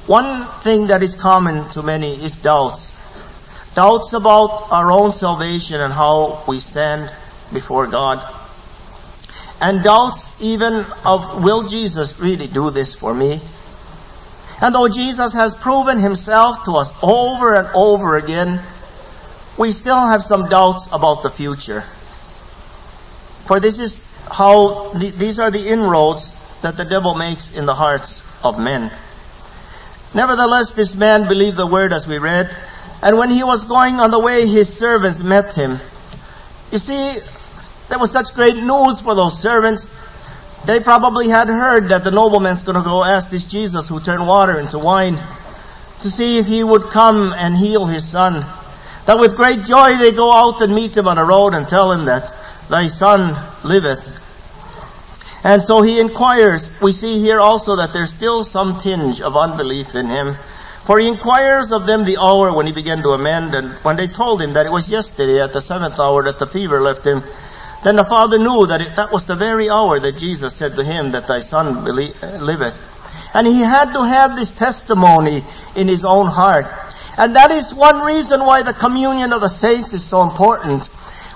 one 0.06 0.46
thing 0.62 0.86
that 0.86 1.02
is 1.02 1.16
common 1.16 1.68
to 1.70 1.82
many 1.82 2.14
is 2.14 2.36
doubts. 2.36 2.92
Doubts 3.74 4.12
about 4.12 4.68
our 4.70 4.90
own 4.90 5.12
salvation 5.12 5.80
and 5.80 5.92
how 5.92 6.44
we 6.46 6.60
stand 6.60 7.10
before 7.52 7.88
God. 7.88 8.22
And 9.60 9.82
doubts 9.82 10.40
even 10.40 10.86
of, 11.04 11.42
will 11.42 11.64
Jesus 11.64 12.18
really 12.20 12.46
do 12.46 12.70
this 12.70 12.94
for 12.94 13.12
me? 13.12 13.40
And 14.60 14.74
though 14.74 14.88
Jesus 14.88 15.32
has 15.34 15.54
proven 15.54 15.98
himself 15.98 16.64
to 16.64 16.72
us 16.72 16.92
over 17.02 17.54
and 17.54 17.68
over 17.74 18.16
again, 18.16 18.60
we 19.56 19.72
still 19.72 20.06
have 20.06 20.22
some 20.22 20.48
doubts 20.48 20.88
about 20.92 21.22
the 21.22 21.30
future. 21.30 21.82
For 23.46 23.60
this 23.60 23.78
is 23.78 24.00
how, 24.30 24.92
these 24.94 25.38
are 25.38 25.50
the 25.50 25.68
inroads 25.68 26.34
that 26.62 26.76
the 26.76 26.84
devil 26.84 27.14
makes 27.14 27.54
in 27.54 27.66
the 27.66 27.74
hearts 27.74 28.22
of 28.44 28.58
men. 28.58 28.90
Nevertheless, 30.14 30.72
this 30.72 30.94
man 30.94 31.28
believed 31.28 31.56
the 31.56 31.66
word 31.66 31.92
as 31.92 32.06
we 32.06 32.18
read, 32.18 32.50
and 33.02 33.16
when 33.16 33.30
he 33.30 33.44
was 33.44 33.64
going 33.64 33.94
on 34.00 34.10
the 34.10 34.18
way, 34.18 34.46
his 34.46 34.76
servants 34.76 35.20
met 35.20 35.54
him. 35.54 35.78
You 36.72 36.78
see, 36.78 37.18
there 37.88 37.98
was 37.98 38.10
such 38.10 38.34
great 38.34 38.56
news 38.56 39.00
for 39.00 39.14
those 39.14 39.40
servants. 39.40 39.88
They 40.66 40.80
probably 40.80 41.28
had 41.28 41.48
heard 41.48 41.88
that 41.88 42.04
the 42.04 42.10
nobleman's 42.10 42.62
gonna 42.62 42.82
go 42.82 43.04
ask 43.04 43.30
this 43.30 43.44
Jesus 43.44 43.88
who 43.88 44.00
turned 44.00 44.26
water 44.26 44.58
into 44.58 44.78
wine 44.78 45.18
to 46.02 46.10
see 46.10 46.38
if 46.38 46.46
he 46.46 46.62
would 46.62 46.82
come 46.84 47.32
and 47.32 47.56
heal 47.56 47.86
his 47.86 48.06
son. 48.06 48.44
That 49.06 49.18
with 49.18 49.36
great 49.36 49.64
joy 49.64 49.96
they 49.96 50.12
go 50.12 50.32
out 50.32 50.60
and 50.60 50.74
meet 50.74 50.96
him 50.96 51.08
on 51.08 51.16
the 51.16 51.24
road 51.24 51.54
and 51.54 51.66
tell 51.66 51.90
him 51.90 52.04
that 52.04 52.30
thy 52.68 52.88
son 52.88 53.36
liveth. 53.64 54.16
And 55.44 55.62
so 55.62 55.82
he 55.82 56.00
inquires. 56.00 56.68
We 56.80 56.92
see 56.92 57.18
here 57.20 57.40
also 57.40 57.76
that 57.76 57.92
there's 57.92 58.12
still 58.12 58.44
some 58.44 58.78
tinge 58.78 59.20
of 59.20 59.36
unbelief 59.36 59.94
in 59.94 60.06
him. 60.06 60.34
For 60.84 60.98
he 60.98 61.08
inquires 61.08 61.70
of 61.70 61.86
them 61.86 62.04
the 62.04 62.16
hour 62.18 62.54
when 62.54 62.66
he 62.66 62.72
began 62.72 63.02
to 63.02 63.10
amend, 63.10 63.54
and 63.54 63.72
when 63.84 63.96
they 63.96 64.08
told 64.08 64.40
him 64.40 64.54
that 64.54 64.66
it 64.66 64.72
was 64.72 64.90
yesterday 64.90 65.40
at 65.40 65.52
the 65.52 65.60
seventh 65.60 66.00
hour 66.00 66.22
that 66.22 66.38
the 66.38 66.46
fever 66.46 66.80
left 66.80 67.06
him, 67.06 67.22
then 67.84 67.96
the 67.96 68.04
father 68.04 68.38
knew 68.38 68.66
that 68.66 68.80
it, 68.80 68.96
that 68.96 69.12
was 69.12 69.24
the 69.24 69.36
very 69.36 69.70
hour 69.70 70.00
that 70.00 70.16
Jesus 70.16 70.54
said 70.54 70.74
to 70.74 70.84
him 70.84 71.12
that 71.12 71.28
thy 71.28 71.40
son 71.40 71.68
uh, 71.68 72.38
liveth. 72.40 72.76
And 73.34 73.46
he 73.46 73.60
had 73.60 73.92
to 73.92 74.04
have 74.04 74.36
this 74.36 74.50
testimony 74.50 75.44
in 75.76 75.86
his 75.86 76.04
own 76.04 76.26
heart. 76.26 76.66
And 77.16 77.36
that 77.36 77.50
is 77.50 77.74
one 77.74 78.04
reason 78.04 78.40
why 78.40 78.62
the 78.62 78.72
communion 78.72 79.32
of 79.32 79.40
the 79.40 79.48
saints 79.48 79.92
is 79.92 80.04
so 80.04 80.22
important. 80.22 80.86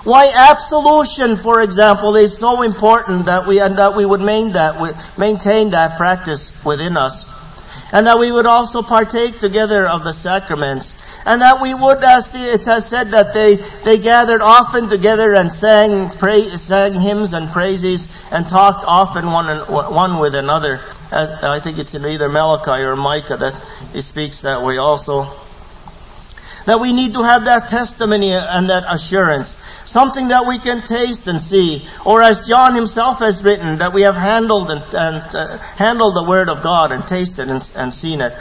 Why 0.03 0.31
absolution, 0.33 1.37
for 1.37 1.61
example, 1.61 2.15
is 2.17 2.37
so 2.37 2.61
important 2.61 3.25
that 3.25 3.47
we, 3.47 3.59
and 3.59 3.77
that 3.77 3.95
we 3.95 4.05
would 4.05 4.19
maintain 4.19 4.53
that, 4.53 5.17
maintain 5.17 5.69
that 5.71 5.97
practice 5.97 6.51
within 6.65 6.97
us. 6.97 7.29
And 7.93 8.07
that 8.07 8.19
we 8.19 8.31
would 8.31 8.45
also 8.45 8.81
partake 8.81 9.39
together 9.39 9.87
of 9.87 10.03
the 10.03 10.11
sacraments. 10.11 10.93
And 11.25 11.41
that 11.41 11.61
we 11.61 11.73
would, 11.73 12.03
as 12.03 12.27
the, 12.29 12.39
it 12.39 12.63
has 12.63 12.87
said 12.87 13.09
that 13.09 13.33
they, 13.33 13.55
they 13.85 13.97
gathered 13.97 14.41
often 14.41 14.89
together 14.89 15.33
and 15.33 15.51
sang, 15.51 16.09
pray, 16.09 16.49
sang 16.57 16.93
hymns 16.95 17.33
and 17.33 17.49
praises 17.49 18.07
and 18.31 18.45
talked 18.47 18.83
often 18.85 19.27
one, 19.27 19.59
one 19.69 20.19
with 20.19 20.35
another. 20.35 20.81
I 21.11 21.59
think 21.59 21.77
it's 21.77 21.93
in 21.93 22.05
either 22.05 22.27
Malachi 22.27 22.81
or 22.83 22.95
Micah 22.95 23.37
that 23.37 23.55
it 23.93 24.01
speaks 24.01 24.41
that 24.41 24.63
way 24.63 24.77
also. 24.77 25.31
That 26.65 26.79
we 26.79 26.91
need 26.91 27.13
to 27.13 27.23
have 27.23 27.45
that 27.45 27.69
testimony 27.69 28.33
and 28.33 28.69
that 28.69 28.83
assurance. 28.89 29.55
Something 29.85 30.29
that 30.29 30.45
we 30.47 30.57
can 30.57 30.81
taste 30.81 31.27
and 31.27 31.39
see. 31.39 31.87
Or 32.05 32.21
as 32.21 32.47
John 32.47 32.73
himself 32.73 33.19
has 33.19 33.43
written, 33.43 33.77
that 33.77 33.93
we 33.93 34.01
have 34.01 34.15
handled 34.15 34.71
and, 34.71 34.81
and 34.93 35.35
uh, 35.35 35.57
handled 35.57 36.15
the 36.15 36.23
word 36.23 36.49
of 36.49 36.63
God 36.63 36.91
and 36.91 37.05
tasted 37.05 37.49
and, 37.49 37.69
and 37.75 37.93
seen 37.93 38.21
it. 38.21 38.33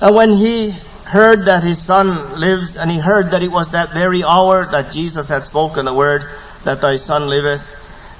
And 0.00 0.14
when 0.14 0.36
he 0.36 0.74
heard 1.08 1.46
that 1.46 1.62
his 1.62 1.82
son 1.82 2.38
lives 2.38 2.76
and 2.76 2.90
he 2.90 2.98
heard 2.98 3.30
that 3.30 3.42
it 3.42 3.50
was 3.50 3.70
that 3.72 3.92
very 3.92 4.22
hour 4.22 4.70
that 4.70 4.92
Jesus 4.92 5.28
had 5.28 5.42
spoken 5.42 5.86
the 5.86 5.94
word 5.94 6.22
that 6.64 6.80
thy 6.80 6.96
son 6.96 7.28
liveth, 7.28 7.64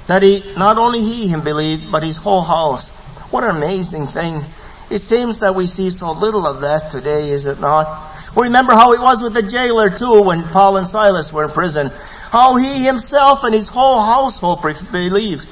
that 0.07 0.23
he, 0.23 0.53
not 0.57 0.77
only 0.77 1.01
he 1.01 1.27
him 1.27 1.43
believed, 1.43 1.91
but 1.91 2.03
his 2.03 2.17
whole 2.17 2.41
house. 2.41 2.89
What 3.31 3.43
an 3.43 3.55
amazing 3.55 4.07
thing. 4.07 4.41
It 4.89 5.03
seems 5.03 5.39
that 5.39 5.53
we 5.53 5.67
see 5.67 5.91
so 5.91 6.11
little 6.13 6.47
of 6.47 6.61
that 6.61 6.89
today, 6.89 7.29
is 7.29 7.45
it 7.45 7.59
not? 7.59 8.09
We 8.35 8.43
remember 8.47 8.73
how 8.73 8.93
it 8.93 9.01
was 9.01 9.21
with 9.21 9.33
the 9.33 9.43
jailer 9.43 9.89
too 9.89 10.23
when 10.23 10.41
Paul 10.43 10.77
and 10.77 10.87
Silas 10.87 11.31
were 11.31 11.45
in 11.45 11.51
prison. 11.51 11.91
How 12.31 12.55
he 12.55 12.85
himself 12.85 13.43
and 13.43 13.53
his 13.53 13.67
whole 13.67 14.01
household 14.01 14.61
believed. 14.91 15.47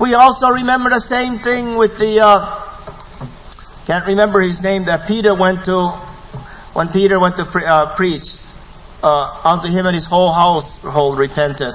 We 0.00 0.14
also 0.14 0.48
remember 0.48 0.90
the 0.90 1.00
same 1.00 1.38
thing 1.38 1.76
with 1.76 1.98
the, 1.98 2.20
uh, 2.20 2.66
can't 3.86 4.06
remember 4.06 4.40
his 4.40 4.62
name 4.62 4.86
that 4.86 5.06
Peter 5.06 5.34
went 5.34 5.64
to, 5.66 5.92
when 6.72 6.88
Peter 6.88 7.18
went 7.18 7.36
to 7.36 7.44
pre- 7.44 7.64
uh, 7.64 7.94
preach, 7.94 8.36
uh, 9.02 9.40
unto 9.44 9.68
him 9.68 9.86
and 9.86 9.94
his 9.94 10.06
whole 10.06 10.32
household 10.32 11.18
repented. 11.18 11.74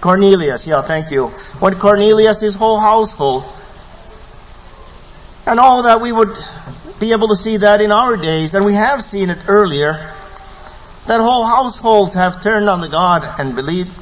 Cornelius, 0.00 0.66
yeah, 0.66 0.82
thank 0.82 1.10
you. 1.10 1.26
When 1.60 1.74
Cornelius, 1.74 2.40
his 2.40 2.54
whole 2.54 2.78
household, 2.78 3.44
and 5.46 5.60
all 5.60 5.82
that 5.82 6.00
we 6.00 6.12
would 6.12 6.36
be 6.98 7.12
able 7.12 7.28
to 7.28 7.36
see 7.36 7.58
that 7.58 7.80
in 7.80 7.92
our 7.92 8.16
days, 8.16 8.54
and 8.54 8.64
we 8.64 8.74
have 8.74 9.04
seen 9.04 9.30
it 9.30 9.38
earlier, 9.46 9.92
that 11.06 11.20
whole 11.20 11.44
households 11.44 12.14
have 12.14 12.42
turned 12.42 12.68
on 12.68 12.80
the 12.80 12.88
God 12.88 13.40
and 13.40 13.54
believed. 13.54 13.96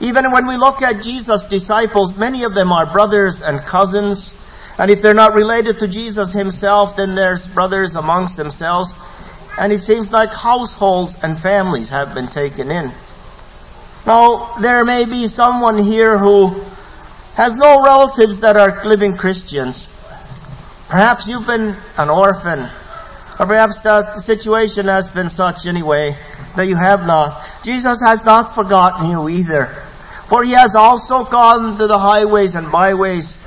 Even 0.00 0.30
when 0.32 0.46
we 0.46 0.56
look 0.56 0.82
at 0.82 1.02
Jesus' 1.02 1.44
disciples, 1.44 2.16
many 2.16 2.44
of 2.44 2.54
them 2.54 2.72
are 2.72 2.86
brothers 2.86 3.40
and 3.40 3.60
cousins, 3.60 4.32
and 4.78 4.90
if 4.90 5.02
they're 5.02 5.14
not 5.14 5.34
related 5.34 5.78
to 5.80 5.88
Jesus 5.88 6.32
himself, 6.32 6.96
then 6.96 7.16
there's 7.16 7.44
brothers 7.46 7.96
amongst 7.96 8.36
themselves. 8.36 8.92
And 9.58 9.72
it 9.72 9.82
seems 9.82 10.12
like 10.12 10.30
households 10.32 11.18
and 11.22 11.36
families 11.36 11.88
have 11.88 12.14
been 12.14 12.28
taken 12.28 12.70
in. 12.70 12.92
Now, 14.06 14.54
there 14.60 14.84
may 14.84 15.04
be 15.04 15.26
someone 15.26 15.78
here 15.78 16.16
who 16.16 16.64
has 17.34 17.54
no 17.56 17.82
relatives 17.82 18.40
that 18.40 18.56
are 18.56 18.84
living 18.84 19.16
Christians. 19.16 19.88
Perhaps 20.88 21.28
you've 21.28 21.46
been 21.46 21.76
an 21.98 22.08
orphan, 22.08 22.60
or 23.38 23.46
perhaps 23.46 23.80
the 23.80 24.20
situation 24.20 24.86
has 24.86 25.10
been 25.10 25.28
such 25.28 25.66
anyway 25.66 26.16
that 26.56 26.66
you 26.66 26.76
have 26.76 27.06
not. 27.06 27.44
Jesus 27.64 28.00
has 28.00 28.24
not 28.24 28.54
forgotten 28.54 29.10
you 29.10 29.28
either. 29.28 29.66
For 30.28 30.44
he 30.44 30.52
has 30.52 30.74
also 30.74 31.24
gone 31.24 31.78
to 31.78 31.86
the 31.86 31.98
highways 31.98 32.54
and 32.54 32.70
byways 32.70 33.37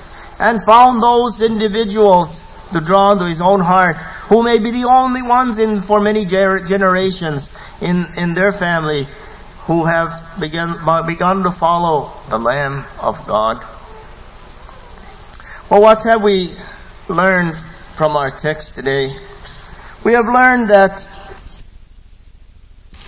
and 0.42 0.64
found 0.66 1.02
those 1.02 1.42
individuals 1.42 2.44
to 2.74 2.82
draw 2.82 3.14
into 3.14 3.26
his 3.26 3.40
own 3.40 3.62
heart 3.62 3.96
who 4.28 4.44
may 4.44 4.60
be 4.60 4.72
the 4.72 4.84
only 4.84 5.22
ones 5.22 5.58
in 5.58 5.82
for 5.82 6.02
many 6.02 6.26
generations 6.26 7.50
in, 7.82 8.06
in 8.18 8.34
their 8.34 8.52
family 8.52 9.08
who 9.64 9.86
have 9.86 10.36
begun, 10.40 11.06
begun 11.06 11.44
to 11.44 11.52
follow 11.52 12.12
the 12.30 12.40
Lamb 12.40 12.84
of 13.00 13.26
God. 13.28 13.64
Well, 15.70 15.82
what 15.82 16.04
have 16.04 16.24
we 16.24 16.54
learned 17.08 17.56
from 17.96 18.16
our 18.16 18.32
text 18.32 18.74
today. 18.74 19.14
We 20.04 20.14
have 20.14 20.26
learned 20.26 20.70
that 20.70 21.08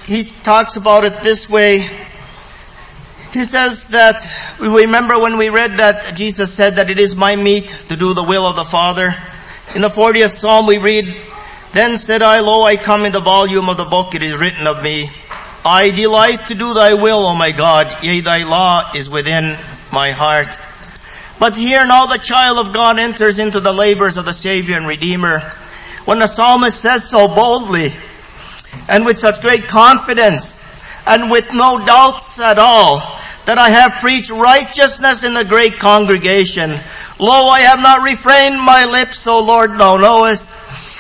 he 0.06 0.26
talks 0.44 0.76
about 0.76 1.04
it 1.04 1.24
this 1.24 1.50
way. 1.50 1.90
He 3.34 3.46
says 3.46 3.86
that, 3.86 4.28
we 4.60 4.68
remember 4.68 5.18
when 5.18 5.40
we 5.40 5.50
read 5.50 5.78
that 5.78 6.16
Jesus 6.16 6.54
said 6.54 6.76
that 6.76 6.92
it 6.92 7.00
is 7.00 7.16
my 7.16 7.36
meat 7.36 7.66
to 7.90 7.96
do 7.96 8.14
the 8.14 8.22
will 8.22 8.46
of 8.46 8.56
the 8.56 8.64
Father. 8.64 9.16
In 9.74 9.82
the 9.82 9.90
40th 9.90 10.38
Psalm 10.38 10.68
we 10.68 10.78
read, 10.78 11.16
Then 11.72 11.98
said 11.98 12.22
I, 12.22 12.42
Lo, 12.42 12.62
I 12.62 12.78
come 12.78 13.06
in 13.06 13.12
the 13.12 13.22
volume 13.22 13.70
of 13.70 13.78
the 13.78 13.86
book, 13.86 14.14
it 14.14 14.22
is 14.22 14.40
written 14.40 14.68
of 14.68 14.84
me. 14.84 15.10
I 15.66 15.90
delight 15.90 16.48
to 16.50 16.56
do 16.56 16.76
thy 16.76 16.94
will, 16.94 17.26
O 17.26 17.36
my 17.36 17.52
God, 17.52 18.04
yea, 18.04 18.20
thy 18.20 18.44
law 18.44 18.92
is 18.94 19.10
within 19.10 19.58
my 19.92 20.12
heart. 20.12 20.56
But 21.40 21.56
here 21.56 21.84
now 21.88 22.06
the 22.06 22.20
child 22.20 22.68
of 22.68 22.72
God 22.72 23.00
enters 23.00 23.40
into 23.40 23.60
the 23.60 23.74
labors 23.74 24.16
of 24.16 24.26
the 24.26 24.34
Savior 24.34 24.78
and 24.78 24.88
Redeemer. 24.88 25.40
When 26.06 26.20
the 26.20 26.28
psalmist 26.28 26.80
says 26.80 27.10
so 27.10 27.28
boldly 27.28 27.94
and 28.88 29.06
with 29.06 29.18
such 29.18 29.42
great 29.42 29.64
confidence 29.64 30.56
and 31.08 31.32
with 31.32 31.52
no 31.52 31.84
doubts 31.84 32.40
at 32.40 32.60
all 32.60 33.22
that 33.46 33.58
I 33.58 33.70
have 33.70 34.00
preached 34.00 34.32
righteousness 34.32 35.24
in 35.24 35.34
the 35.34 35.44
great 35.44 35.78
congregation. 35.78 36.80
Lo, 37.20 37.48
I 37.48 37.62
have 37.62 37.80
not 37.80 38.04
refrained 38.04 38.60
my 38.60 38.86
lips, 38.86 39.28
O 39.28 39.44
Lord, 39.44 39.72
thou 39.72 39.98
knowest. 39.98 40.48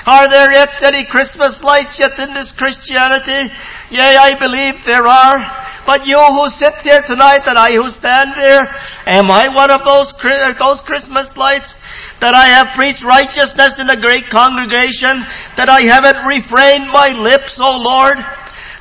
Are 0.05 0.29
there 0.29 0.51
yet 0.51 0.83
any 0.83 1.05
Christmas 1.05 1.63
lights 1.63 1.99
yet 1.99 2.19
in 2.19 2.33
this 2.33 2.51
Christianity? 2.51 3.53
Yea, 3.89 4.17
I 4.19 4.35
believe 4.37 4.83
there 4.83 5.07
are. 5.07 5.39
But 5.85 6.07
you 6.07 6.19
who 6.19 6.49
sit 6.49 6.75
here 6.79 7.01
tonight 7.01 7.47
and 7.47 7.57
I 7.57 7.73
who 7.73 7.89
stand 7.89 8.35
there, 8.35 8.67
am 9.07 9.31
I 9.31 9.47
one 9.47 9.71
of 9.71 9.83
those, 9.85 10.11
those 10.59 10.81
Christmas 10.81 11.35
lights? 11.37 11.79
That 12.19 12.35
I 12.35 12.45
have 12.45 12.75
preached 12.75 13.03
righteousness 13.03 13.79
in 13.79 13.87
the 13.87 13.97
great 13.97 14.29
congregation? 14.29 15.23
That 15.55 15.69
I 15.69 15.83
haven't 15.85 16.25
refrained 16.25 16.87
my 16.87 17.11
lips, 17.21 17.59
O 17.59 17.81
Lord? 17.81 18.17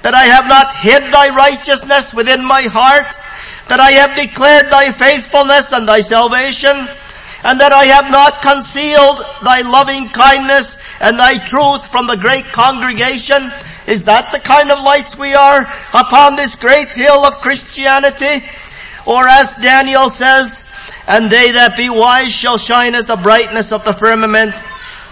That 0.02 0.14
I 0.14 0.24
have 0.24 0.46
not 0.46 0.74
hid 0.76 1.12
thy 1.12 1.28
righteousness 1.34 2.12
within 2.14 2.44
my 2.44 2.62
heart? 2.62 3.06
That 3.68 3.80
I 3.80 3.92
have 3.92 4.16
declared 4.16 4.66
thy 4.66 4.92
faithfulness 4.92 5.72
and 5.72 5.88
thy 5.88 6.00
salvation? 6.00 6.76
And 7.44 7.58
that 7.60 7.72
I 7.72 7.86
have 7.86 8.10
not 8.10 8.42
concealed 8.42 9.18
thy 9.42 9.62
loving 9.62 10.08
kindness 10.08 10.78
and 11.00 11.18
thy 11.18 11.38
truth 11.38 11.86
from 11.90 12.06
the 12.06 12.16
great 12.16 12.44
congregation? 12.46 13.50
Is 13.86 14.04
that 14.04 14.30
the 14.30 14.38
kind 14.38 14.70
of 14.70 14.82
lights 14.82 15.16
we 15.16 15.34
are 15.34 15.62
upon 15.92 16.36
this 16.36 16.54
great 16.54 16.88
hill 16.90 17.24
of 17.24 17.34
Christianity? 17.40 18.46
Or 19.06 19.26
as 19.26 19.54
Daniel 19.56 20.08
says, 20.08 20.56
and 21.06 21.30
they 21.30 21.52
that 21.52 21.76
be 21.76 21.90
wise 21.90 22.30
shall 22.32 22.58
shine 22.58 22.94
as 22.94 23.06
the 23.06 23.16
brightness 23.16 23.72
of 23.72 23.84
the 23.84 23.92
firmament, 23.92 24.54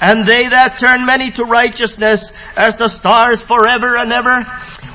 and 0.01 0.25
they 0.25 0.49
that 0.49 0.79
turn 0.79 1.05
many 1.05 1.31
to 1.33 1.45
righteousness 1.45 2.31
as 2.57 2.77
the 2.77 2.89
stars 2.89 3.43
forever 3.43 3.97
and 3.97 4.13
ever. 4.13 4.47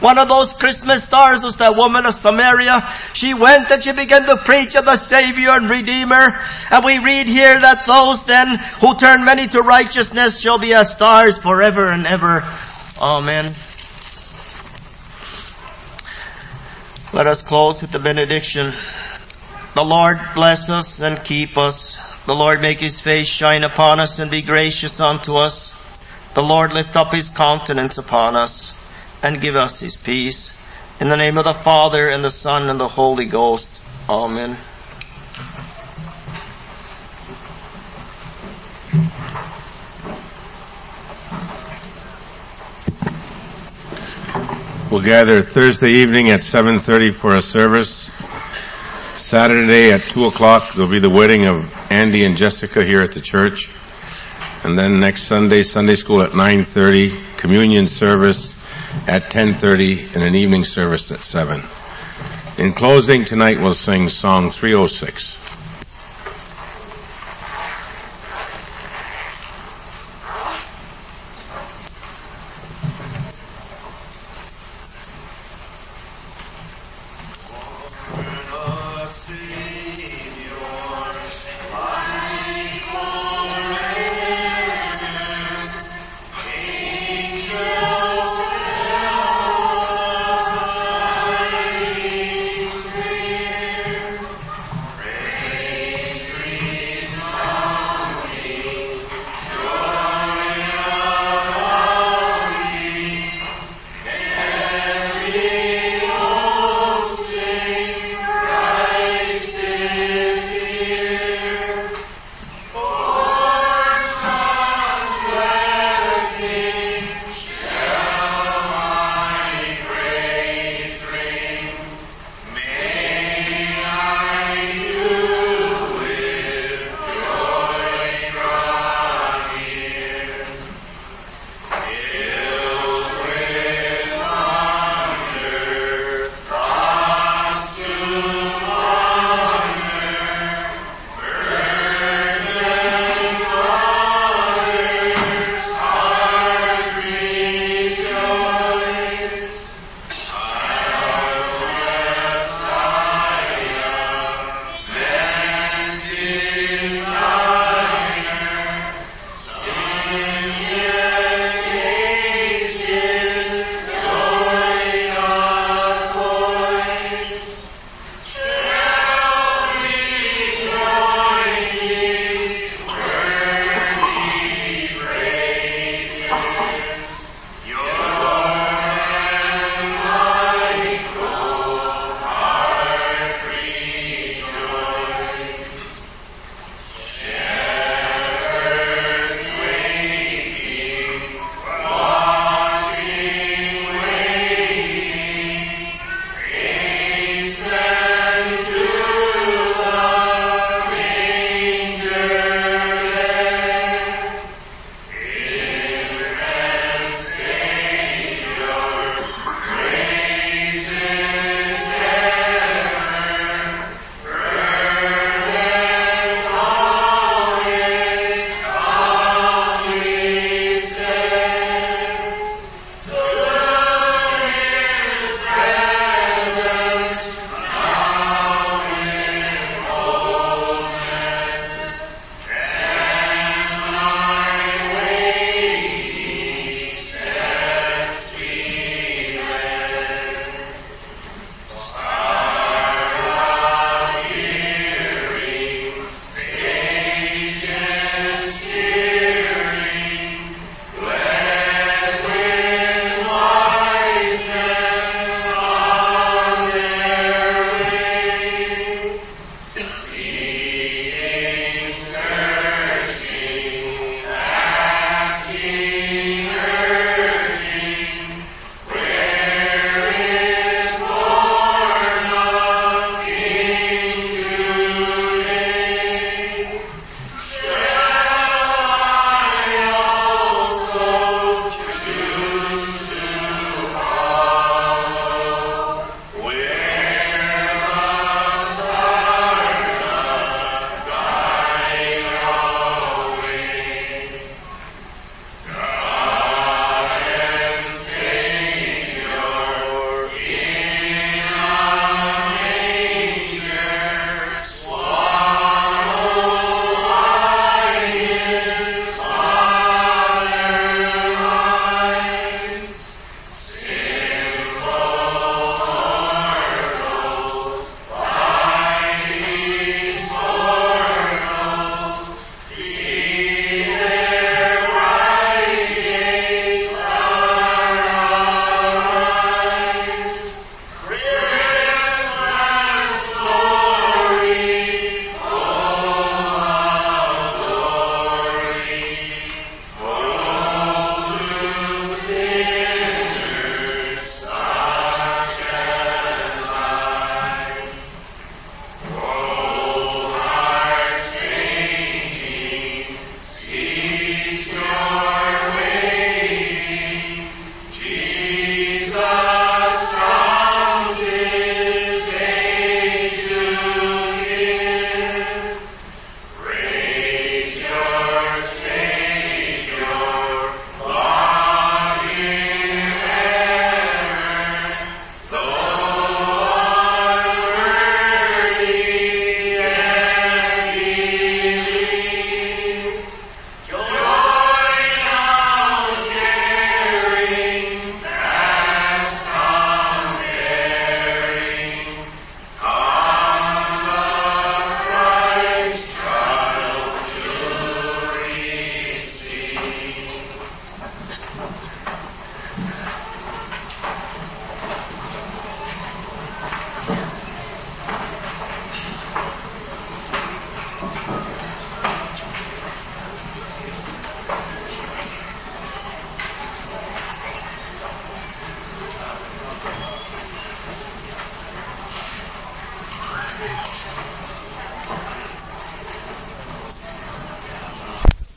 One 0.01 0.17
of 0.17 0.27
those 0.27 0.53
Christmas 0.53 1.05
stars 1.05 1.41
was 1.41 1.55
that 1.57 1.75
woman 1.75 2.05
of 2.05 2.13
Samaria. 2.13 2.87
She 3.13 3.33
went 3.33 3.71
and 3.71 3.81
she 3.81 3.93
began 3.93 4.25
to 4.25 4.35
preach 4.37 4.75
of 4.75 4.85
the 4.85 4.97
Savior 4.97 5.51
and 5.51 5.69
Redeemer. 5.69 6.37
And 6.69 6.83
we 6.83 6.99
read 6.99 7.27
here 7.27 7.59
that 7.59 7.85
those 7.85 8.23
then 8.25 8.59
who 8.81 8.95
turn 8.97 9.23
many 9.23 9.47
to 9.47 9.61
righteousness 9.61 10.41
shall 10.41 10.59
be 10.59 10.73
as 10.73 10.91
stars 10.91 11.37
forever 11.37 11.85
and 11.87 12.05
ever. 12.05 12.43
Amen. 12.99 13.55
Let 17.13 17.27
us 17.27 17.41
close 17.41 17.81
with 17.81 17.91
the 17.91 17.99
benediction. 17.99 18.73
The 19.75 19.85
Lord 19.85 20.19
bless 20.33 20.69
us 20.69 20.99
and 20.99 21.23
keep 21.23 21.57
us. 21.57 21.95
The 22.25 22.35
Lord 22.35 22.61
make 22.61 22.81
his 22.81 22.99
face 22.99 23.27
shine 23.27 23.63
upon 23.63 24.01
us 24.01 24.19
and 24.19 24.29
be 24.29 24.41
gracious 24.41 24.99
unto 24.99 25.35
us. 25.35 25.73
The 26.33 26.43
Lord 26.43 26.73
lift 26.73 26.97
up 26.97 27.13
his 27.13 27.29
countenance 27.29 27.97
upon 27.97 28.35
us 28.35 28.74
and 29.25 29.41
give 29.41 29.55
us 29.55 29.79
his 29.79 29.95
peace. 29.95 30.51
In 31.01 31.09
the 31.09 31.17
name 31.17 31.39
of 31.39 31.45
the 31.45 31.53
Father 31.53 32.09
and 32.09 32.23
the 32.23 32.29
Son 32.29 32.69
and 32.69 32.79
the 32.79 32.87
Holy 32.87 33.25
Ghost. 33.25 33.81
Amen. 34.07 34.55
We'll 44.91 45.01
gather 45.01 45.41
Thursday 45.41 45.89
evening 45.89 46.29
at 46.29 46.41
7.30 46.41 47.15
for 47.15 47.35
a 47.35 47.41
service. 47.41 48.11
Saturday 49.17 49.91
at 49.91 50.03
2 50.03 50.25
o'clock 50.25 50.71
there'll 50.75 50.91
be 50.91 50.99
the 50.99 51.09
wedding 51.09 51.47
of 51.47 51.73
Andy 51.89 52.25
and 52.25 52.37
Jessica 52.37 52.85
here 52.85 53.01
at 53.01 53.13
the 53.13 53.21
church. 53.21 53.71
And 54.63 54.77
then 54.77 54.99
next 54.99 55.23
Sunday, 55.23 55.63
Sunday 55.63 55.95
school 55.95 56.21
at 56.21 56.31
9.30, 56.31 57.37
communion 57.37 57.87
service 57.87 58.54
at 59.07 59.31
10.30, 59.31 60.15
and 60.15 60.23
an 60.23 60.35
evening 60.35 60.65
service 60.65 61.11
at 61.11 61.19
7. 61.19 61.61
In 62.57 62.73
closing, 62.73 63.25
tonight 63.25 63.59
we'll 63.59 63.73
sing 63.73 64.09
Song 64.09 64.51
306. 64.51 65.44